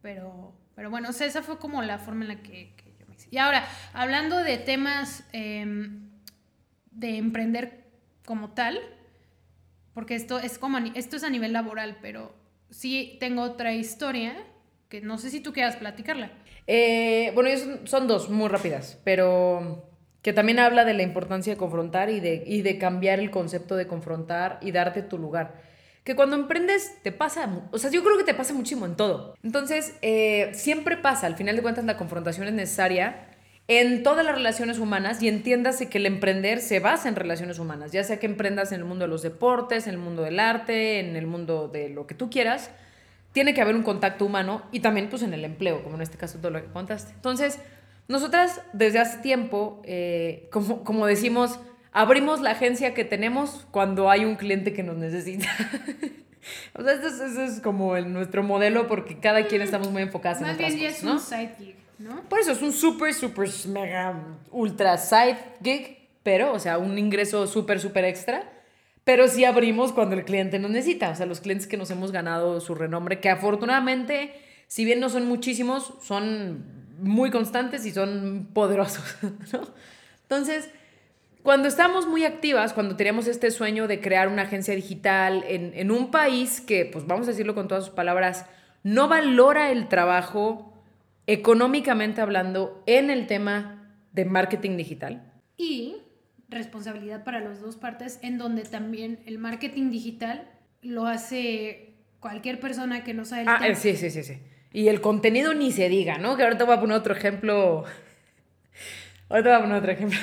pero, 0.02 0.52
pero 0.74 0.90
bueno, 0.90 1.08
o 1.08 1.12
sea, 1.12 1.26
esa 1.26 1.42
fue 1.42 1.58
como 1.58 1.82
la 1.82 1.98
forma 1.98 2.24
en 2.24 2.28
la 2.28 2.42
que, 2.42 2.74
Y 3.32 3.38
ahora, 3.38 3.66
hablando 3.94 4.44
de 4.44 4.58
temas 4.58 5.24
em, 5.32 6.10
de 6.90 7.16
emprender 7.16 7.86
como 8.26 8.50
tal, 8.50 8.78
porque 9.94 10.16
esto 10.16 10.38
es 10.38 10.58
como 10.58 10.76
esto 10.94 11.16
es 11.16 11.24
a 11.24 11.30
nivel 11.30 11.54
laboral, 11.54 11.96
pero 12.02 12.34
sí 12.68 13.16
tengo 13.20 13.40
otra 13.40 13.72
historia 13.72 14.36
que 14.90 15.00
no 15.00 15.16
sé 15.16 15.30
si 15.30 15.40
tú 15.40 15.54
quieras 15.54 15.76
platicarla. 15.76 16.30
Eh, 16.66 17.32
bueno, 17.34 17.48
son, 17.58 17.86
son 17.86 18.06
dos 18.06 18.28
muy 18.28 18.50
rápidas, 18.50 19.00
pero 19.02 19.90
que 20.20 20.34
también 20.34 20.58
habla 20.58 20.84
de 20.84 20.92
la 20.92 21.02
importancia 21.02 21.54
de 21.54 21.58
confrontar 21.58 22.10
y 22.10 22.20
de, 22.20 22.44
y 22.46 22.60
de 22.60 22.76
cambiar 22.76 23.18
el 23.18 23.30
concepto 23.30 23.76
de 23.76 23.86
confrontar 23.86 24.58
y 24.60 24.72
darte 24.72 25.00
tu 25.00 25.16
lugar. 25.16 25.54
Que 26.04 26.16
cuando 26.16 26.36
emprendes 26.36 27.00
te 27.02 27.12
pasa, 27.12 27.48
o 27.70 27.78
sea, 27.78 27.90
yo 27.90 28.02
creo 28.02 28.18
que 28.18 28.24
te 28.24 28.34
pasa 28.34 28.54
muchísimo 28.54 28.86
en 28.86 28.96
todo. 28.96 29.34
Entonces, 29.42 29.94
eh, 30.02 30.50
siempre 30.54 30.96
pasa, 30.96 31.26
al 31.26 31.36
final 31.36 31.54
de 31.56 31.62
cuentas 31.62 31.84
la 31.84 31.96
confrontación 31.96 32.48
es 32.48 32.54
necesaria 32.54 33.28
en 33.68 34.02
todas 34.02 34.24
las 34.24 34.34
relaciones 34.34 34.78
humanas 34.78 35.22
y 35.22 35.28
entiéndase 35.28 35.88
que 35.88 35.98
el 35.98 36.06
emprender 36.06 36.60
se 36.60 36.80
basa 36.80 37.08
en 37.08 37.16
relaciones 37.16 37.58
humanas, 37.58 37.92
ya 37.92 38.02
sea 38.02 38.18
que 38.18 38.26
emprendas 38.26 38.72
en 38.72 38.80
el 38.80 38.84
mundo 38.84 39.04
de 39.04 39.08
los 39.08 39.22
deportes, 39.22 39.86
en 39.86 39.94
el 39.94 40.00
mundo 40.00 40.22
del 40.22 40.40
arte, 40.40 40.98
en 40.98 41.16
el 41.16 41.26
mundo 41.26 41.68
de 41.68 41.88
lo 41.88 42.06
que 42.06 42.14
tú 42.14 42.28
quieras, 42.28 42.70
tiene 43.32 43.54
que 43.54 43.62
haber 43.62 43.76
un 43.76 43.82
contacto 43.82 44.26
humano 44.26 44.62
y 44.72 44.80
también 44.80 45.08
pues 45.08 45.22
en 45.22 45.32
el 45.32 45.44
empleo, 45.44 45.82
como 45.82 45.94
en 45.94 46.02
este 46.02 46.18
caso 46.18 46.38
todo 46.38 46.50
lo 46.50 46.60
que 46.60 46.70
contaste. 46.70 47.12
Entonces, 47.14 47.60
nosotras 48.08 48.60
desde 48.72 48.98
hace 48.98 49.18
tiempo, 49.18 49.80
eh, 49.84 50.48
como, 50.52 50.84
como 50.84 51.06
decimos, 51.06 51.58
abrimos 51.92 52.40
la 52.40 52.50
agencia 52.52 52.94
que 52.94 53.04
tenemos 53.04 53.66
cuando 53.70 54.10
hay 54.10 54.24
un 54.24 54.36
cliente 54.36 54.72
que 54.72 54.82
nos 54.82 54.96
necesita. 54.96 55.48
o 56.74 56.82
sea, 56.82 56.92
eso 56.94 57.24
es, 57.26 57.36
es 57.36 57.60
como 57.60 57.96
el- 57.96 58.12
nuestro 58.12 58.42
modelo 58.42 58.86
porque 58.88 59.18
cada 59.18 59.46
quien 59.46 59.62
estamos 59.62 59.90
muy 59.90 60.02
enfocadas 60.02 60.38
en 60.38 60.46
Más 60.48 60.54
otras 60.54 60.74
bien 60.74 60.86
cosas, 60.86 60.98
es 60.98 61.04
¿no? 61.04 61.12
un 61.14 61.20
side 61.20 61.54
gig, 61.58 61.76
¿no? 61.98 62.22
Por 62.28 62.40
eso 62.40 62.52
es 62.52 62.62
un 62.62 62.72
súper, 62.72 63.14
súper, 63.14 63.48
mega, 63.68 64.14
ultra 64.50 64.98
side 64.98 65.38
gig, 65.62 65.98
pero, 66.22 66.52
o 66.52 66.58
sea, 66.58 66.78
un 66.78 66.98
ingreso 66.98 67.46
súper, 67.46 67.80
súper 67.80 68.04
extra. 68.04 68.48
Pero 69.04 69.26
sí 69.26 69.44
abrimos 69.44 69.92
cuando 69.92 70.14
el 70.14 70.24
cliente 70.24 70.60
nos 70.60 70.70
necesita. 70.70 71.10
O 71.10 71.16
sea, 71.16 71.26
los 71.26 71.40
clientes 71.40 71.66
que 71.66 71.76
nos 71.76 71.90
hemos 71.90 72.12
ganado 72.12 72.60
su 72.60 72.76
renombre, 72.76 73.18
que 73.18 73.28
afortunadamente, 73.30 74.32
si 74.68 74.84
bien 74.84 75.00
no 75.00 75.08
son 75.08 75.26
muchísimos, 75.26 75.94
son 76.02 76.64
muy 77.00 77.32
constantes 77.32 77.84
y 77.84 77.90
son 77.90 78.48
poderosos, 78.54 79.02
¿no? 79.52 79.62
Entonces, 80.22 80.70
cuando 81.42 81.68
estábamos 81.68 82.06
muy 82.06 82.24
activas, 82.24 82.72
cuando 82.72 82.96
teníamos 82.96 83.26
este 83.26 83.50
sueño 83.50 83.88
de 83.88 84.00
crear 84.00 84.28
una 84.28 84.42
agencia 84.42 84.74
digital 84.74 85.44
en, 85.46 85.72
en 85.74 85.90
un 85.90 86.10
país 86.10 86.60
que, 86.60 86.84
pues 86.86 87.06
vamos 87.06 87.26
a 87.26 87.30
decirlo 87.32 87.54
con 87.54 87.68
todas 87.68 87.84
sus 87.84 87.94
palabras, 87.94 88.46
no 88.82 89.08
valora 89.08 89.70
el 89.70 89.88
trabajo 89.88 90.68
económicamente 91.26 92.20
hablando 92.20 92.82
en 92.86 93.10
el 93.10 93.26
tema 93.26 93.88
de 94.12 94.24
marketing 94.24 94.76
digital. 94.76 95.22
Y 95.56 95.96
responsabilidad 96.48 97.24
para 97.24 97.40
las 97.40 97.60
dos 97.60 97.76
partes, 97.76 98.18
en 98.22 98.38
donde 98.38 98.62
también 98.62 99.20
el 99.26 99.38
marketing 99.38 99.90
digital 99.90 100.48
lo 100.82 101.06
hace 101.06 101.94
cualquier 102.20 102.60
persona 102.60 103.04
que 103.04 103.14
no 103.14 103.24
sabe 103.24 103.42
el 103.42 103.48
Ah, 103.48 103.54
tema. 103.58 103.68
eh, 103.68 103.74
sí, 103.76 103.96
sí, 103.96 104.10
sí, 104.10 104.22
sí. 104.22 104.38
Y 104.72 104.88
el 104.88 105.00
contenido 105.00 105.54
ni 105.54 105.70
se 105.72 105.88
diga, 105.88 106.18
¿no? 106.18 106.36
Que 106.36 106.42
ahorita 106.44 106.64
voy 106.64 106.76
a 106.76 106.80
poner 106.80 106.96
otro 106.96 107.14
ejemplo. 107.14 107.84
Ahorita 109.28 109.48
voy 109.50 109.58
a 109.58 109.60
poner 109.62 109.76
otro 109.78 109.92
ejemplo. 109.92 110.18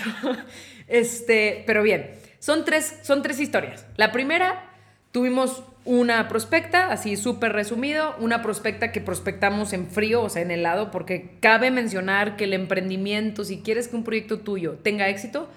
Este, 0.90 1.64
pero 1.66 1.84
bien, 1.84 2.12
son 2.40 2.66
tres, 2.66 3.00
son 3.04 3.22
tres 3.22 3.40
historias. 3.40 3.86
La 3.96 4.12
primera, 4.12 4.70
tuvimos 5.12 5.64
una 5.86 6.28
prospecta, 6.28 6.92
así 6.92 7.16
súper 7.16 7.54
resumido, 7.54 8.16
una 8.20 8.42
prospecta 8.42 8.92
que 8.92 9.02
prospectamos 9.02 9.74
en 9.74 9.88
frío, 9.88 10.22
o 10.22 10.30
sea, 10.30 10.42
en 10.42 10.52
helado, 10.52 10.92
porque 10.92 11.38
cabe 11.40 11.72
mencionar 11.72 12.36
que 12.36 12.44
el 12.44 12.54
emprendimiento, 12.54 13.44
si 13.44 13.62
quieres 13.62 13.88
que 13.88 13.96
un 13.96 14.04
proyecto 14.04 14.40
tuyo 14.40 14.74
tenga 14.84 15.08
éxito, 15.08 15.50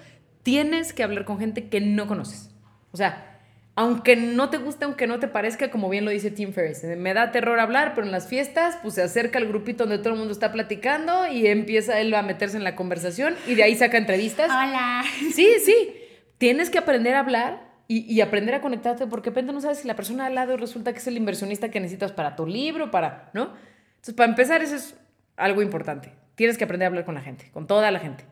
tienes 0.43 0.93
que 0.93 1.03
hablar 1.03 1.25
con 1.25 1.39
gente 1.39 1.67
que 1.67 1.81
no 1.81 2.07
conoces. 2.07 2.51
O 2.91 2.97
sea, 2.97 3.32
aunque 3.75 4.15
no 4.15 4.49
te 4.49 4.57
guste, 4.57 4.85
aunque 4.85 5.07
no 5.07 5.19
te 5.19 5.27
parezca, 5.27 5.71
como 5.71 5.89
bien 5.89 6.05
lo 6.05 6.11
dice 6.11 6.29
Tim 6.29 6.53
Ferriss, 6.53 6.83
me 6.83 7.13
da 7.13 7.31
terror 7.31 7.59
hablar, 7.59 7.93
pero 7.95 8.05
en 8.05 8.11
las 8.11 8.27
fiestas, 8.27 8.77
pues 8.83 8.95
se 8.95 9.01
acerca 9.01 9.39
al 9.39 9.47
grupito 9.47 9.85
donde 9.85 9.97
todo 9.97 10.13
el 10.13 10.19
mundo 10.19 10.31
está 10.31 10.51
platicando 10.51 11.27
y 11.27 11.47
empieza 11.47 11.99
él 11.99 12.13
a 12.13 12.21
meterse 12.21 12.57
en 12.57 12.63
la 12.63 12.75
conversación 12.75 13.35
y 13.47 13.55
de 13.55 13.63
ahí 13.63 13.75
saca 13.75 13.97
entrevistas. 13.97 14.51
Hola. 14.51 15.03
Sí, 15.33 15.47
sí. 15.63 15.95
Tienes 16.37 16.69
que 16.69 16.77
aprender 16.77 17.15
a 17.15 17.19
hablar 17.19 17.73
y, 17.87 18.01
y 18.11 18.21
aprender 18.21 18.53
a 18.53 18.61
conectarte 18.61 19.07
porque 19.07 19.31
de 19.31 19.35
repente 19.35 19.53
no 19.53 19.61
sabes 19.61 19.79
si 19.79 19.87
la 19.87 19.95
persona 19.95 20.27
al 20.27 20.35
lado 20.35 20.55
resulta 20.57 20.93
que 20.93 20.99
es 20.99 21.07
el 21.07 21.17
inversionista 21.17 21.69
que 21.71 21.79
necesitas 21.79 22.11
para 22.11 22.35
tu 22.35 22.45
libro, 22.45 22.91
para, 22.91 23.31
¿no? 23.33 23.53
Entonces, 23.95 24.13
para 24.13 24.29
empezar, 24.29 24.61
eso 24.61 24.75
es 24.75 24.95
algo 25.35 25.61
importante. 25.61 26.13
Tienes 26.35 26.57
que 26.57 26.65
aprender 26.65 26.85
a 26.85 26.89
hablar 26.89 27.05
con 27.05 27.15
la 27.15 27.21
gente, 27.21 27.49
con 27.51 27.67
toda 27.67 27.89
la 27.89 27.99
gente. 27.99 28.25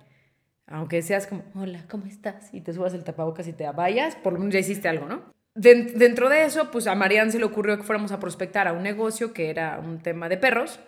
Aunque 0.71 1.01
seas 1.01 1.27
como, 1.27 1.43
hola, 1.55 1.83
¿cómo 1.89 2.05
estás? 2.05 2.53
Y 2.53 2.61
te 2.61 2.73
subas 2.73 2.93
el 2.93 3.03
tapabocas 3.03 3.47
y 3.47 3.53
te 3.53 3.69
vayas, 3.71 4.15
por 4.15 4.33
lo 4.33 4.39
menos 4.39 4.53
ya 4.53 4.59
hiciste 4.59 4.87
algo, 4.87 5.05
¿no? 5.05 5.21
Den- 5.53 5.97
dentro 5.97 6.29
de 6.29 6.45
eso, 6.45 6.71
pues 6.71 6.87
a 6.87 6.95
Marianne 6.95 7.31
se 7.31 7.39
le 7.39 7.45
ocurrió 7.45 7.75
que 7.77 7.83
fuéramos 7.83 8.11
a 8.11 8.19
prospectar 8.19 8.67
a 8.67 8.73
un 8.73 8.83
negocio 8.83 9.33
que 9.33 9.49
era 9.49 9.79
un 9.79 9.99
tema 9.99 10.29
de 10.29 10.37
perros. 10.37 10.79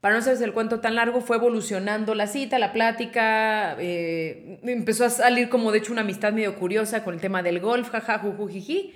Para 0.00 0.14
no 0.14 0.18
hacerse 0.18 0.44
el 0.44 0.52
cuento 0.52 0.80
tan 0.80 0.96
largo, 0.96 1.20
fue 1.20 1.36
evolucionando 1.36 2.16
la 2.16 2.26
cita, 2.26 2.58
la 2.58 2.72
plática, 2.72 3.76
eh, 3.78 4.58
empezó 4.64 5.04
a 5.04 5.10
salir 5.10 5.48
como 5.48 5.70
de 5.70 5.78
hecho 5.78 5.92
una 5.92 6.00
amistad 6.00 6.32
medio 6.32 6.56
curiosa 6.56 7.04
con 7.04 7.14
el 7.14 7.20
tema 7.20 7.44
del 7.44 7.60
golf, 7.60 7.90
jaja, 7.90 8.18
juju, 8.18 8.48
jiji. 8.48 8.92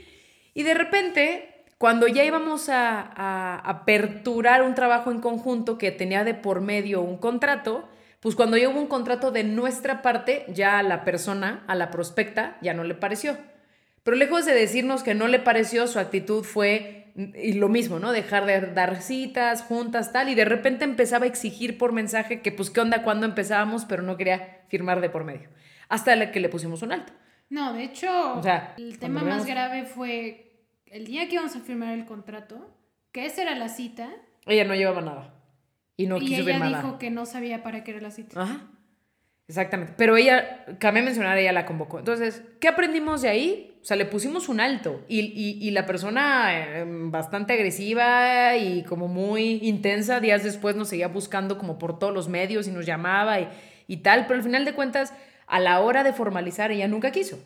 Y 0.54 0.64
de 0.64 0.74
repente, 0.74 1.62
cuando 1.78 2.08
ya 2.08 2.24
íbamos 2.24 2.68
a, 2.68 3.00
a 3.14 3.58
aperturar 3.60 4.62
un 4.62 4.74
trabajo 4.74 5.12
en 5.12 5.20
conjunto 5.20 5.78
que 5.78 5.92
tenía 5.92 6.24
de 6.24 6.34
por 6.34 6.60
medio 6.60 7.02
un 7.02 7.18
contrato, 7.18 7.88
pues 8.26 8.34
cuando 8.34 8.56
ya 8.56 8.68
hubo 8.68 8.80
un 8.80 8.88
contrato 8.88 9.30
de 9.30 9.44
nuestra 9.44 10.02
parte, 10.02 10.46
ya 10.48 10.80
a 10.80 10.82
la 10.82 11.04
persona, 11.04 11.62
a 11.68 11.76
la 11.76 11.92
prospecta, 11.92 12.58
ya 12.60 12.74
no 12.74 12.82
le 12.82 12.96
pareció. 12.96 13.38
Pero 14.02 14.16
lejos 14.16 14.44
de 14.44 14.52
decirnos 14.52 15.04
que 15.04 15.14
no 15.14 15.28
le 15.28 15.38
pareció, 15.38 15.86
su 15.86 16.00
actitud 16.00 16.42
fue 16.42 17.12
y 17.14 17.52
lo 17.52 17.68
mismo, 17.68 18.00
¿no? 18.00 18.10
Dejar 18.10 18.44
de 18.44 18.62
dar 18.72 19.00
citas, 19.00 19.62
juntas, 19.62 20.12
tal, 20.12 20.28
y 20.28 20.34
de 20.34 20.44
repente 20.44 20.84
empezaba 20.84 21.24
a 21.24 21.28
exigir 21.28 21.78
por 21.78 21.92
mensaje 21.92 22.42
que 22.42 22.50
pues 22.50 22.70
qué 22.70 22.80
onda 22.80 23.04
cuando 23.04 23.26
empezábamos, 23.26 23.84
pero 23.84 24.02
no 24.02 24.16
quería 24.16 24.64
firmar 24.66 25.00
de 25.00 25.08
por 25.08 25.22
medio. 25.22 25.48
Hasta 25.88 26.32
que 26.32 26.40
le 26.40 26.48
pusimos 26.48 26.82
un 26.82 26.94
alto. 26.94 27.12
No, 27.48 27.74
de 27.74 27.84
hecho, 27.84 28.34
O 28.34 28.42
sea, 28.42 28.74
el 28.76 28.98
tema 28.98 29.22
más 29.22 29.46
grave 29.46 29.84
fue 29.84 30.64
el 30.86 31.06
día 31.06 31.28
que 31.28 31.34
íbamos 31.34 31.54
a 31.54 31.60
firmar 31.60 31.96
el 31.96 32.06
contrato, 32.06 32.76
que 33.12 33.24
esa 33.24 33.42
era 33.42 33.54
la 33.54 33.68
cita, 33.68 34.10
Ella 34.46 34.64
no 34.64 34.74
llevaba 34.74 35.00
nada. 35.00 35.35
Y 35.96 36.06
no 36.06 36.18
y 36.18 36.26
quiso 36.26 36.42
ella 36.42 36.54
dijo 36.54 36.70
nada. 36.70 36.98
que 36.98 37.10
no 37.10 37.24
sabía 37.26 37.62
para 37.62 37.82
qué 37.84 37.92
era 37.92 38.00
la 38.00 38.10
cita. 38.10 38.40
Ajá. 38.42 38.68
Exactamente. 39.48 39.94
Pero 39.96 40.16
ella, 40.16 40.64
cabe 40.80 41.02
mencionar, 41.02 41.38
ella 41.38 41.52
la 41.52 41.66
convocó. 41.66 41.98
Entonces, 42.00 42.42
¿qué 42.60 42.66
aprendimos 42.68 43.22
de 43.22 43.28
ahí? 43.28 43.78
O 43.80 43.84
sea, 43.84 43.96
le 43.96 44.04
pusimos 44.04 44.48
un 44.48 44.58
alto. 44.58 45.04
Y, 45.08 45.20
y- 45.20 45.58
y 45.64 45.70
la 45.70 45.86
persona 45.86 46.48
eh, 46.80 46.84
bastante 46.86 47.52
agresiva 47.52 48.56
y 48.56 48.82
como 48.82 49.06
muy 49.06 49.60
intensa, 49.62 50.18
días 50.18 50.42
después 50.42 50.74
nos 50.74 50.88
seguía 50.88 51.06
buscando 51.08 51.58
como 51.58 51.78
por 51.78 51.98
todos 52.00 52.12
los 52.12 52.28
medios 52.28 52.66
y 52.66 52.72
nos 52.72 52.84
llamaba 52.86 53.38
y, 53.40 53.48
y 53.86 53.98
tal. 53.98 54.26
Pero 54.26 54.38
al 54.38 54.42
final 54.42 54.64
de 54.64 54.74
cuentas, 54.74 55.14
a 55.46 55.60
la 55.60 55.78
hora 55.80 56.02
de 56.02 56.12
formalizar, 56.12 56.72
ella 56.72 56.88
nunca 56.88 57.12
quiso. 57.12 57.38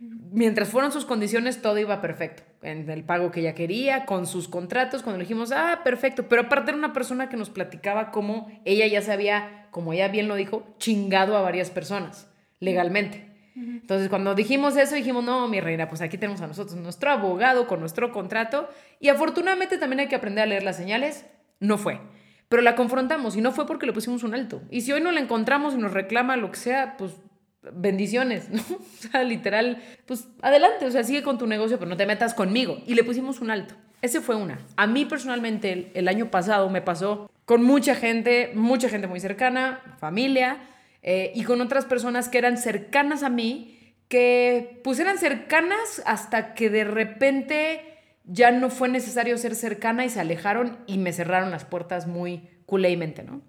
Mientras 0.00 0.68
fueron 0.68 0.92
sus 0.92 1.04
condiciones, 1.04 1.60
todo 1.60 1.78
iba 1.78 2.00
perfecto. 2.00 2.44
En 2.62 2.88
el 2.88 3.02
pago 3.02 3.32
que 3.32 3.40
ella 3.40 3.54
quería, 3.54 4.06
con 4.06 4.26
sus 4.26 4.46
contratos, 4.46 5.02
cuando 5.02 5.20
dijimos, 5.20 5.50
ah, 5.50 5.80
perfecto. 5.82 6.28
Pero 6.28 6.42
aparte 6.42 6.70
era 6.70 6.78
una 6.78 6.92
persona 6.92 7.28
que 7.28 7.36
nos 7.36 7.50
platicaba 7.50 8.12
cómo 8.12 8.48
ella 8.64 8.86
ya 8.86 9.02
se 9.02 9.12
había, 9.12 9.66
como 9.72 9.92
ella 9.92 10.08
bien 10.08 10.28
lo 10.28 10.36
dijo, 10.36 10.76
chingado 10.78 11.36
a 11.36 11.42
varias 11.42 11.70
personas 11.70 12.30
legalmente. 12.60 13.26
Entonces, 13.56 14.08
cuando 14.08 14.36
dijimos 14.36 14.76
eso, 14.76 14.94
dijimos, 14.94 15.24
no, 15.24 15.48
mi 15.48 15.60
reina, 15.60 15.88
pues 15.88 16.00
aquí 16.00 16.16
tenemos 16.16 16.40
a 16.42 16.46
nosotros 16.46 16.76
nuestro 16.76 17.10
abogado 17.10 17.66
con 17.66 17.80
nuestro 17.80 18.12
contrato. 18.12 18.68
Y 19.00 19.08
afortunadamente 19.08 19.78
también 19.78 19.98
hay 19.98 20.06
que 20.06 20.14
aprender 20.14 20.44
a 20.44 20.46
leer 20.46 20.62
las 20.62 20.76
señales. 20.76 21.26
No 21.58 21.76
fue. 21.76 22.00
Pero 22.48 22.62
la 22.62 22.76
confrontamos 22.76 23.36
y 23.36 23.40
no 23.40 23.50
fue 23.50 23.66
porque 23.66 23.86
le 23.86 23.92
pusimos 23.92 24.22
un 24.22 24.34
alto. 24.34 24.62
Y 24.70 24.82
si 24.82 24.92
hoy 24.92 25.00
no 25.00 25.10
la 25.10 25.20
encontramos 25.20 25.74
y 25.74 25.78
nos 25.78 25.92
reclama 25.92 26.36
lo 26.36 26.52
que 26.52 26.56
sea, 26.56 26.96
pues 26.96 27.16
bendiciones, 27.62 28.48
¿no? 28.50 28.62
O 28.78 29.10
sea, 29.10 29.22
literal, 29.22 29.82
pues 30.06 30.28
adelante, 30.42 30.86
o 30.86 30.90
sea, 30.90 31.04
sigue 31.04 31.22
con 31.22 31.38
tu 31.38 31.46
negocio, 31.46 31.78
pero 31.78 31.88
no 31.88 31.96
te 31.96 32.06
metas 32.06 32.34
conmigo. 32.34 32.78
Y 32.86 32.94
le 32.94 33.04
pusimos 33.04 33.40
un 33.40 33.50
alto. 33.50 33.74
Ese 34.02 34.20
fue 34.20 34.36
una. 34.36 34.58
A 34.76 34.86
mí 34.86 35.04
personalmente 35.04 35.90
el, 35.94 36.08
año 36.08 36.30
pasado 36.30 36.68
me 36.68 36.82
pasó 36.82 37.30
con 37.44 37.64
mucha 37.64 37.94
gente, 37.94 38.52
mucha 38.54 38.88
gente 38.88 39.06
muy 39.06 39.20
cercana, 39.20 39.80
familia, 39.98 40.58
eh, 41.02 41.32
y 41.34 41.44
con 41.44 41.60
otras 41.60 41.84
personas 41.84 42.28
que 42.28 42.38
eran 42.38 42.58
cercanas 42.58 43.22
a 43.22 43.28
mí, 43.28 43.94
que 44.08 44.80
pues 44.84 44.98
eran 44.98 45.18
cercanas 45.18 46.02
hasta 46.06 46.54
que 46.54 46.70
de 46.70 46.84
repente 46.84 47.98
ya 48.24 48.50
no 48.50 48.70
fue 48.70 48.88
necesario 48.88 49.36
ser 49.38 49.54
cercana 49.54 50.04
y 50.04 50.10
se 50.10 50.20
alejaron 50.20 50.78
y 50.86 50.98
me 50.98 51.12
cerraron 51.12 51.50
las 51.50 51.64
puertas 51.64 52.06
muy 52.06 52.48
culémente, 52.66 53.22
¿no? 53.22 53.42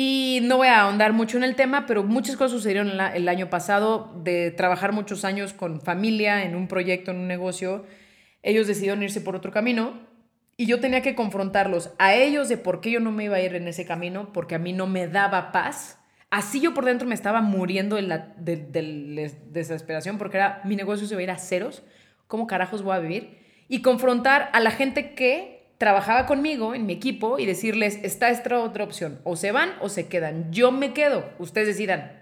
Y 0.00 0.38
no 0.44 0.58
voy 0.58 0.68
a 0.68 0.82
ahondar 0.82 1.12
mucho 1.12 1.38
en 1.38 1.42
el 1.42 1.56
tema, 1.56 1.84
pero 1.84 2.04
muchas 2.04 2.36
cosas 2.36 2.52
sucedieron 2.52 3.00
el 3.00 3.28
año 3.28 3.50
pasado 3.50 4.12
de 4.22 4.52
trabajar 4.52 4.92
muchos 4.92 5.24
años 5.24 5.52
con 5.52 5.80
familia 5.80 6.44
en 6.44 6.54
un 6.54 6.68
proyecto, 6.68 7.10
en 7.10 7.16
un 7.16 7.26
negocio. 7.26 7.84
Ellos 8.44 8.68
decidieron 8.68 9.02
irse 9.02 9.20
por 9.20 9.34
otro 9.34 9.50
camino 9.50 9.94
y 10.56 10.66
yo 10.66 10.78
tenía 10.78 11.02
que 11.02 11.16
confrontarlos 11.16 11.90
a 11.98 12.14
ellos 12.14 12.48
de 12.48 12.58
por 12.58 12.80
qué 12.80 12.92
yo 12.92 13.00
no 13.00 13.10
me 13.10 13.24
iba 13.24 13.38
a 13.38 13.40
ir 13.40 13.56
en 13.56 13.66
ese 13.66 13.86
camino, 13.86 14.32
porque 14.32 14.54
a 14.54 14.60
mí 14.60 14.72
no 14.72 14.86
me 14.86 15.08
daba 15.08 15.50
paz. 15.50 15.98
Así 16.30 16.60
yo 16.60 16.74
por 16.74 16.84
dentro 16.84 17.08
me 17.08 17.16
estaba 17.16 17.40
muriendo 17.40 17.96
de 17.96 18.02
la 18.02 18.18
de, 18.36 18.54
de 18.54 18.82
la 18.82 19.32
desesperación 19.46 20.16
porque 20.16 20.36
era 20.36 20.60
mi 20.64 20.76
negocio 20.76 21.08
se 21.08 21.16
va 21.16 21.22
a 21.22 21.24
ir 21.24 21.30
a 21.32 21.38
ceros. 21.38 21.82
¿Cómo 22.28 22.46
carajos 22.46 22.84
voy 22.84 22.94
a 22.94 23.00
vivir? 23.00 23.40
Y 23.66 23.82
confrontar 23.82 24.48
a 24.52 24.60
la 24.60 24.70
gente 24.70 25.16
que 25.16 25.57
trabajaba 25.78 26.26
conmigo 26.26 26.74
en 26.74 26.86
mi 26.86 26.92
equipo 26.92 27.38
y 27.38 27.46
decirles, 27.46 27.98
está 28.02 28.30
esta 28.30 28.60
otra 28.60 28.84
opción, 28.84 29.20
o 29.24 29.36
se 29.36 29.52
van 29.52 29.72
o 29.80 29.88
se 29.88 30.08
quedan. 30.08 30.52
Yo 30.52 30.72
me 30.72 30.92
quedo, 30.92 31.30
ustedes 31.38 31.68
decidan. 31.68 32.12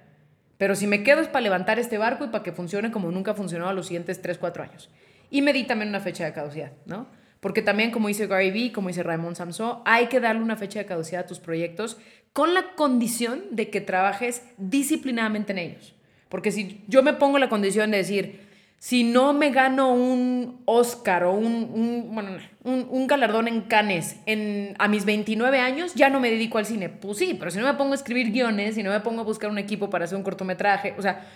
Pero 0.59 0.74
si 0.74 0.86
me 0.86 1.02
quedo 1.02 1.20
es 1.20 1.28
para 1.28 1.42
levantar 1.42 1.78
este 1.78 1.98
barco 1.98 2.24
y 2.24 2.28
para 2.28 2.44
que 2.44 2.52
funcione 2.52 2.90
como 2.90 3.11
nunca 3.11 3.34
funcionó 3.34 3.68
a 3.68 3.72
los 3.72 3.86
siguientes 3.86 4.22
3, 4.22 4.38
4 4.38 4.62
años. 4.62 4.90
Y 5.30 5.42
me 5.42 5.52
di 5.52 5.64
también 5.64 5.88
una 5.88 6.00
fecha 6.00 6.24
de 6.24 6.32
caducidad, 6.32 6.72
¿no? 6.86 7.09
Porque 7.40 7.62
también, 7.62 7.90
como 7.90 8.09
dice 8.09 8.26
Gary 8.26 8.50
Vee, 8.50 8.72
como 8.72 8.88
dice 8.88 9.02
Raymond 9.02 9.36
Samson, 9.36 9.80
hay 9.84 10.07
que 10.07 10.20
darle 10.20 10.42
una 10.42 10.57
fecha 10.57 10.78
de 10.78 10.86
caducidad 10.86 11.22
a 11.22 11.26
tus 11.26 11.38
proyectos 11.38 11.98
con 12.32 12.54
la 12.54 12.74
condición 12.74 13.44
de 13.50 13.70
que 13.70 13.80
trabajes 13.80 14.42
disciplinadamente 14.57 15.52
en 15.52 15.59
ellos. 15.59 15.94
Porque 16.28 16.50
si 16.50 16.84
yo 16.88 17.02
me 17.02 17.12
pongo 17.12 17.38
la 17.38 17.48
condición 17.48 17.90
de 17.90 17.98
decir, 17.98 18.45
si 18.87 19.03
no 19.03 19.32
me 19.32 19.51
gano 19.51 19.93
un 19.93 20.62
Oscar 20.64 21.24
o 21.24 21.32
un, 21.32 21.68
un, 21.74 22.14
bueno, 22.14 22.37
un, 22.62 22.87
un 22.89 23.09
galardón 23.09 23.49
en 23.49 23.62
Cannes 23.62 24.20
en, 24.26 24.76
a 24.78 24.87
mis 24.87 25.05
29 25.05 25.59
años, 25.59 25.93
ya 25.97 26.09
no 26.09 26.20
me 26.20 26.30
dedico 26.30 26.59
al 26.59 26.66
cine. 26.66 26.89
Pues 26.89 27.18
sí, 27.18 27.34
pero 27.37 27.51
si 27.51 27.59
no 27.59 27.64
me 27.64 27.74
pongo 27.74 27.91
a 27.91 27.95
escribir 27.97 28.30
guiones, 28.30 28.76
si 28.76 28.84
no 28.84 28.93
me 28.93 29.01
pongo 29.01 29.22
a 29.22 29.24
buscar 29.24 29.51
un 29.51 29.59
equipo 29.59 29.91
para 29.91 30.05
hacer 30.05 30.16
un 30.16 30.22
cortometraje, 30.22 30.95
o 30.97 31.03
sea, 31.03 31.26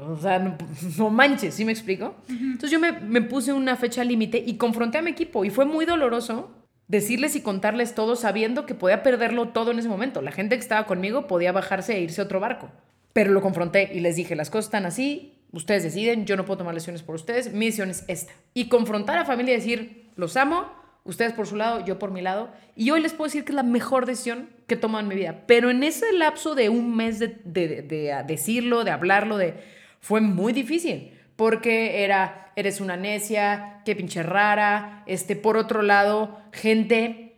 o 0.00 0.16
sea 0.16 0.40
no, 0.40 0.58
no 0.98 1.10
manches, 1.10 1.54
¿sí 1.54 1.64
me 1.64 1.70
explico? 1.70 2.16
Entonces 2.28 2.72
yo 2.72 2.80
me, 2.80 2.90
me 2.90 3.22
puse 3.22 3.52
una 3.52 3.76
fecha 3.76 4.02
límite 4.02 4.42
y 4.44 4.56
confronté 4.56 4.98
a 4.98 5.02
mi 5.02 5.12
equipo 5.12 5.44
y 5.44 5.50
fue 5.50 5.66
muy 5.66 5.86
doloroso 5.86 6.50
decirles 6.88 7.36
y 7.36 7.40
contarles 7.40 7.94
todo 7.94 8.16
sabiendo 8.16 8.66
que 8.66 8.74
podía 8.74 9.04
perderlo 9.04 9.50
todo 9.50 9.70
en 9.70 9.78
ese 9.78 9.88
momento. 9.88 10.22
La 10.22 10.32
gente 10.32 10.56
que 10.56 10.62
estaba 10.62 10.86
conmigo 10.86 11.28
podía 11.28 11.52
bajarse 11.52 11.94
e 11.94 12.00
irse 12.00 12.20
a 12.20 12.24
otro 12.24 12.40
barco. 12.40 12.68
Pero 13.12 13.30
lo 13.30 13.42
confronté 13.42 13.92
y 13.94 14.00
les 14.00 14.16
dije, 14.16 14.34
las 14.34 14.50
cosas 14.50 14.64
están 14.64 14.86
así, 14.86 15.39
ustedes 15.52 15.82
deciden, 15.82 16.26
yo 16.26 16.36
no 16.36 16.44
puedo 16.44 16.58
tomar 16.58 16.74
lesiones 16.74 17.02
por 17.02 17.14
ustedes, 17.14 17.52
mi 17.52 17.66
decisión 17.66 17.90
es 17.90 18.04
esta. 18.08 18.32
Y 18.54 18.68
confrontar 18.68 19.18
a 19.18 19.24
familia 19.24 19.54
y 19.54 19.58
decir, 19.58 20.10
los 20.16 20.36
amo, 20.36 20.66
ustedes 21.04 21.32
por 21.32 21.46
su 21.46 21.56
lado, 21.56 21.84
yo 21.84 21.98
por 21.98 22.10
mi 22.10 22.20
lado. 22.20 22.50
Y 22.76 22.90
hoy 22.90 23.00
les 23.00 23.12
puedo 23.12 23.28
decir 23.28 23.44
que 23.44 23.52
es 23.52 23.56
la 23.56 23.62
mejor 23.62 24.06
decisión 24.06 24.48
que 24.66 24.74
he 24.74 24.78
tomado 24.78 25.02
en 25.02 25.08
mi 25.08 25.14
vida. 25.14 25.42
Pero 25.46 25.70
en 25.70 25.82
ese 25.82 26.12
lapso 26.12 26.54
de 26.54 26.68
un 26.68 26.94
mes 26.96 27.18
de, 27.18 27.28
de- 27.44 27.68
de- 27.68 27.82
de 27.82 28.24
decirlo, 28.26 28.84
de 28.84 28.90
hablarlo, 28.92 29.36
de, 29.38 29.54
fue 30.00 30.20
muy 30.20 30.52
difícil. 30.52 31.16
Porque 31.36 32.04
era, 32.04 32.52
eres 32.54 32.80
una 32.82 32.96
necia, 32.96 33.80
qué 33.86 33.96
pinche 33.96 34.22
rara. 34.22 35.02
Este, 35.06 35.36
por 35.36 35.56
otro 35.56 35.80
lado, 35.82 36.38
gente 36.52 37.34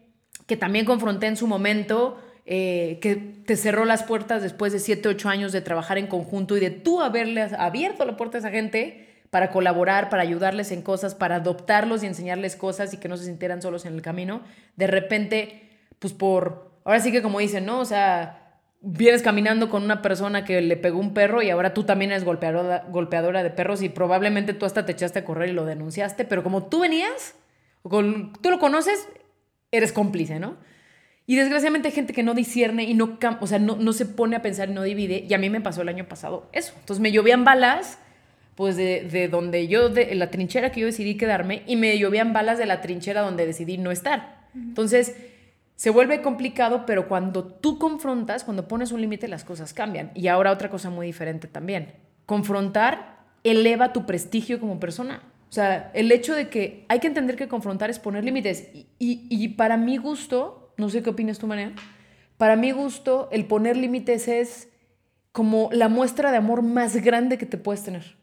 que 0.47 0.57
también 0.57 0.85
confronté 0.85 1.29
en 1.29 1.37
su 1.37 1.47
momento, 1.47 2.21
eh, 2.45 2.99
que 3.01 3.17
te 3.17 3.57
cerró 3.57 3.85
las 3.85 4.03
puertas 4.03 4.43
después 4.43 4.73
de 4.73 4.81
7, 4.81 5.09
8 5.09 5.29
años 5.29 5.53
de 5.53 5.61
trabajar 5.61 5.99
en 5.99 6.09
conjunto 6.09 6.57
y 6.57 6.61
de 6.61 6.71
tú 6.71 7.01
haberles 7.01 7.53
abierto 7.53 8.05
la 8.05 8.17
puerta 8.17 8.39
a 8.39 8.41
esa 8.41 8.51
gente 8.51 9.09
para 9.31 9.51
colaborar, 9.51 10.11
para 10.11 10.23
ayudarles 10.23 10.73
en 10.73 10.83
cosas, 10.83 11.15
para 11.15 11.37
adoptarlos 11.37 12.03
y 12.03 12.07
enseñarles 12.07 12.57
cosas 12.57 12.93
y 12.93 12.99
que 12.99 13.09
no 13.09 13.17
se 13.17 13.25
sintieran 13.25 13.63
solos 13.63 13.87
en 13.87 13.95
el 13.95 14.03
camino. 14.03 14.43
De 14.77 14.87
repente, 14.87 15.71
pues 15.99 16.13
por, 16.13 16.73
ahora 16.85 17.01
sí 17.01 17.13
que 17.13 17.23
como 17.23 17.39
dicen, 17.39 17.65
¿no? 17.65 17.81
O 17.81 17.85
sea, 17.85 18.61
vienes 18.83 19.23
caminando 19.23 19.71
con 19.71 19.85
una 19.85 20.03
persona 20.03 20.45
que 20.45 20.61
le 20.61 20.77
pegó 20.77 20.99
un 20.99 21.15
perro 21.15 21.41
y 21.41 21.51
ahora 21.51 21.73
tú 21.73 21.85
también 21.85 22.11
eres 22.11 22.25
golpeadora, 22.25 22.85
golpeadora 22.91 23.43
de 23.43 23.51
perros 23.51 23.81
y 23.83 23.89
probablemente 23.89 24.53
tú 24.53 24.67
hasta 24.67 24.85
te 24.85 24.93
echaste 24.93 25.21
a 25.21 25.25
correr 25.25 25.49
y 25.49 25.53
lo 25.53 25.65
denunciaste, 25.65 26.25
pero 26.25 26.43
como 26.43 26.65
tú 26.65 26.81
venías, 26.81 27.35
tú 27.89 28.51
lo 28.51 28.59
conoces, 28.59 29.09
eres 29.71 29.93
cómplice, 29.93 30.41
¿no? 30.41 30.57
Y 31.33 31.37
desgraciadamente 31.37 31.89
hay 31.89 31.95
gente 31.95 32.13
que 32.13 32.23
no 32.23 32.35
discierne 32.35 32.85
y 32.85 32.93
no, 32.93 33.19
o 33.41 33.47
sea, 33.47 33.59
no, 33.59 33.77
no 33.77 33.95
se 33.95 34.05
pone 34.05 34.37
a 34.37 34.43
pensar 34.43 34.69
y 34.69 34.75
no 34.75 34.83
divide. 34.83 35.25
Y 35.27 35.33
a 35.33 35.39
mí 35.39 35.49
me 35.49 35.63
pasó 35.63 35.81
el 35.81 35.89
año 35.89 36.05
pasado 36.07 36.47
eso. 36.53 36.75
Entonces 36.79 37.01
me 37.01 37.11
llovían 37.11 37.43
balas, 37.43 37.99
pues 38.55 38.77
de, 38.77 39.09
de 39.11 39.29
donde 39.29 39.67
yo, 39.67 39.89
de 39.89 40.15
la 40.15 40.31
trinchera 40.31 40.73
que 40.73 40.81
yo 40.81 40.87
decidí 40.87 41.17
quedarme, 41.17 41.63
y 41.67 41.77
me 41.77 41.99
llovían 41.99 42.35
balas 42.35 42.59
de 42.59 42.67
la 42.67 42.83
trinchera 42.83 43.23
donde 43.23 43.47
decidí 43.47 43.79
no 43.79 43.91
estar. 43.91 44.43
Entonces 44.55 45.17
se 45.75 45.89
vuelve 45.89 46.21
complicado, 46.21 46.85
pero 46.85 47.09
cuando 47.09 47.45
tú 47.47 47.79
confrontas, 47.79 48.45
cuando 48.45 48.69
pones 48.69 48.93
un 48.93 49.01
límite, 49.01 49.27
las 49.27 49.45
cosas 49.45 49.73
cambian. 49.73 50.11
Y 50.15 50.29
ahora 50.29 50.53
otra 50.53 50.69
cosa 50.69 50.91
muy 50.91 51.07
diferente 51.07 51.49
también. 51.49 51.95
Confrontar 52.27 53.21
eleva 53.43 53.95
tu 53.95 54.05
prestigio 54.05 54.61
como 54.61 54.79
persona. 54.79 55.23
O 55.49 55.53
sea, 55.55 55.91
el 55.95 56.13
hecho 56.13 56.35
de 56.35 56.49
que 56.51 56.85
hay 56.89 56.99
que 57.01 57.07
entender 57.07 57.37
que 57.37 57.49
confrontar 57.49 57.89
es 57.89 57.99
poner 57.99 58.23
límites. 58.23 58.69
Y, 58.75 58.87
y- 58.99 59.27
y 59.31 59.49
para 59.49 59.79
mi 59.79 59.97
gusto, 59.97 60.62
no 60.83 60.91
sé 60.91 61.03
qué 61.03 61.11
opinas 61.11 61.39
tú, 61.39 61.47
María, 61.47 61.73
para 62.37 62.57
mi 62.57 62.73
gusto, 62.73 63.29
el 63.33 63.47
poner 63.47 63.77
límites 63.77 64.29
es 64.29 64.69
como 65.31 65.71
la 65.73 65.89
muestra 65.89 66.31
de 66.31 66.37
amor 66.37 66.63
más 66.63 66.97
grande 66.97 67.39
que 67.39 67.47
te 67.47 67.57
puedes 67.57 67.85
tener. 67.85 68.17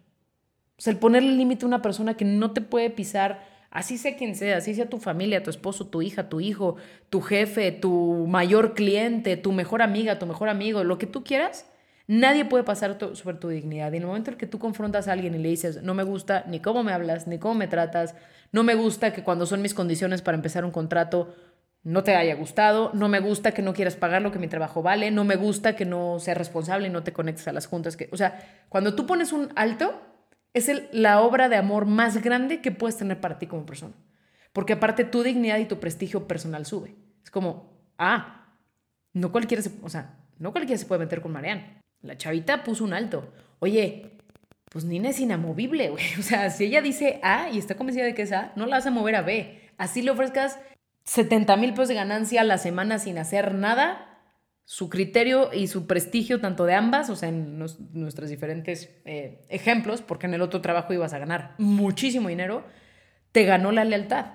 O 0.77 0.81
sea, 0.81 0.91
el 0.91 0.99
ponerle 0.99 1.31
límite 1.31 1.65
a 1.65 1.67
una 1.67 1.81
persona 1.81 2.15
que 2.15 2.25
no 2.25 2.51
te 2.51 2.61
puede 2.61 2.89
pisar, 2.89 3.47
así 3.71 3.97
sea 3.97 4.17
quien 4.17 4.35
sea, 4.35 4.57
así 4.57 4.75
sea 4.75 4.89
tu 4.89 4.99
familia, 4.99 5.41
tu 5.41 5.49
esposo, 5.49 5.87
tu 5.87 6.01
hija, 6.01 6.27
tu 6.27 6.41
hijo, 6.41 6.75
tu 7.09 7.21
jefe, 7.21 7.71
tu 7.71 8.27
mayor 8.27 8.73
cliente, 8.75 9.37
tu 9.37 9.53
mejor 9.53 9.81
amiga, 9.81 10.19
tu 10.19 10.25
mejor 10.25 10.49
amigo, 10.49 10.83
lo 10.83 10.97
que 10.97 11.07
tú 11.07 11.23
quieras, 11.23 11.65
nadie 12.07 12.43
puede 12.43 12.65
pasar 12.65 12.97
sobre 13.13 13.37
tu 13.37 13.47
dignidad. 13.47 13.93
Y 13.93 13.97
en 13.97 14.03
el 14.03 14.07
momento 14.07 14.31
en 14.31 14.37
que 14.37 14.47
tú 14.47 14.59
confrontas 14.59 15.07
a 15.07 15.13
alguien 15.13 15.33
y 15.33 15.37
le 15.37 15.49
dices, 15.49 15.81
no 15.81 15.93
me 15.93 16.03
gusta 16.03 16.43
ni 16.47 16.59
cómo 16.59 16.83
me 16.83 16.91
hablas, 16.91 17.25
ni 17.25 17.39
cómo 17.39 17.55
me 17.55 17.67
tratas, 17.67 18.15
no 18.51 18.63
me 18.63 18.75
gusta 18.75 19.13
que 19.13 19.23
cuando 19.23 19.45
son 19.45 19.61
mis 19.61 19.73
condiciones 19.73 20.21
para 20.21 20.35
empezar 20.35 20.65
un 20.65 20.71
contrato 20.71 21.33
no 21.83 22.03
te 22.03 22.15
haya 22.15 22.35
gustado, 22.35 22.91
no 22.93 23.07
me 23.07 23.19
gusta 23.19 23.51
que 23.53 23.61
no 23.61 23.73
quieras 23.73 23.95
pagar 23.95 24.21
lo 24.21 24.31
que 24.31 24.39
mi 24.39 24.47
trabajo 24.47 24.81
vale, 24.83 25.11
no 25.11 25.23
me 25.23 25.35
gusta 25.37 25.75
que 25.75 25.85
no 25.85 26.19
seas 26.19 26.37
responsable 26.37 26.87
y 26.87 26.91
no 26.91 27.03
te 27.03 27.13
conectes 27.13 27.47
a 27.47 27.53
las 27.53 27.67
juntas. 27.67 27.95
Que, 27.97 28.09
o 28.11 28.17
sea, 28.17 28.65
cuando 28.69 28.95
tú 28.95 29.05
pones 29.05 29.31
un 29.31 29.49
alto, 29.55 30.01
es 30.53 30.67
el- 30.69 30.89
la 30.91 31.21
obra 31.21 31.47
de 31.49 31.55
amor 31.55 31.85
más 31.85 32.21
grande 32.21 32.61
que 32.61 32.71
puedes 32.71 32.97
tener 32.97 33.19
para 33.21 33.39
ti 33.39 33.47
como 33.47 33.65
persona. 33.65 33.93
Porque 34.51 34.73
aparte 34.73 35.05
tu 35.05 35.23
dignidad 35.23 35.57
y 35.59 35.65
tu 35.65 35.79
prestigio 35.79 36.27
personal 36.27 36.65
sube. 36.65 36.95
Es 37.23 37.31
como, 37.31 37.71
ah, 37.97 38.55
no 39.13 39.31
cualquiera 39.31 39.61
se, 39.63 39.71
o 39.83 39.89
sea, 39.89 40.17
no 40.37 40.51
cualquiera 40.51 40.77
se 40.79 40.85
puede 40.85 40.99
meter 40.99 41.21
con 41.21 41.31
Marianne. 41.31 41.81
La 42.01 42.17
chavita 42.17 42.63
puso 42.63 42.83
un 42.83 42.93
alto. 42.93 43.31
Oye, 43.59 44.17
pues 44.71 44.85
Nina 44.85 45.09
es 45.09 45.19
inamovible, 45.19 45.89
güey. 45.89 46.03
O 46.19 46.23
sea, 46.23 46.49
si 46.49 46.65
ella 46.65 46.81
dice 46.81 47.19
A 47.23 47.49
y 47.49 47.57
está 47.57 47.75
convencida 47.75 48.05
de 48.05 48.13
que 48.15 48.23
es 48.23 48.31
A, 48.31 48.51
no 48.55 48.65
la 48.65 48.77
vas 48.77 48.85
a 48.87 48.91
mover 48.91 49.15
a 49.15 49.21
B. 49.21 49.59
Así 49.77 50.01
le 50.01 50.11
ofrezcas 50.11 50.59
70 51.09 51.57
mil 51.57 51.71
pesos 51.71 51.87
de 51.87 51.95
ganancia 51.95 52.41
a 52.41 52.43
la 52.43 52.59
semana 52.59 52.99
sin 52.99 53.17
hacer 53.17 53.55
nada, 53.55 54.21
su 54.63 54.89
criterio 54.89 55.49
y 55.51 55.65
su 55.65 55.87
prestigio, 55.87 56.39
tanto 56.39 56.65
de 56.67 56.75
ambas, 56.75 57.09
o 57.09 57.15
sea, 57.15 57.29
en 57.29 57.57
nuestros 57.57 58.29
diferentes 58.29 58.95
eh, 59.05 59.43
ejemplos, 59.49 60.03
porque 60.03 60.27
en 60.27 60.35
el 60.35 60.43
otro 60.43 60.61
trabajo 60.61 60.93
ibas 60.93 61.13
a 61.13 61.17
ganar 61.17 61.55
muchísimo 61.57 62.29
dinero, 62.29 62.63
te 63.31 63.43
ganó 63.43 63.71
la 63.71 63.85
lealtad. 63.85 64.27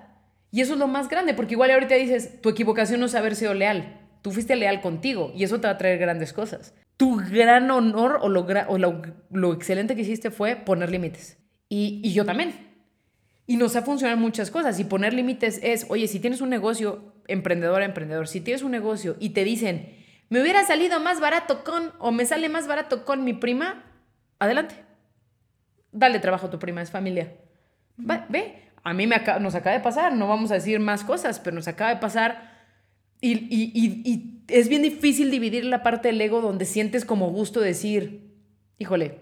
Y 0.51 0.59
eso 0.59 0.73
es 0.73 0.79
lo 0.79 0.89
más 0.89 1.07
grande, 1.07 1.33
porque 1.33 1.53
igual 1.53 1.71
ahorita 1.71 1.95
dices, 1.95 2.41
tu 2.41 2.49
equivocación 2.49 2.99
no 2.99 3.05
es 3.05 3.15
haber 3.15 3.37
sido 3.37 3.53
leal. 3.53 4.01
Tú 4.21 4.31
fuiste 4.31 4.57
leal 4.57 4.81
contigo 4.81 5.31
y 5.33 5.45
eso 5.45 5.61
te 5.61 5.67
va 5.67 5.73
a 5.73 5.77
traer 5.77 5.97
grandes 5.97 6.33
cosas. 6.33 6.73
Tu 6.97 7.15
gran 7.31 7.71
honor 7.71 8.19
o 8.21 8.27
lo, 8.27 8.45
o 8.67 8.77
lo, 8.77 9.53
excelente 9.53 9.95
que 9.95 10.01
hiciste 10.01 10.29
fue 10.29 10.57
poner 10.57 10.91
límites. 10.91 11.37
Y, 11.69 12.01
y 12.03 12.11
yo 12.11 12.25
también. 12.25 12.74
Y 13.47 13.57
nos 13.57 13.75
ha 13.75 13.83
funcionado 13.83 14.19
muchas 14.19 14.49
cosas. 14.51 14.79
Y 14.79 14.85
poner 14.85 15.13
límites 15.13 15.59
es, 15.61 15.85
oye, 15.89 16.07
si 16.07 16.19
tienes 16.19 16.41
un 16.41 16.49
negocio, 16.49 17.13
emprendedor 17.27 17.81
a 17.81 17.85
emprendedor, 17.85 18.27
si 18.27 18.41
tienes 18.41 18.63
un 18.63 18.71
negocio 18.71 19.15
y 19.19 19.29
te 19.29 19.43
dicen, 19.43 19.95
me 20.29 20.41
hubiera 20.41 20.65
salido 20.65 20.99
más 20.99 21.19
barato 21.19 21.63
con, 21.63 21.93
o 21.99 22.11
me 22.11 22.25
sale 22.25 22.49
más 22.49 22.67
barato 22.67 23.05
con 23.05 23.23
mi 23.23 23.33
prima, 23.33 23.83
adelante. 24.39 24.75
Dale 25.91 26.19
trabajo 26.19 26.47
a 26.47 26.49
tu 26.49 26.59
prima, 26.59 26.81
es 26.81 26.91
familia. 26.91 27.33
ve, 27.97 28.65
a 28.83 28.93
mí 28.93 29.07
me 29.07 29.21
nos 29.39 29.55
acaba 29.55 29.75
de 29.75 29.83
pasar, 29.83 30.13
no 30.13 30.27
vamos 30.27 30.51
a 30.51 30.55
decir 30.55 30.79
más 30.79 31.03
cosas, 31.03 31.39
pero 31.39 31.55
nos 31.55 31.67
acaba 31.67 31.91
de 31.91 31.99
pasar. 31.99 32.53
Y, 33.21 33.33
y, 33.33 33.71
y, 33.73 34.43
es 34.47 34.67
bien 34.67 34.81
difícil 34.81 35.31
dividir 35.31 35.65
la 35.65 35.81
parte 35.83 36.09
del 36.09 36.21
ego 36.21 36.41
donde 36.41 36.65
sientes 36.65 37.05
como 37.05 37.29
gusto 37.29 37.61
decir, 37.61 38.35
híjole, 38.77 39.21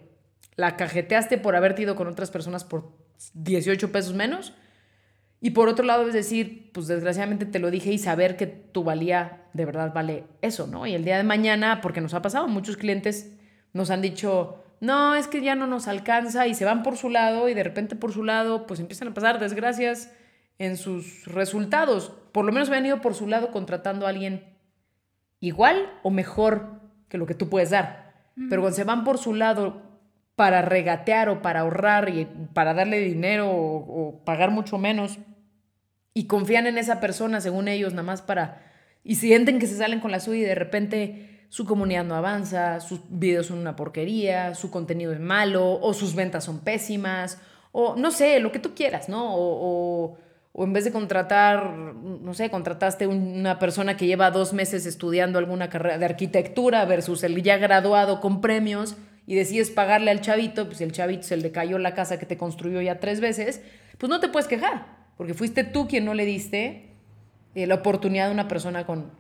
la 0.56 0.76
cajeteaste 0.76 1.38
por 1.38 1.56
haberte 1.56 1.84
ido 1.84 1.96
con 1.96 2.08
otras 2.08 2.32
personas 2.32 2.64
por 2.64 3.03
18 3.34 3.92
pesos 3.92 4.14
menos. 4.14 4.54
Y 5.42 5.52
por 5.52 5.68
otro 5.68 5.86
lado 5.86 6.08
es 6.08 6.14
decir, 6.14 6.72
pues 6.74 6.88
desgraciadamente 6.88 7.46
te 7.46 7.60
lo 7.60 7.70
dije 7.70 7.92
y 7.92 7.98
saber 7.98 8.38
que 8.38 8.48
tu 8.48 8.84
valía 8.84 9.44
de 9.54 9.66
verdad 9.66 9.94
vale 9.94 10.24
eso, 10.42 10.68
¿no? 10.68 10.88
Y 10.88 10.94
el 10.94 11.04
día 11.04 11.18
de 11.18 11.24
mañana, 11.24 11.82
porque 11.82 12.02
nos 12.02 12.14
ha 12.14 12.22
pasado, 12.22 12.48
muchos 12.48 12.78
clientes 12.78 13.34
nos 13.74 13.90
han 13.90 14.02
dicho, 14.02 14.64
no, 14.80 15.16
es 15.16 15.28
que 15.28 15.42
ya 15.42 15.56
no 15.56 15.68
nos 15.68 15.88
alcanza 15.88 16.48
y 16.48 16.56
se 16.56 16.66
van 16.66 16.84
por 16.84 16.98
su 16.98 17.10
lado 17.10 17.50
y 17.50 17.54
de 17.54 17.64
repente 17.64 17.96
por 17.96 18.14
su 18.14 18.24
lado 18.24 18.68
pues 18.68 18.80
empiezan 18.80 19.10
a 19.10 19.14
pasar 19.14 19.40
desgracias 19.40 20.12
en 20.60 20.78
sus 20.78 21.26
resultados. 21.26 22.14
Por 22.32 22.46
lo 22.46 22.52
menos 22.52 22.70
han 22.70 22.86
ido 22.86 23.02
por 23.02 23.14
su 23.14 23.28
lado 23.28 23.52
contratando 23.52 24.06
a 24.06 24.10
alguien 24.10 24.46
igual 25.40 25.90
o 26.04 26.10
mejor 26.10 26.82
que 27.10 27.18
lo 27.18 27.26
que 27.26 27.36
tú 27.36 27.50
puedes 27.50 27.70
dar. 27.70 28.14
Pero 28.50 28.62
cuando 28.62 28.76
se 28.76 28.84
van 28.84 29.04
por 29.04 29.18
su 29.18 29.34
lado 29.34 29.82
para 30.36 30.62
regatear 30.62 31.30
o 31.30 31.42
para 31.42 31.62
ahorrar 31.62 32.10
y 32.10 32.26
para 32.54 32.74
darle 32.74 33.00
dinero 33.00 33.50
o, 33.52 33.76
o 33.78 34.24
pagar 34.26 34.52
mucho 34.52 34.78
menos 34.78 35.20
y 36.14 36.26
confían 36.26 36.68
en 36.68 36.78
esa 36.78 37.00
persona 37.00 37.42
según 37.42 37.68
ellos 37.68 37.94
nada 37.94 38.04
más 38.04 38.22
para 38.22 38.62
y 39.04 39.16
sienten 39.16 39.60
que 39.60 39.68
se 39.68 39.78
salen 39.78 40.00
con 40.00 40.12
la 40.12 40.20
suya 40.20 40.42
y 40.42 40.46
de 40.46 40.56
repente 40.56 41.34
su 41.50 41.66
comunidad 41.66 42.04
no 42.04 42.16
avanza, 42.16 42.80
sus 42.80 43.02
videos 43.10 43.46
son 43.46 43.60
una 43.60 43.76
porquería, 43.76 44.56
su 44.56 44.72
contenido 44.72 45.14
es 45.14 45.20
malo, 45.20 45.80
o 45.80 45.94
sus 45.94 46.16
ventas 46.16 46.46
son 46.46 46.62
pésimas, 46.62 47.38
o 47.72 47.96
no 47.96 48.10
sé, 48.10 48.40
lo 48.40 48.52
que 48.52 48.58
tú 48.58 48.74
quieras, 48.74 49.08
¿no? 49.08 49.36
O, 49.36 50.18
en 50.56 50.74
vez 50.74 50.84
de 50.84 50.92
contratar, 50.92 51.72
no 51.74 52.34
sé, 52.34 52.50
contrataste 52.50 53.06
una 53.06 53.60
persona 53.60 53.98
que 53.98 54.08
lleva 54.08 54.32
dos 54.32 54.54
meses 54.54 54.88
estudiando 54.88 55.38
alguna 55.38 55.70
carrera 55.70 56.00
de 56.00 56.06
arquitectura 56.06 56.86
versus 56.86 57.24
el 57.24 57.42
ya 57.44 57.58
graduado 57.58 58.20
con 58.20 58.42
premios 58.42 58.96
y 59.26 59.36
decides 59.36 59.72
pagarle 59.72 60.12
al 60.12 60.22
chavito, 60.22 60.66
pues 60.66 60.82
el 60.82 60.92
chavito 60.92 61.24
se 61.24 61.38
le 61.38 61.52
cayó 61.52 61.78
la 61.78 61.94
casa 61.94 62.20
que 62.20 62.26
te 62.26 62.38
construyó 62.38 62.82
ya 62.82 63.00
tres 63.00 63.20
veces, 63.20 63.62
pues 63.98 64.10
no 64.10 64.20
te 64.20 64.28
puedes 64.28 64.48
quejar, 64.48 64.86
porque 65.18 65.34
fuiste 65.34 65.64
tú 65.64 65.88
quien 65.88 66.06
no 66.06 66.14
le 66.14 66.26
diste 66.26 66.90
eh, 67.56 67.68
la 67.68 67.76
oportunidad 67.76 68.28
de 68.28 68.34
una 68.34 68.48
persona 68.48 68.86
con, 68.86 69.12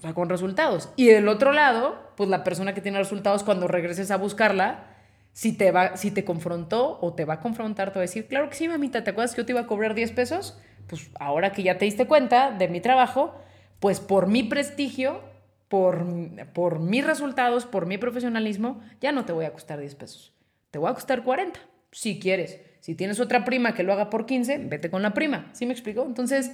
sea, 0.00 0.14
con 0.14 0.28
resultados. 0.28 0.90
Y 0.96 1.06
del 1.06 1.28
otro 1.28 1.52
lado, 1.52 1.98
pues 2.16 2.28
la 2.28 2.44
persona 2.44 2.74
que 2.74 2.80
tiene 2.80 2.98
resultados 2.98 3.44
cuando 3.44 3.68
regreses 3.68 4.10
a 4.10 4.16
buscarla, 4.16 4.84
si 5.32 5.52
te, 5.52 5.70
va, 5.70 5.96
si 5.96 6.10
te 6.10 6.24
confrontó 6.24 6.98
o 7.00 7.12
te 7.12 7.24
va 7.24 7.34
a 7.34 7.40
confrontar, 7.40 7.92
te 7.92 7.98
va 7.98 8.00
a 8.00 8.08
decir, 8.08 8.26
claro 8.26 8.48
que 8.48 8.56
sí, 8.56 8.68
mamita, 8.68 9.04
¿te 9.04 9.10
acuerdas 9.10 9.34
que 9.34 9.42
yo 9.42 9.46
te 9.46 9.52
iba 9.52 9.60
a 9.60 9.66
cobrar 9.66 9.94
10 9.94 10.12
pesos? 10.12 10.58
Pues 10.86 11.10
ahora 11.20 11.52
que 11.52 11.62
ya 11.62 11.78
te 11.78 11.84
diste 11.84 12.06
cuenta 12.06 12.52
de 12.52 12.68
mi 12.68 12.80
trabajo, 12.80 13.34
pues 13.80 14.00
por 14.00 14.28
mi 14.28 14.44
prestigio, 14.44 15.20
por, 15.68 16.06
por 16.52 16.80
mis 16.80 17.04
resultados, 17.04 17.66
por 17.66 17.86
mi 17.86 17.98
profesionalismo, 17.98 18.80
ya 19.00 19.12
no 19.12 19.24
te 19.24 19.32
voy 19.32 19.44
a 19.44 19.52
costar 19.52 19.80
10 19.80 19.94
pesos. 19.94 20.32
Te 20.70 20.78
voy 20.78 20.90
a 20.90 20.94
costar 20.94 21.24
40, 21.24 21.60
si 21.92 22.18
quieres. 22.18 22.60
Si 22.80 22.94
tienes 22.94 23.18
otra 23.20 23.44
prima 23.44 23.74
que 23.74 23.82
lo 23.82 23.92
haga 23.92 24.10
por 24.10 24.26
15, 24.26 24.58
vete 24.58 24.90
con 24.90 25.02
la 25.02 25.14
prima. 25.14 25.50
¿Sí 25.52 25.66
me 25.66 25.72
explico? 25.72 26.04
Entonces, 26.04 26.52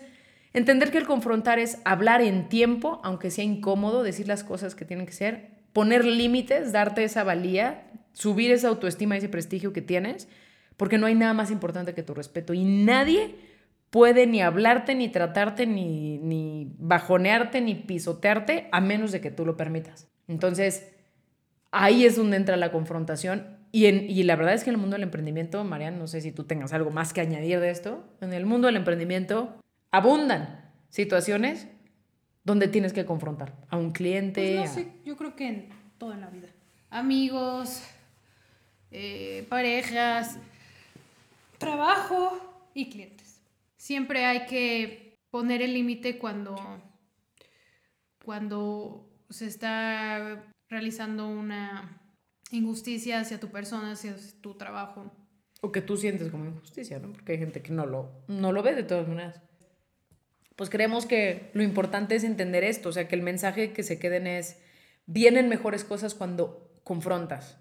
Entender 0.54 0.90
que 0.90 0.98
el 0.98 1.06
confrontar 1.06 1.58
es 1.58 1.78
hablar 1.84 2.20
en 2.20 2.48
tiempo, 2.48 3.00
aunque 3.04 3.30
sea 3.30 3.44
incómodo, 3.44 4.02
decir 4.02 4.28
las 4.28 4.44
cosas 4.44 4.74
que 4.74 4.84
tienen 4.84 5.06
que 5.06 5.12
ser, 5.12 5.48
poner 5.72 6.04
límites, 6.04 6.72
darte 6.72 7.04
esa 7.04 7.24
valía, 7.24 7.90
subir 8.12 8.50
esa 8.50 8.68
autoestima 8.68 9.16
ese 9.16 9.30
prestigio 9.30 9.72
que 9.72 9.80
tienes, 9.80 10.28
porque 10.76 10.98
no 10.98 11.06
hay 11.06 11.14
nada 11.14 11.32
más 11.32 11.50
importante 11.50 11.94
que 11.94 12.02
tu 12.02 12.12
respeto 12.12 12.52
y 12.52 12.64
nadie 12.64 13.34
puede 13.92 14.26
ni 14.26 14.40
hablarte, 14.40 14.94
ni 14.94 15.10
tratarte, 15.10 15.66
ni, 15.66 16.16
ni 16.16 16.72
bajonearte, 16.78 17.60
ni 17.60 17.74
pisotearte, 17.74 18.70
a 18.72 18.80
menos 18.80 19.12
de 19.12 19.20
que 19.20 19.30
tú 19.30 19.44
lo 19.44 19.58
permitas. 19.58 20.08
Entonces, 20.28 20.94
ahí 21.72 22.06
es 22.06 22.16
donde 22.16 22.38
entra 22.38 22.56
la 22.56 22.72
confrontación. 22.72 23.58
Y, 23.70 23.84
en, 23.86 24.08
y 24.08 24.22
la 24.22 24.34
verdad 24.34 24.54
es 24.54 24.64
que 24.64 24.70
en 24.70 24.76
el 24.76 24.80
mundo 24.80 24.94
del 24.94 25.02
emprendimiento, 25.02 25.62
Marian, 25.64 25.98
no 25.98 26.06
sé 26.06 26.22
si 26.22 26.32
tú 26.32 26.44
tengas 26.44 26.72
algo 26.72 26.90
más 26.90 27.12
que 27.12 27.20
añadir 27.20 27.60
de 27.60 27.68
esto, 27.68 28.02
en 28.22 28.32
el 28.32 28.46
mundo 28.46 28.66
del 28.66 28.76
emprendimiento 28.76 29.54
abundan 29.90 30.72
situaciones 30.88 31.68
donde 32.44 32.68
tienes 32.68 32.94
que 32.94 33.04
confrontar 33.04 33.52
a 33.68 33.76
un 33.76 33.92
cliente. 33.92 34.56
Pues 34.56 34.70
no 34.70 34.74
sé, 34.74 34.88
yo 35.04 35.18
creo 35.18 35.36
que 35.36 35.48
en 35.48 35.68
toda 35.98 36.16
la 36.16 36.30
vida. 36.30 36.48
Amigos, 36.88 37.82
eh, 38.90 39.46
parejas, 39.50 40.38
trabajo 41.58 42.70
y 42.72 42.88
clientes. 42.88 43.21
Siempre 43.82 44.26
hay 44.26 44.46
que 44.46 45.18
poner 45.28 45.60
el 45.60 45.74
límite 45.74 46.16
cuando, 46.16 46.54
cuando 48.24 49.10
se 49.28 49.46
está 49.46 50.44
realizando 50.68 51.26
una 51.26 52.00
injusticia 52.52 53.18
hacia 53.18 53.40
tu 53.40 53.50
persona, 53.50 53.90
hacia 53.90 54.14
tu 54.40 54.54
trabajo. 54.54 55.10
O 55.62 55.72
que 55.72 55.80
tú 55.80 55.96
sientes 55.96 56.30
como 56.30 56.44
injusticia, 56.44 57.00
¿no? 57.00 57.10
Porque 57.12 57.32
hay 57.32 57.38
gente 57.38 57.60
que 57.60 57.72
no 57.72 57.84
lo, 57.84 58.22
no 58.28 58.52
lo 58.52 58.62
ve 58.62 58.76
de 58.76 58.84
todas 58.84 59.08
maneras 59.08 59.42
pues 60.54 60.70
creemos 60.70 61.06
que 61.06 61.50
lo 61.54 61.62
importante 61.64 62.14
es 62.14 62.22
entender 62.22 62.62
esto, 62.62 62.90
o 62.90 62.92
sea, 62.92 63.08
que 63.08 63.16
el 63.16 63.22
mensaje 63.22 63.72
que 63.72 63.82
se 63.82 63.98
queden 63.98 64.28
es, 64.28 64.58
vienen 65.06 65.48
mejores 65.48 65.82
cosas 65.82 66.14
cuando 66.14 66.70
confrontas. 66.84 67.58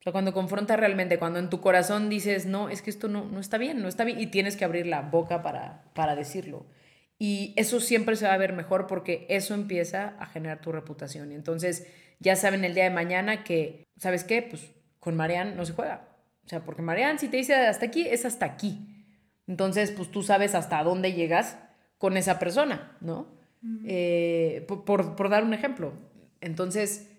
O 0.00 0.02
sea, 0.02 0.12
cuando 0.12 0.32
confrontas 0.32 0.78
realmente, 0.78 1.18
cuando 1.18 1.38
en 1.38 1.50
tu 1.50 1.60
corazón 1.60 2.08
dices, 2.08 2.46
no, 2.46 2.68
es 2.68 2.82
que 2.82 2.90
esto 2.90 3.08
no, 3.08 3.24
no 3.24 3.40
está 3.40 3.58
bien, 3.58 3.82
no 3.82 3.88
está 3.88 4.04
bien, 4.04 4.20
y 4.20 4.28
tienes 4.28 4.56
que 4.56 4.64
abrir 4.64 4.86
la 4.86 5.02
boca 5.02 5.42
para, 5.42 5.84
para 5.94 6.14
decirlo. 6.14 6.66
Y 7.18 7.52
eso 7.56 7.80
siempre 7.80 8.14
se 8.14 8.26
va 8.26 8.34
a 8.34 8.38
ver 8.38 8.52
mejor 8.52 8.86
porque 8.86 9.26
eso 9.28 9.54
empieza 9.54 10.14
a 10.20 10.26
generar 10.26 10.60
tu 10.60 10.70
reputación. 10.70 11.32
Y 11.32 11.34
entonces 11.34 11.86
ya 12.20 12.36
saben 12.36 12.64
el 12.64 12.74
día 12.74 12.84
de 12.84 12.90
mañana 12.90 13.42
que, 13.42 13.88
¿sabes 13.96 14.22
qué? 14.22 14.42
Pues 14.42 14.70
con 15.00 15.16
Marianne 15.16 15.56
no 15.56 15.64
se 15.64 15.72
juega. 15.72 16.08
O 16.44 16.48
sea, 16.48 16.64
porque 16.64 16.82
Marianne 16.82 17.18
si 17.18 17.28
te 17.28 17.36
dice 17.36 17.54
hasta 17.54 17.86
aquí, 17.86 18.06
es 18.06 18.24
hasta 18.24 18.46
aquí. 18.46 19.04
Entonces, 19.46 19.90
pues 19.90 20.10
tú 20.10 20.22
sabes 20.22 20.54
hasta 20.54 20.82
dónde 20.82 21.12
llegas 21.12 21.58
con 21.96 22.16
esa 22.16 22.38
persona, 22.38 22.96
¿no? 23.00 23.36
Eh, 23.84 24.64
por, 24.68 25.28
dar 25.28 25.42
un 25.42 25.54
ejemplo. 25.54 25.92
Entonces, 26.40 27.10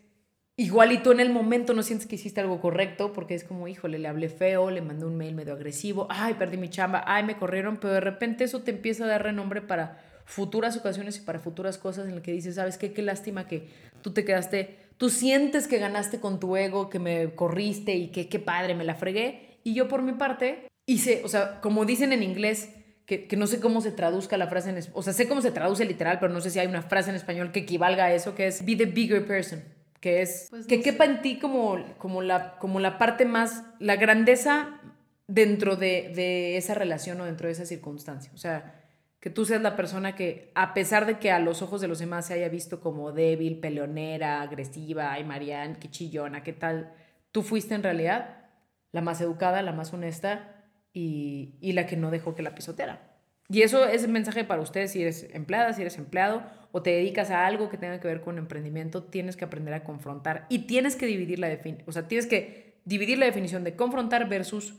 igual 0.60 0.92
y 0.92 0.98
tú 0.98 1.12
en 1.12 1.22
el 1.22 1.30
momento 1.30 1.74
no 1.74 1.84
sientes 1.84 2.06
que 2.06 2.16
hiciste 2.16 2.42
algo 2.42 2.60
correcto 2.60 3.14
porque 3.14 3.34
es 3.34 3.46
como, 3.46 3.70
híjole, 3.70 3.98
le 3.98 4.10
hablé 4.10 4.28
feo, 4.28 4.70
le 4.70 4.82
mandé 4.82 5.06
un 5.06 5.16
mail 5.16 5.34
medio 5.34 5.54
agresivo, 5.54 6.06
ay, 6.10 6.34
perdí 6.34 6.58
mi 6.58 6.70
chamba, 6.70 7.02
ay, 7.08 7.24
me 7.24 7.38
corrieron, 7.38 7.78
pero 7.78 7.94
de 7.94 8.02
repente 8.02 8.44
eso 8.44 8.62
te 8.62 8.72
empieza 8.72 9.06
a 9.06 9.08
dar 9.08 9.24
renombre 9.24 9.62
para 9.62 10.02
futuras 10.26 10.76
ocasiones 10.76 11.18
y 11.18 11.22
para 11.22 11.40
futuras 11.40 11.78
cosas 11.78 12.10
en 12.10 12.16
las 12.16 12.24
que 12.24 12.34
dices, 12.34 12.56
¿sabes 12.56 12.78
qué? 12.78 12.92
Qué 12.92 13.02
lástima 13.02 13.48
que 13.48 13.70
tú 14.02 14.12
te 14.12 14.26
quedaste, 14.26 14.78
tú 14.98 15.10
sientes 15.10 15.66
que 15.66 15.80
ganaste 15.80 16.20
con 16.20 16.42
tu 16.42 16.58
ego, 16.58 16.90
que 16.90 17.00
me 17.00 17.34
corriste 17.36 17.96
y 17.96 18.10
que 18.10 18.28
qué 18.28 18.40
padre, 18.40 18.76
me 18.76 18.84
la 18.84 18.96
fregué. 18.96 19.60
Y 19.64 19.74
yo 19.74 19.88
por 19.88 20.02
mi 20.02 20.12
parte 20.12 20.68
hice, 20.86 21.22
o 21.24 21.30
sea, 21.30 21.62
como 21.62 21.86
dicen 21.86 22.12
en 22.12 22.22
inglés, 22.22 22.70
que, 23.06 23.28
no 23.38 23.48
sé 23.48 23.60
cómo 23.60 23.82
se 23.82 23.92
traduzca 23.92 24.38
la 24.38 24.48
frase 24.48 24.70
en 24.70 24.80
o 24.94 25.02
sea, 25.02 25.14
sé 25.14 25.28
cómo 25.28 25.42
se 25.42 25.52
traduce 25.52 25.84
literal, 25.84 26.20
pero 26.20 26.32
no 26.32 26.42
sé 26.42 26.52
si 26.52 26.60
hay 26.60 26.68
una 26.68 26.84
frase 26.84 27.10
en 27.10 27.16
español 27.16 27.52
que 27.52 27.62
equivalga 27.62 28.04
a 28.04 28.14
eso, 28.14 28.36
que 28.36 28.46
es 28.46 28.64
be 28.64 28.76
the 28.76 28.86
bigger 28.86 29.26
person, 29.26 29.64
que 30.00 30.22
es 30.22 30.48
pues 30.50 30.66
que 30.66 30.82
quepa 30.82 31.06
en 31.06 31.22
ti 31.22 31.40
como, 31.40 31.78
como, 31.98 32.22
la, 32.22 32.58
como 32.58 32.80
la 32.80 32.98
parte 32.98 33.26
más, 33.26 33.64
la 33.80 33.96
grandeza 33.96 34.80
dentro 35.28 35.76
de, 35.76 36.12
de 36.16 36.58
esa 36.58 36.74
relación 36.74 37.20
o 37.22 37.26
dentro 37.26 37.48
de 37.48 37.54
esa 37.54 37.66
circunstancia. 37.66 38.32
O 38.34 38.38
sea, 38.38 38.80
que 39.20 39.30
tú 39.30 39.46
seas 39.46 39.62
la 39.62 39.76
persona 39.76 40.16
que, 40.16 40.52
a 40.56 40.74
pesar 40.74 41.06
de 41.06 41.20
que 41.20 41.32
a 41.32 41.40
los 41.40 41.62
ojos 41.62 41.82
de 41.82 41.88
los 41.88 42.00
demás 42.00 42.28
se 42.28 42.34
haya 42.34 42.50
visto 42.50 42.80
como 42.80 43.12
débil, 43.12 43.60
peleonera, 43.60 44.42
agresiva, 44.42 45.12
ay, 45.12 45.26
Marianne, 45.26 45.78
qué 45.80 45.90
chillona, 45.90 46.44
qué 46.44 46.54
tal, 46.54 46.94
tú 47.32 47.44
fuiste 47.44 47.76
en 47.76 47.84
realidad 47.84 48.48
la 48.92 49.02
más 49.02 49.20
educada, 49.20 49.62
la 49.62 49.74
más 49.74 49.94
honesta 49.94 50.66
y, 50.94 51.58
y 51.60 51.74
la 51.74 51.86
que 51.86 51.98
no 51.98 52.12
dejó 52.12 52.34
que 52.34 52.44
la 52.44 52.56
pisoteara. 52.56 53.09
Y 53.52 53.64
eso 53.64 53.86
es 53.86 54.04
el 54.04 54.12
mensaje 54.12 54.44
para 54.44 54.62
ustedes 54.62 54.92
si 54.92 55.02
eres 55.02 55.28
empleada, 55.34 55.74
si 55.74 55.82
eres 55.82 55.98
empleado 55.98 56.44
o 56.72 56.84
te 56.84 56.92
dedicas 56.92 57.32
a 57.32 57.48
algo 57.48 57.68
que 57.70 57.78
tenga 57.78 58.00
que 58.00 58.08
ver 58.08 58.22
con 58.22 58.38
emprendimiento, 58.38 59.04
tienes 59.04 59.36
que 59.36 59.46
aprender 59.46 59.74
a 59.74 59.84
confrontar 59.84 60.46
y 60.50 60.60
tienes 60.68 60.96
que 60.96 61.08
dividir 61.08 61.40
la 61.40 61.50
definición, 61.50 61.90
o 61.90 61.92
sea, 61.92 62.08
tienes 62.08 62.28
que 62.28 62.80
dividir 62.86 63.18
la 63.18 63.26
definición 63.26 63.64
de 63.64 63.76
confrontar 63.76 64.30
versus 64.30 64.76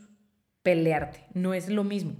pelearte. 0.63 1.25
No 1.33 1.53
es 1.53 1.69
lo 1.69 1.83
mismo. 1.83 2.15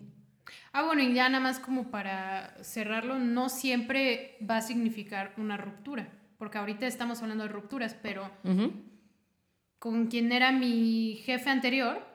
Ah, 0.73 0.83
bueno, 0.85 1.01
y 1.01 1.13
ya 1.13 1.29
nada 1.29 1.41
más 1.41 1.59
como 1.59 1.89
para 1.89 2.53
cerrarlo, 2.61 3.17
no 3.17 3.47
siempre 3.47 4.37
va 4.47 4.57
a 4.57 4.61
significar 4.61 5.33
una 5.37 5.55
ruptura, 5.55 6.09
porque 6.37 6.57
ahorita 6.57 6.85
estamos 6.85 7.21
hablando 7.21 7.45
de 7.45 7.49
rupturas, 7.49 7.95
pero 8.01 8.29
Ujú. 8.43 8.73
con 9.79 10.07
quien 10.07 10.31
era 10.33 10.51
mi 10.51 11.21
jefe 11.25 11.49
anterior, 11.49 12.05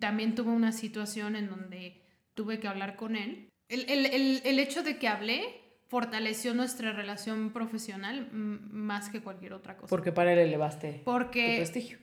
también 0.00 0.34
tuve 0.36 0.52
una 0.52 0.70
situación 0.72 1.34
en 1.34 1.48
donde 1.48 2.02
tuve 2.34 2.60
que 2.60 2.68
hablar 2.68 2.96
con 2.96 3.16
él. 3.16 3.48
El, 3.74 3.90
el- 3.90 4.06
el- 4.06 4.42
el 4.44 4.58
hecho 4.58 4.82
de 4.82 4.98
que 4.98 5.08
hablé 5.08 5.60
fortaleció 5.88 6.54
nuestra 6.54 6.92
relación 6.92 7.52
profesional 7.52 8.28
más 8.32 9.08
que 9.10 9.20
cualquier 9.20 9.52
otra 9.52 9.76
cosa. 9.76 9.88
Porque 9.90 10.12
para 10.12 10.32
él 10.32 10.38
elevaste 10.38 10.92
tu 10.94 11.04
Porque 11.04 11.56
prestigio. 11.58 11.98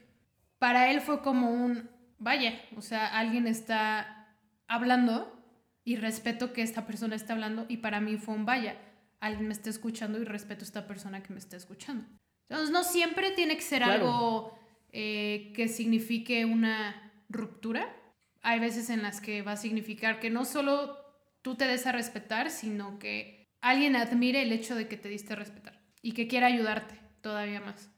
para 0.58 0.90
él 0.90 1.00
fue 1.00 1.20
como 1.22 1.50
un, 1.50 1.90
vaya, 2.18 2.60
o 2.76 2.80
sea, 2.80 3.06
alguien 3.18 3.46
está 3.46 4.36
hablando 4.68 5.38
y 5.84 5.96
respeto 5.96 6.52
que 6.52 6.62
esta 6.62 6.86
persona 6.86 7.16
está 7.16 7.32
hablando 7.32 7.66
y 7.68 7.78
para 7.78 8.00
mí 8.00 8.16
fue 8.16 8.34
un, 8.34 8.46
vaya, 8.46 8.76
alguien 9.20 9.48
me 9.48 9.52
está 9.52 9.68
escuchando 9.68 10.20
y 10.20 10.24
respeto 10.24 10.62
a 10.62 10.64
esta 10.66 10.86
persona 10.86 11.22
que 11.22 11.32
me 11.32 11.38
está 11.40 11.56
escuchando. 11.56 12.04
Entonces, 12.48 12.70
no 12.70 12.84
siempre 12.84 13.30
tiene 13.32 13.56
que 13.56 13.62
ser 13.62 13.82
Claro. 13.82 14.06
algo 14.06 14.58
eh, 14.92 15.52
que 15.56 15.68
signifique 15.68 16.44
una 16.44 17.12
ruptura. 17.28 17.94
Hay 18.42 18.60
veces 18.60 18.90
en 18.90 19.02
las 19.02 19.20
que 19.20 19.42
va 19.42 19.52
a 19.52 19.56
significar 19.56 20.20
que 20.20 20.28
no 20.30 20.44
solo 20.44 20.96
tú 21.42 21.56
te 21.56 21.66
des 21.66 21.86
a 21.86 21.92
respetar, 21.92 22.50
sino 22.50 22.98
que 22.98 23.48
alguien 23.60 23.96
admire 23.96 24.42
el 24.42 24.52
hecho 24.52 24.74
de 24.74 24.88
que 24.88 24.96
te 24.96 25.08
diste 25.08 25.34
a 25.34 25.36
respetar 25.36 25.80
y 26.00 26.12
que 26.12 26.26
quiera 26.26 26.46
ayudarte 26.46 26.98
todavía 27.20 27.60
más. 27.60 27.90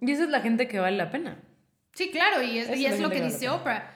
Y 0.00 0.10
esa 0.10 0.24
es 0.24 0.30
la 0.30 0.40
gente 0.40 0.68
que 0.68 0.78
vale 0.78 0.96
la 0.96 1.10
pena. 1.10 1.42
Sí, 1.92 2.10
claro, 2.10 2.42
y 2.42 2.58
es, 2.58 2.76
y 2.76 2.86
es 2.86 3.00
lo 3.00 3.10
que 3.10 3.22
dice 3.22 3.48
Oprah. 3.48 3.90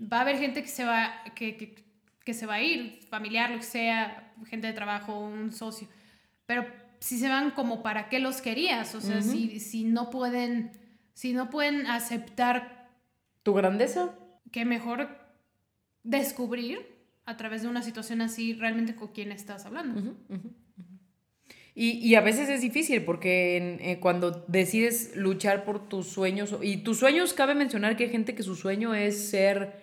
Va 0.00 0.18
a 0.18 0.20
haber 0.22 0.38
gente 0.38 0.62
que 0.62 0.68
se 0.68 0.84
va, 0.84 1.22
que, 1.34 1.56
que, 1.56 1.84
que 2.24 2.34
se 2.34 2.46
va 2.46 2.54
a 2.54 2.62
ir, 2.62 3.00
familiar, 3.08 3.50
lo 3.50 3.58
que 3.58 3.64
sea, 3.64 4.32
gente 4.46 4.66
de 4.66 4.72
trabajo, 4.72 5.18
un 5.18 5.52
socio. 5.52 5.88
Pero 6.46 6.66
si 7.00 7.18
se 7.18 7.28
van 7.28 7.50
como 7.50 7.82
para 7.82 8.08
qué 8.08 8.18
los 8.18 8.40
querías, 8.40 8.94
o 8.94 9.00
sea, 9.00 9.22
si, 9.22 9.60
si 9.60 9.84
no 9.84 10.10
pueden, 10.10 10.72
si 11.12 11.32
no 11.32 11.50
pueden 11.50 11.86
aceptar 11.86 12.88
Tu 13.42 13.52
grandeza, 13.52 14.14
que 14.50 14.64
mejor 14.64 15.08
descubrir 16.02 16.93
a 17.26 17.36
través 17.36 17.62
de 17.62 17.68
una 17.68 17.82
situación 17.82 18.20
así 18.20 18.52
realmente 18.54 18.94
con 18.94 19.08
quién 19.08 19.32
estás 19.32 19.64
hablando. 19.66 20.00
Ujú. 20.00 20.50
Y, 21.76 21.90
y 21.98 22.14
a 22.14 22.20
veces 22.20 22.48
es 22.48 22.60
difícil 22.60 23.02
porque 23.04 23.56
en- 23.56 23.80
eh, 23.80 23.98
cuando 24.00 24.44
decides 24.46 25.16
luchar 25.16 25.64
por 25.64 25.88
tus 25.88 26.06
sueños, 26.08 26.54
y 26.62 26.78
tus 26.78 26.98
sueños, 26.98 27.32
cabe 27.34 27.54
mencionar 27.56 27.96
que 27.96 28.04
hay 28.04 28.10
gente 28.10 28.34
que 28.34 28.42
su 28.44 28.54
sueño 28.54 28.94
es 28.94 29.28
ser 29.30 29.82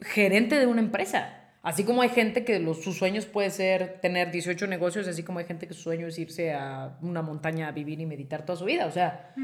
gerente 0.00 0.58
de 0.58 0.66
una 0.66 0.80
empresa. 0.80 1.38
Así 1.62 1.84
como 1.84 2.02
hay 2.02 2.08
gente 2.08 2.44
que 2.44 2.58
los, 2.58 2.82
sus 2.82 2.96
sueños 2.96 3.26
puede 3.26 3.50
ser 3.50 4.00
tener 4.00 4.32
18 4.32 4.66
negocios, 4.66 5.06
así 5.06 5.22
como 5.22 5.38
hay 5.38 5.44
gente 5.44 5.68
que 5.68 5.74
su 5.74 5.82
sueño 5.82 6.06
es 6.08 6.18
irse 6.18 6.52
a 6.54 6.98
una 7.02 7.22
montaña 7.22 7.68
a 7.68 7.72
vivir 7.72 8.00
y 8.00 8.06
meditar 8.06 8.44
toda 8.46 8.58
su 8.58 8.64
vida. 8.64 8.86
O 8.86 8.90
sea, 8.90 9.34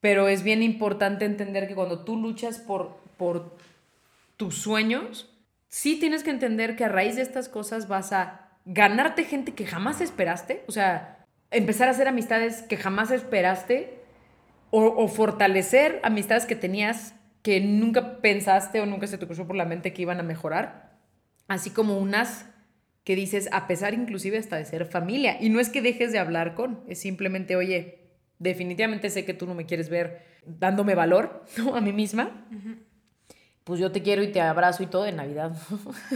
pero 0.00 0.26
es 0.28 0.42
bien 0.42 0.62
importante 0.62 1.26
entender 1.26 1.68
que 1.68 1.74
cuando 1.74 2.04
tú 2.04 2.16
luchas 2.16 2.58
por, 2.58 2.96
por 3.18 3.56
tus 4.36 4.56
sueños, 4.56 5.30
sí 5.68 5.98
tienes 5.98 6.22
que 6.22 6.30
entender 6.30 6.76
que 6.76 6.84
a 6.84 6.88
raíz 6.88 7.16
de 7.16 7.22
estas 7.22 7.48
cosas 7.48 7.88
vas 7.88 8.12
a 8.12 8.48
ganarte 8.64 9.24
gente 9.24 9.54
que 9.54 9.66
jamás 9.66 10.00
esperaste, 10.00 10.64
o 10.66 10.72
sea, 10.72 11.26
empezar 11.50 11.88
a 11.88 11.92
hacer 11.92 12.08
amistades 12.08 12.62
que 12.62 12.76
jamás 12.76 13.10
esperaste 13.10 14.02
o, 14.70 14.84
o 14.84 15.08
fortalecer 15.08 16.00
amistades 16.02 16.44
que 16.44 16.56
tenías 16.56 17.14
que 17.42 17.60
nunca 17.60 18.20
pensaste 18.20 18.80
o 18.80 18.86
nunca 18.86 19.06
se 19.06 19.16
te 19.16 19.26
cruzó 19.26 19.46
por 19.46 19.56
la 19.56 19.64
mente 19.64 19.92
que 19.92 20.02
iban 20.02 20.20
a 20.20 20.22
mejorar, 20.24 20.98
así 21.46 21.70
como 21.70 21.98
unas 21.98 22.46
que 23.04 23.16
dices, 23.16 23.48
a 23.52 23.66
pesar 23.66 23.94
inclusive 23.94 24.36
hasta 24.36 24.56
de 24.56 24.66
ser 24.66 24.84
familia, 24.84 25.38
y 25.40 25.48
no 25.48 25.60
es 25.60 25.70
que 25.70 25.80
dejes 25.80 26.12
de 26.12 26.18
hablar 26.18 26.54
con, 26.54 26.84
es 26.88 27.00
simplemente, 27.00 27.56
oye, 27.56 28.10
definitivamente 28.38 29.08
sé 29.08 29.24
que 29.24 29.32
tú 29.32 29.46
no 29.46 29.54
me 29.54 29.64
quieres 29.64 29.88
ver 29.88 30.26
dándome 30.44 30.94
valor 30.94 31.44
¿no? 31.56 31.74
a 31.74 31.80
mí 31.80 31.92
misma, 31.92 32.46
pues 33.68 33.78
yo 33.80 33.92
te 33.92 34.02
quiero 34.02 34.22
y 34.22 34.28
te 34.32 34.40
abrazo 34.40 34.82
y 34.82 34.86
todo 34.86 35.04
en 35.06 35.16
Navidad. 35.16 35.52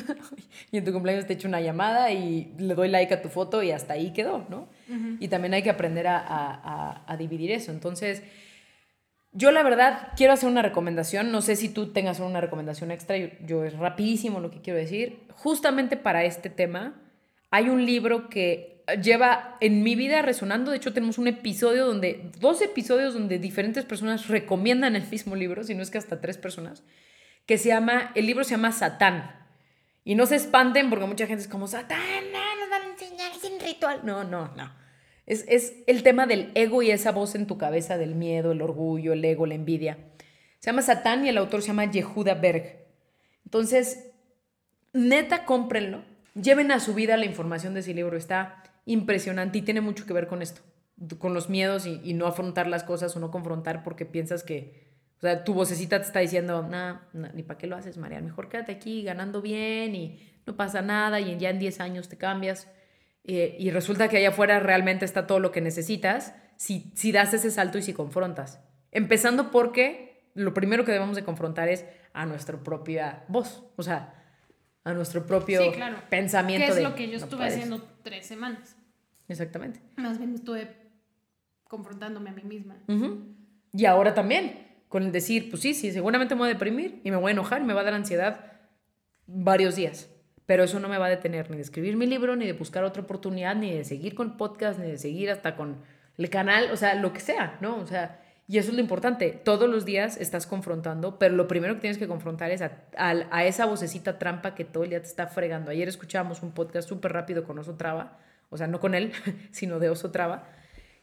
y 0.72 0.78
en 0.78 0.84
tu 0.84 0.92
cumpleaños 0.92 1.26
te 1.26 1.34
echo 1.34 1.46
una 1.48 1.60
llamada 1.60 2.10
y 2.10 2.52
le 2.58 2.74
doy 2.74 2.88
like 2.88 3.12
a 3.12 3.20
tu 3.22 3.28
foto 3.28 3.62
y 3.62 3.70
hasta 3.70 3.92
ahí 3.92 4.12
quedó, 4.12 4.46
¿no? 4.48 4.68
Y 5.20 5.28
también 5.28 5.52
hay 5.54 5.62
que 5.62 5.70
aprender 5.70 6.06
a, 6.06 6.18
a- 6.18 6.54
a- 6.64 7.02
a 7.06 7.16
dividir 7.18 7.50
eso. 7.52 7.70
Entonces, 7.70 8.22
yo 9.32 9.50
la 9.50 9.62
verdad 9.62 10.08
quiero 10.16 10.32
hacer 10.32 10.48
una 10.48 10.62
recomendación. 10.62 11.30
No 11.30 11.40
sé 11.42 11.56
si 11.56 11.68
tú 11.68 11.92
tengas 11.92 12.20
una 12.20 12.40
recomendación 12.40 12.90
extra. 12.90 13.16
Yo, 13.16 13.28
yo 13.46 13.64
es 13.64 13.74
rapidísimo 13.78 14.40
lo 14.40 14.50
que 14.50 14.60
quiero 14.60 14.78
decir. 14.78 15.20
Justamente 15.34 15.96
para 15.96 16.24
este 16.24 16.50
tema, 16.50 16.94
hay 17.50 17.68
un 17.68 17.84
libro 17.86 18.28
que 18.28 18.82
lleva 19.02 19.56
en 19.60 19.82
mi 19.82 19.94
vida 19.94 20.20
resonando. 20.22 20.70
De 20.70 20.76
hecho, 20.78 20.92
tenemos 20.92 21.18
un 21.18 21.28
episodio 21.28 21.86
donde, 21.86 22.30
dos 22.40 22.60
episodios 22.62 23.14
donde 23.14 23.38
diferentes 23.38 23.84
personas 23.84 24.28
recomiendan 24.28 24.96
el 24.96 25.08
mismo 25.08 25.36
libro, 25.36 25.64
si 25.64 25.74
no 25.74 25.82
es 25.82 25.90
que 25.90 25.98
hasta 25.98 26.20
tres 26.20 26.36
personas, 26.38 26.82
que 27.46 27.58
se 27.58 27.68
llama, 27.68 28.12
el 28.14 28.26
libro 28.26 28.44
se 28.44 28.52
llama 28.52 28.72
Satán. 28.72 29.42
Y 30.04 30.14
no 30.14 30.26
se 30.26 30.36
espanten 30.36 30.90
porque 30.90 31.06
mucha 31.06 31.26
gente 31.26 31.42
es 31.42 31.48
como, 31.48 31.66
Satán, 31.66 32.00
no, 32.32 32.60
nos 32.60 32.70
van 32.70 32.82
a 32.82 32.92
enseñar 32.92 33.32
sin 33.40 33.60
ritual. 33.60 34.00
No, 34.04 34.24
no, 34.24 34.48
no. 34.56 34.72
Es, 35.26 35.44
es 35.48 35.74
el 35.86 36.02
tema 36.02 36.26
del 36.26 36.50
ego 36.54 36.82
y 36.82 36.90
esa 36.90 37.12
voz 37.12 37.34
en 37.34 37.46
tu 37.46 37.56
cabeza 37.56 37.96
del 37.96 38.14
miedo, 38.14 38.52
el 38.52 38.62
orgullo, 38.62 39.12
el 39.12 39.24
ego, 39.24 39.46
la 39.46 39.54
envidia. 39.54 39.98
Se 40.58 40.70
llama 40.70 40.82
Satán 40.82 41.24
y 41.24 41.28
el 41.28 41.38
autor 41.38 41.62
se 41.62 41.68
llama 41.68 41.90
Yehuda 41.90 42.34
Berg. 42.34 42.86
Entonces, 43.44 44.10
neta, 44.92 45.44
cómprenlo. 45.44 46.04
Lleven 46.34 46.72
a 46.72 46.80
su 46.80 46.94
vida 46.94 47.16
la 47.16 47.26
información 47.26 47.74
de 47.74 47.80
ese 47.80 47.94
libro. 47.94 48.16
Está 48.16 48.62
impresionante 48.86 49.58
y 49.58 49.62
tiene 49.62 49.80
mucho 49.80 50.06
que 50.06 50.12
ver 50.12 50.26
con 50.26 50.42
esto, 50.42 50.62
con 51.18 51.34
los 51.34 51.48
miedos 51.48 51.86
y, 51.86 52.00
y 52.02 52.14
no 52.14 52.26
afrontar 52.26 52.66
las 52.66 52.82
cosas 52.82 53.14
o 53.16 53.20
no 53.20 53.30
confrontar 53.30 53.84
porque 53.84 54.06
piensas 54.06 54.42
que, 54.42 54.91
o 55.22 55.26
sea, 55.26 55.44
tu 55.44 55.54
vocecita 55.54 55.98
te 56.00 56.06
está 56.06 56.18
diciendo, 56.18 56.66
nah, 56.68 57.00
nah, 57.12 57.28
ni 57.32 57.42
para 57.44 57.56
qué 57.58 57.66
lo 57.68 57.76
haces, 57.76 57.96
María. 57.96 58.20
Mejor 58.20 58.48
quédate 58.48 58.72
aquí 58.72 59.02
ganando 59.04 59.40
bien 59.40 59.94
y 59.94 60.20
no 60.46 60.56
pasa 60.56 60.82
nada 60.82 61.20
y 61.20 61.38
ya 61.38 61.50
en 61.50 61.60
10 61.60 61.78
años 61.80 62.08
te 62.08 62.18
cambias. 62.18 62.68
Eh, 63.24 63.56
y 63.58 63.70
resulta 63.70 64.08
que 64.08 64.16
allá 64.16 64.30
afuera 64.30 64.58
realmente 64.58 65.04
está 65.04 65.28
todo 65.28 65.38
lo 65.38 65.52
que 65.52 65.60
necesitas 65.60 66.34
si, 66.56 66.90
si 66.96 67.12
das 67.12 67.32
ese 67.34 67.52
salto 67.52 67.78
y 67.78 67.82
si 67.82 67.92
confrontas. 67.92 68.60
Empezando 68.90 69.52
porque 69.52 70.28
lo 70.34 70.52
primero 70.54 70.84
que 70.84 70.90
debemos 70.92 71.14
de 71.14 71.22
confrontar 71.24 71.68
es 71.68 71.84
a 72.14 72.26
nuestra 72.26 72.58
propia 72.58 73.24
voz, 73.28 73.62
o 73.76 73.82
sea, 73.84 74.14
a 74.82 74.92
nuestro 74.92 75.24
propio 75.24 75.62
Sí, 75.62 75.70
claro. 75.70 75.98
pensamiento. 76.10 76.64
Que 76.66 76.70
es 76.70 76.76
de, 76.76 76.82
lo 76.82 76.94
que 76.96 77.06
yo 77.06 77.12
"No 77.18 77.24
estuve 77.24 77.38
puedes". 77.38 77.52
haciendo 77.54 77.80
tres 78.02 78.26
semanas. 78.26 78.76
Exactamente. 79.28 79.80
Más 79.96 80.18
bien 80.18 80.34
estuve 80.34 80.76
confrontándome 81.68 82.30
a 82.30 82.32
mí 82.32 82.42
misma. 82.42 82.76
Ujú. 82.88 83.36
Y 83.72 83.84
ahora 83.86 84.12
también, 84.14 84.61
con 84.92 85.02
el 85.04 85.10
decir, 85.10 85.48
pues 85.50 85.62
sí, 85.62 85.72
sí, 85.72 85.90
seguramente 85.90 86.34
me 86.34 86.40
voy 86.42 86.50
a 86.50 86.52
deprimir 86.52 87.00
y 87.02 87.10
me 87.10 87.16
voy 87.16 87.30
a 87.30 87.32
enojar 87.32 87.64
me 87.64 87.72
va 87.72 87.80
a 87.80 87.84
dar 87.84 87.94
ansiedad 87.94 88.52
varios 89.26 89.74
días. 89.74 90.10
Pero 90.46 90.64
eso 90.64 90.80
no 90.80 90.88
me 90.88 90.98
va 90.98 91.06
a 91.06 91.10
detener 91.10 91.50
ni 91.50 91.56
de 91.56 91.62
escribir 91.62 91.96
mi 91.96 92.06
libro, 92.06 92.36
ni 92.36 92.46
de 92.46 92.52
buscar 92.52 92.84
otra 92.84 93.02
oportunidad, 93.02 93.56
ni 93.56 93.72
de 93.72 93.84
seguir 93.84 94.14
con 94.14 94.36
podcast, 94.36 94.78
ni 94.78 94.88
de 94.90 94.98
seguir 94.98 95.30
hasta 95.30 95.56
con 95.56 95.78
el 96.18 96.28
canal, 96.28 96.70
o 96.72 96.76
sea, 96.76 96.94
lo 96.94 97.12
que 97.12 97.20
sea, 97.20 97.56
¿no? 97.62 97.76
O 97.78 97.86
sea, 97.86 98.20
y 98.46 98.58
eso 98.58 98.68
es 98.70 98.74
lo 98.74 98.80
importante. 98.82 99.30
Todos 99.30 99.70
los 99.70 99.84
días 99.86 100.18
estás 100.20 100.46
confrontando, 100.46 101.18
pero 101.18 101.34
lo 101.36 101.48
primero 101.48 101.74
que 101.74 101.80
tienes 101.80 101.96
que 101.96 102.08
confrontar 102.08 102.50
es 102.50 102.60
a, 102.60 102.72
a- 102.98 103.24
a 103.30 103.44
esa 103.46 103.64
vocecita 103.64 104.18
trampa 104.18 104.54
que 104.54 104.64
todo 104.66 104.82
el 104.84 104.90
día 104.90 105.00
te 105.00 105.08
está 105.08 105.26
fregando. 105.26 105.70
Ayer 105.70 105.88
escuchábamos 105.88 106.42
un 106.42 106.52
podcast 106.52 106.86
súper 106.88 107.12
rápido 107.12 107.44
con 107.44 107.58
Oso 107.58 107.76
Traba, 107.76 108.18
o 108.50 108.58
sea, 108.58 108.66
no 108.66 108.78
con 108.80 108.94
él, 108.94 109.12
sino 109.52 109.78
de 109.78 109.88
Oso 109.88 110.10
Traba, 110.10 110.48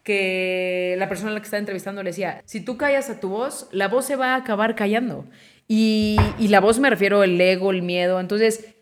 que 0.10 0.96
la 0.98 1.08
persona 1.08 1.30
a 1.30 1.34
la 1.36 1.40
que 1.40 1.44
estaba 1.44 1.60
entrevistando 1.60 2.02
le 2.02 2.10
decía, 2.10 2.42
si 2.46 2.62
tú 2.62 2.78
callas 2.78 3.12
a 3.12 3.20
tu 3.20 3.30
voz, 3.30 3.70
la 3.72 3.88
voz 3.88 4.06
se 4.06 4.16
va 4.16 4.34
a 4.34 4.38
acabar 4.38 4.74
callando. 4.74 5.28
Y, 5.68 6.18
y 6.40 6.48
la 6.48 6.62
voz 6.62 6.80
me 6.80 6.90
refiero 6.90 7.22
al 7.22 7.40
ego, 7.40 7.70
el 7.70 7.84
miedo. 7.84 8.20
Entonces, 8.20 8.74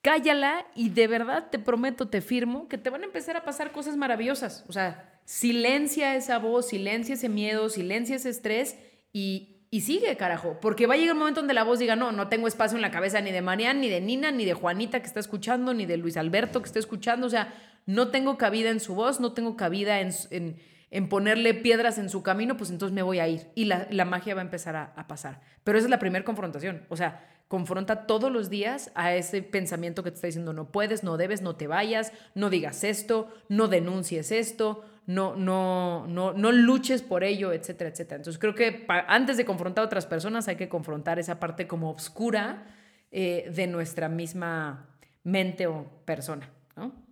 cállala 0.00 0.64
y 0.74 0.88
de 0.88 1.06
verdad 1.06 1.48
te 1.50 1.58
prometo, 1.58 2.08
te 2.08 2.22
firmo, 2.22 2.66
que 2.66 2.78
te 2.78 2.88
van 2.88 3.02
a 3.02 3.04
empezar 3.04 3.36
a 3.36 3.44
pasar 3.44 3.72
cosas 3.72 3.98
maravillosas. 3.98 4.64
O 4.68 4.72
sea, 4.72 5.20
silencia 5.26 6.16
esa 6.16 6.38
voz, 6.38 6.68
silencia 6.68 7.12
ese 7.12 7.28
miedo, 7.28 7.68
silencia 7.68 8.16
ese 8.16 8.30
estrés 8.30 8.78
y 9.12 9.60
y 9.72 9.82
sigue, 9.82 10.16
carajo, 10.16 10.58
porque 10.60 10.88
va 10.88 10.94
a 10.94 10.96
llegar 10.96 11.12
un 11.12 11.20
momento 11.20 11.40
donde 11.40 11.54
la 11.54 11.62
voz 11.62 11.78
diga, 11.78 11.94
no, 11.94 12.10
no 12.10 12.26
tengo 12.26 12.48
espacio 12.48 12.76
en 12.76 12.82
la 12.82 12.90
cabeza 12.90 13.20
ni 13.20 13.30
de 13.30 13.40
Marian, 13.40 13.80
ni 13.80 13.88
de 13.88 14.00
Nina, 14.00 14.32
ni 14.32 14.44
de 14.44 14.52
Juanita 14.52 14.98
que 14.98 15.06
está 15.06 15.20
escuchando, 15.20 15.72
ni 15.74 15.86
de 15.86 15.96
Luis 15.96 16.16
Alberto 16.16 16.60
que 16.60 16.66
está 16.66 16.80
escuchando, 16.80 17.28
o 17.28 17.30
sea, 17.30 17.54
no 17.86 18.08
tengo 18.08 18.36
cabida 18.36 18.70
en 18.70 18.80
su 18.80 18.96
voz, 18.96 19.20
no 19.20 19.32
tengo 19.32 19.56
cabida 19.56 20.00
en, 20.00 20.10
en, 20.30 20.56
en 20.90 21.08
ponerle 21.08 21.54
piedras 21.54 21.98
en 21.98 22.08
su 22.08 22.22
camino, 22.22 22.56
pues 22.56 22.70
entonces 22.70 22.94
me 22.94 23.02
voy 23.02 23.20
a 23.20 23.28
ir 23.28 23.48
y 23.54 23.66
la, 23.66 23.86
la 23.90 24.04
magia 24.04 24.34
va 24.34 24.40
a 24.40 24.44
empezar 24.44 24.76
a, 24.76 25.06
pasar. 25.06 25.40
Pero 25.64 25.78
esa 25.78 25.86
es 25.86 25.90
la 25.90 25.98
primera 25.98 26.24
confrontación, 26.24 26.82
o 26.88 26.96
sea, 26.96 27.26
confronta 27.48 28.06
todos 28.06 28.30
los 28.30 28.50
días 28.50 28.92
a 28.94 29.14
ese 29.14 29.42
pensamiento 29.42 30.02
que 30.02 30.10
te 30.10 30.16
está 30.16 30.26
diciendo 30.28 30.52
no 30.52 30.70
puedes, 30.70 31.02
no 31.02 31.16
debes, 31.16 31.42
no 31.42 31.56
te 31.56 31.66
vayas, 31.66 32.12
no 32.34 32.50
digas 32.50 32.84
esto, 32.84 33.32
no 33.48 33.68
denuncies 33.68 34.30
esto, 34.30 34.84
no, 35.06 35.34
no, 35.34 36.06
no, 36.06 36.32
no 36.32 36.52
luches 36.52 37.02
por 37.02 37.24
ello, 37.24 37.52
etcétera, 37.52 37.90
etcétera. 37.90 38.16
Entonces 38.16 38.38
creo 38.38 38.54
que 38.54 38.86
antes 39.08 39.36
de 39.36 39.44
confrontar 39.44 39.82
a 39.82 39.86
otras 39.86 40.06
personas 40.06 40.46
hay 40.48 40.56
que 40.56 40.68
confrontar 40.68 41.18
esa 41.18 41.40
parte 41.40 41.66
como 41.66 41.90
oscura 41.90 42.66
eh, 43.10 43.50
de 43.52 43.66
nuestra 43.66 44.08
misma 44.08 44.88
mente 45.24 45.66
o 45.66 45.84
persona, 46.04 46.48
¿no? 46.76 47.09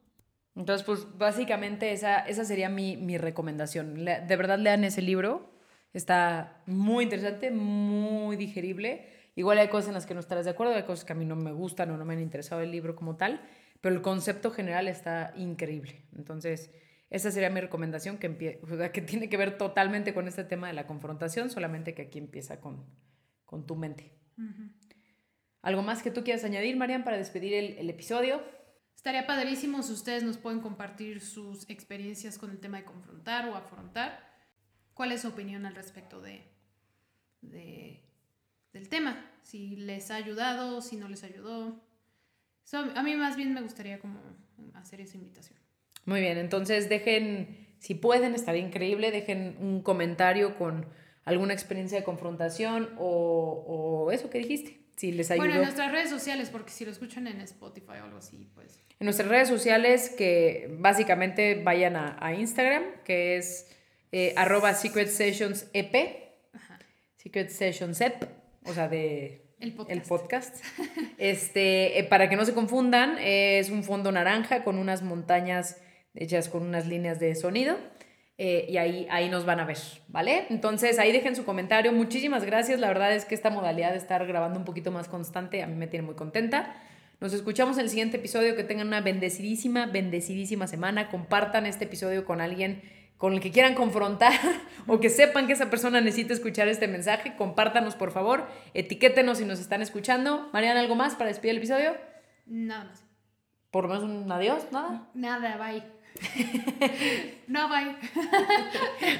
Entonces, 0.58 0.84
pues 0.84 1.06
básicamente 1.16 1.92
esa, 1.92 2.18
esa 2.18 2.44
sería 2.44 2.68
mi, 2.68 2.96
mi 2.96 3.16
recomendación. 3.16 4.04
de 4.04 4.36
verdad 4.36 4.58
lean 4.58 4.82
ese 4.82 5.02
libro, 5.02 5.52
está 5.92 6.62
muy 6.66 7.04
interesante, 7.04 7.52
muy 7.52 8.36
digerible. 8.36 9.06
Igual 9.36 9.58
hay 9.58 9.68
cosas 9.68 9.88
en 9.88 9.94
las 9.94 10.04
que 10.04 10.14
no 10.14 10.20
estarás 10.20 10.46
de 10.46 10.50
acuerdo, 10.50 10.74
hay 10.74 10.82
cosas 10.82 11.04
que 11.04 11.12
a 11.12 11.16
mí 11.16 11.24
no 11.24 11.36
me 11.36 11.52
gustan 11.52 11.92
o 11.92 11.96
no 11.96 12.04
me 12.04 12.14
han 12.14 12.20
interesado 12.20 12.60
el 12.60 12.72
libro 12.72 12.96
como 12.96 13.16
tal, 13.16 13.40
pero 13.80 13.94
el 13.94 14.02
concepto 14.02 14.50
general 14.50 14.88
está 14.88 15.32
increíble. 15.36 16.06
Entonces, 16.16 16.72
esa 17.08 17.30
sería 17.30 17.50
mi 17.50 17.60
recomendación, 17.60 18.18
que, 18.18 18.36
que 18.92 19.00
tiene 19.02 19.28
que 19.28 19.36
ver 19.36 19.56
totalmente 19.58 20.12
con 20.12 20.26
este 20.26 20.42
tema 20.42 20.66
de 20.66 20.72
la 20.72 20.88
confrontación, 20.88 21.50
solamente 21.50 21.94
que 21.94 22.02
aquí 22.02 22.18
empieza 22.18 22.60
con, 22.60 22.84
con 23.44 23.64
tu 23.64 23.76
mente. 23.76 24.12
¿Algo 25.62 25.82
más 25.82 26.02
que 26.02 26.10
tú 26.10 26.24
quieras 26.24 26.42
añadir, 26.42 26.76
Marian, 26.76 27.04
para 27.04 27.16
despedir 27.16 27.54
el, 27.54 27.78
el, 27.78 27.90
episodio? 27.90 28.42
Estaría 28.98 29.28
padrísimo 29.28 29.80
si 29.84 29.92
ustedes 29.92 30.24
nos 30.24 30.38
pueden 30.38 30.58
compartir 30.58 31.20
sus 31.20 31.70
experiencias 31.70 32.36
con 32.36 32.50
el 32.50 32.58
tema 32.58 32.78
de 32.78 32.84
confrontar 32.84 33.48
o 33.48 33.54
afrontar. 33.54 34.28
¿Cuál 34.92 35.12
es 35.12 35.20
su 35.22 35.28
opinión 35.28 35.66
al 35.66 35.76
respecto 35.76 36.20
de, 36.20 36.42
de 37.40 38.02
del 38.72 38.88
tema? 38.88 39.24
Si 39.44 39.76
les 39.76 40.10
ha 40.10 40.16
ayudado, 40.16 40.82
si 40.82 40.96
no 40.96 41.08
les 41.08 41.22
ayudó. 41.22 41.80
a 42.72 43.02
mí 43.04 43.14
más 43.14 43.36
bien 43.36 43.54
me 43.54 43.62
gustaría 43.62 44.00
como 44.00 44.18
hacer 44.74 45.00
esa 45.00 45.16
invitación. 45.16 45.60
Muy 46.04 46.20
bien, 46.20 46.36
entonces 46.36 46.88
dejen, 46.88 47.68
si 47.78 47.94
pueden, 47.94 48.34
estaría 48.34 48.66
increíble, 48.66 49.12
dejen 49.12 49.58
un 49.60 49.80
comentario 49.80 50.58
con 50.58 50.86
alguna 51.24 51.52
experiencia 51.52 51.98
de 51.98 52.04
confrontación 52.04 52.90
o, 52.98 53.64
o 53.64 54.10
eso 54.10 54.28
que 54.28 54.38
dijiste, 54.38 54.87
si 54.98 55.12
les 55.12 55.30
ayudó. 55.30 55.44
Bueno, 55.44 55.54
en 55.54 55.62
nuestras 55.62 55.92
redes 55.92 56.10
sociales, 56.10 56.50
porque 56.50 56.72
si 56.72 56.84
lo 56.84 56.90
escuchan 56.90 57.26
en 57.26 57.40
Spotify 57.40 57.98
o 58.00 58.04
algo 58.04 58.18
así, 58.18 58.50
pues... 58.54 58.80
En 58.98 59.04
nuestras 59.04 59.28
redes 59.28 59.48
sociales, 59.48 60.10
que 60.10 60.68
básicamente 60.78 61.62
vayan 61.62 61.94
a, 61.94 62.16
a 62.20 62.34
Instagram, 62.34 62.82
que 63.04 63.36
es 63.36 63.70
eh, 64.10 64.34
arroba 64.36 64.74
Secret 64.74 65.08
Sessions 65.08 65.68
EP, 65.72 65.94
Secret 67.16 67.50
Sessions 67.50 68.00
EP, 68.00 68.24
o 68.64 68.74
sea, 68.74 68.88
de... 68.88 69.44
El 69.60 69.72
podcast. 69.72 69.90
El 69.90 70.02
podcast. 70.02 70.64
Este, 71.18 71.98
eh, 71.98 72.04
para 72.04 72.28
que 72.28 72.36
no 72.36 72.44
se 72.44 72.54
confundan, 72.54 73.18
es 73.18 73.70
un 73.70 73.82
fondo 73.82 74.12
naranja 74.12 74.62
con 74.62 74.78
unas 74.78 75.02
montañas 75.02 75.80
hechas 76.14 76.48
con 76.48 76.62
unas 76.62 76.86
líneas 76.86 77.18
de 77.20 77.34
sonido. 77.34 77.76
Eh, 78.40 78.66
y 78.68 78.76
ahí, 78.76 79.08
ahí 79.10 79.28
nos 79.28 79.44
van 79.44 79.58
a 79.58 79.64
ver, 79.64 79.78
¿vale? 80.06 80.46
Entonces 80.48 81.00
ahí 81.00 81.10
dejen 81.10 81.34
su 81.34 81.44
comentario. 81.44 81.92
Muchísimas 81.92 82.44
gracias. 82.44 82.78
La 82.78 82.86
verdad 82.86 83.12
es 83.12 83.24
que 83.24 83.34
esta 83.34 83.50
modalidad 83.50 83.90
de 83.90 83.98
estar 83.98 84.24
grabando 84.26 84.60
un 84.60 84.64
poquito 84.64 84.92
más 84.92 85.08
constante 85.08 85.62
a 85.62 85.66
mí 85.66 85.74
me 85.74 85.88
tiene 85.88 86.06
muy 86.06 86.14
contenta. 86.14 86.76
Nos 87.20 87.32
escuchamos 87.32 87.78
en 87.78 87.84
el 87.84 87.90
siguiente 87.90 88.18
episodio. 88.18 88.54
Que 88.54 88.62
tengan 88.62 88.86
una 88.86 89.00
bendecidísima, 89.00 89.86
bendecidísima 89.86 90.68
semana. 90.68 91.08
Compartan 91.08 91.66
este 91.66 91.86
episodio 91.86 92.24
con 92.24 92.40
alguien 92.40 92.82
con 93.16 93.32
el 93.32 93.40
que 93.40 93.50
quieran 93.50 93.74
confrontar 93.74 94.32
o 94.86 95.00
que 95.00 95.10
sepan 95.10 95.48
que 95.48 95.54
esa 95.54 95.68
persona 95.68 96.00
necesita 96.00 96.32
escuchar 96.32 96.68
este 96.68 96.86
mensaje. 96.86 97.34
Compártanos, 97.34 97.96
por 97.96 98.12
favor. 98.12 98.46
Etiquétenos 98.72 99.38
si 99.38 99.44
nos 99.44 99.58
están 99.58 99.82
escuchando. 99.82 100.48
Mariana, 100.52 100.78
¿algo 100.78 100.94
más 100.94 101.16
para 101.16 101.26
despedir 101.26 101.50
el 101.50 101.58
episodio? 101.58 101.96
Nada 102.46 102.84
más. 102.84 103.04
¿Por 103.72 103.84
lo 103.84 103.88
menos 103.90 104.04
un 104.04 104.30
adiós? 104.30 104.68
¿Nada? 104.70 105.10
Nada, 105.12 105.56
bye. 105.56 105.97
no, 107.46 107.68
bye. 107.68 107.96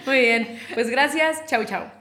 Muy 0.07 0.21
bien. 0.21 0.61
Pues 0.75 0.91
gracias. 0.91 1.45
Chau, 1.47 1.65
chau. 1.65 1.98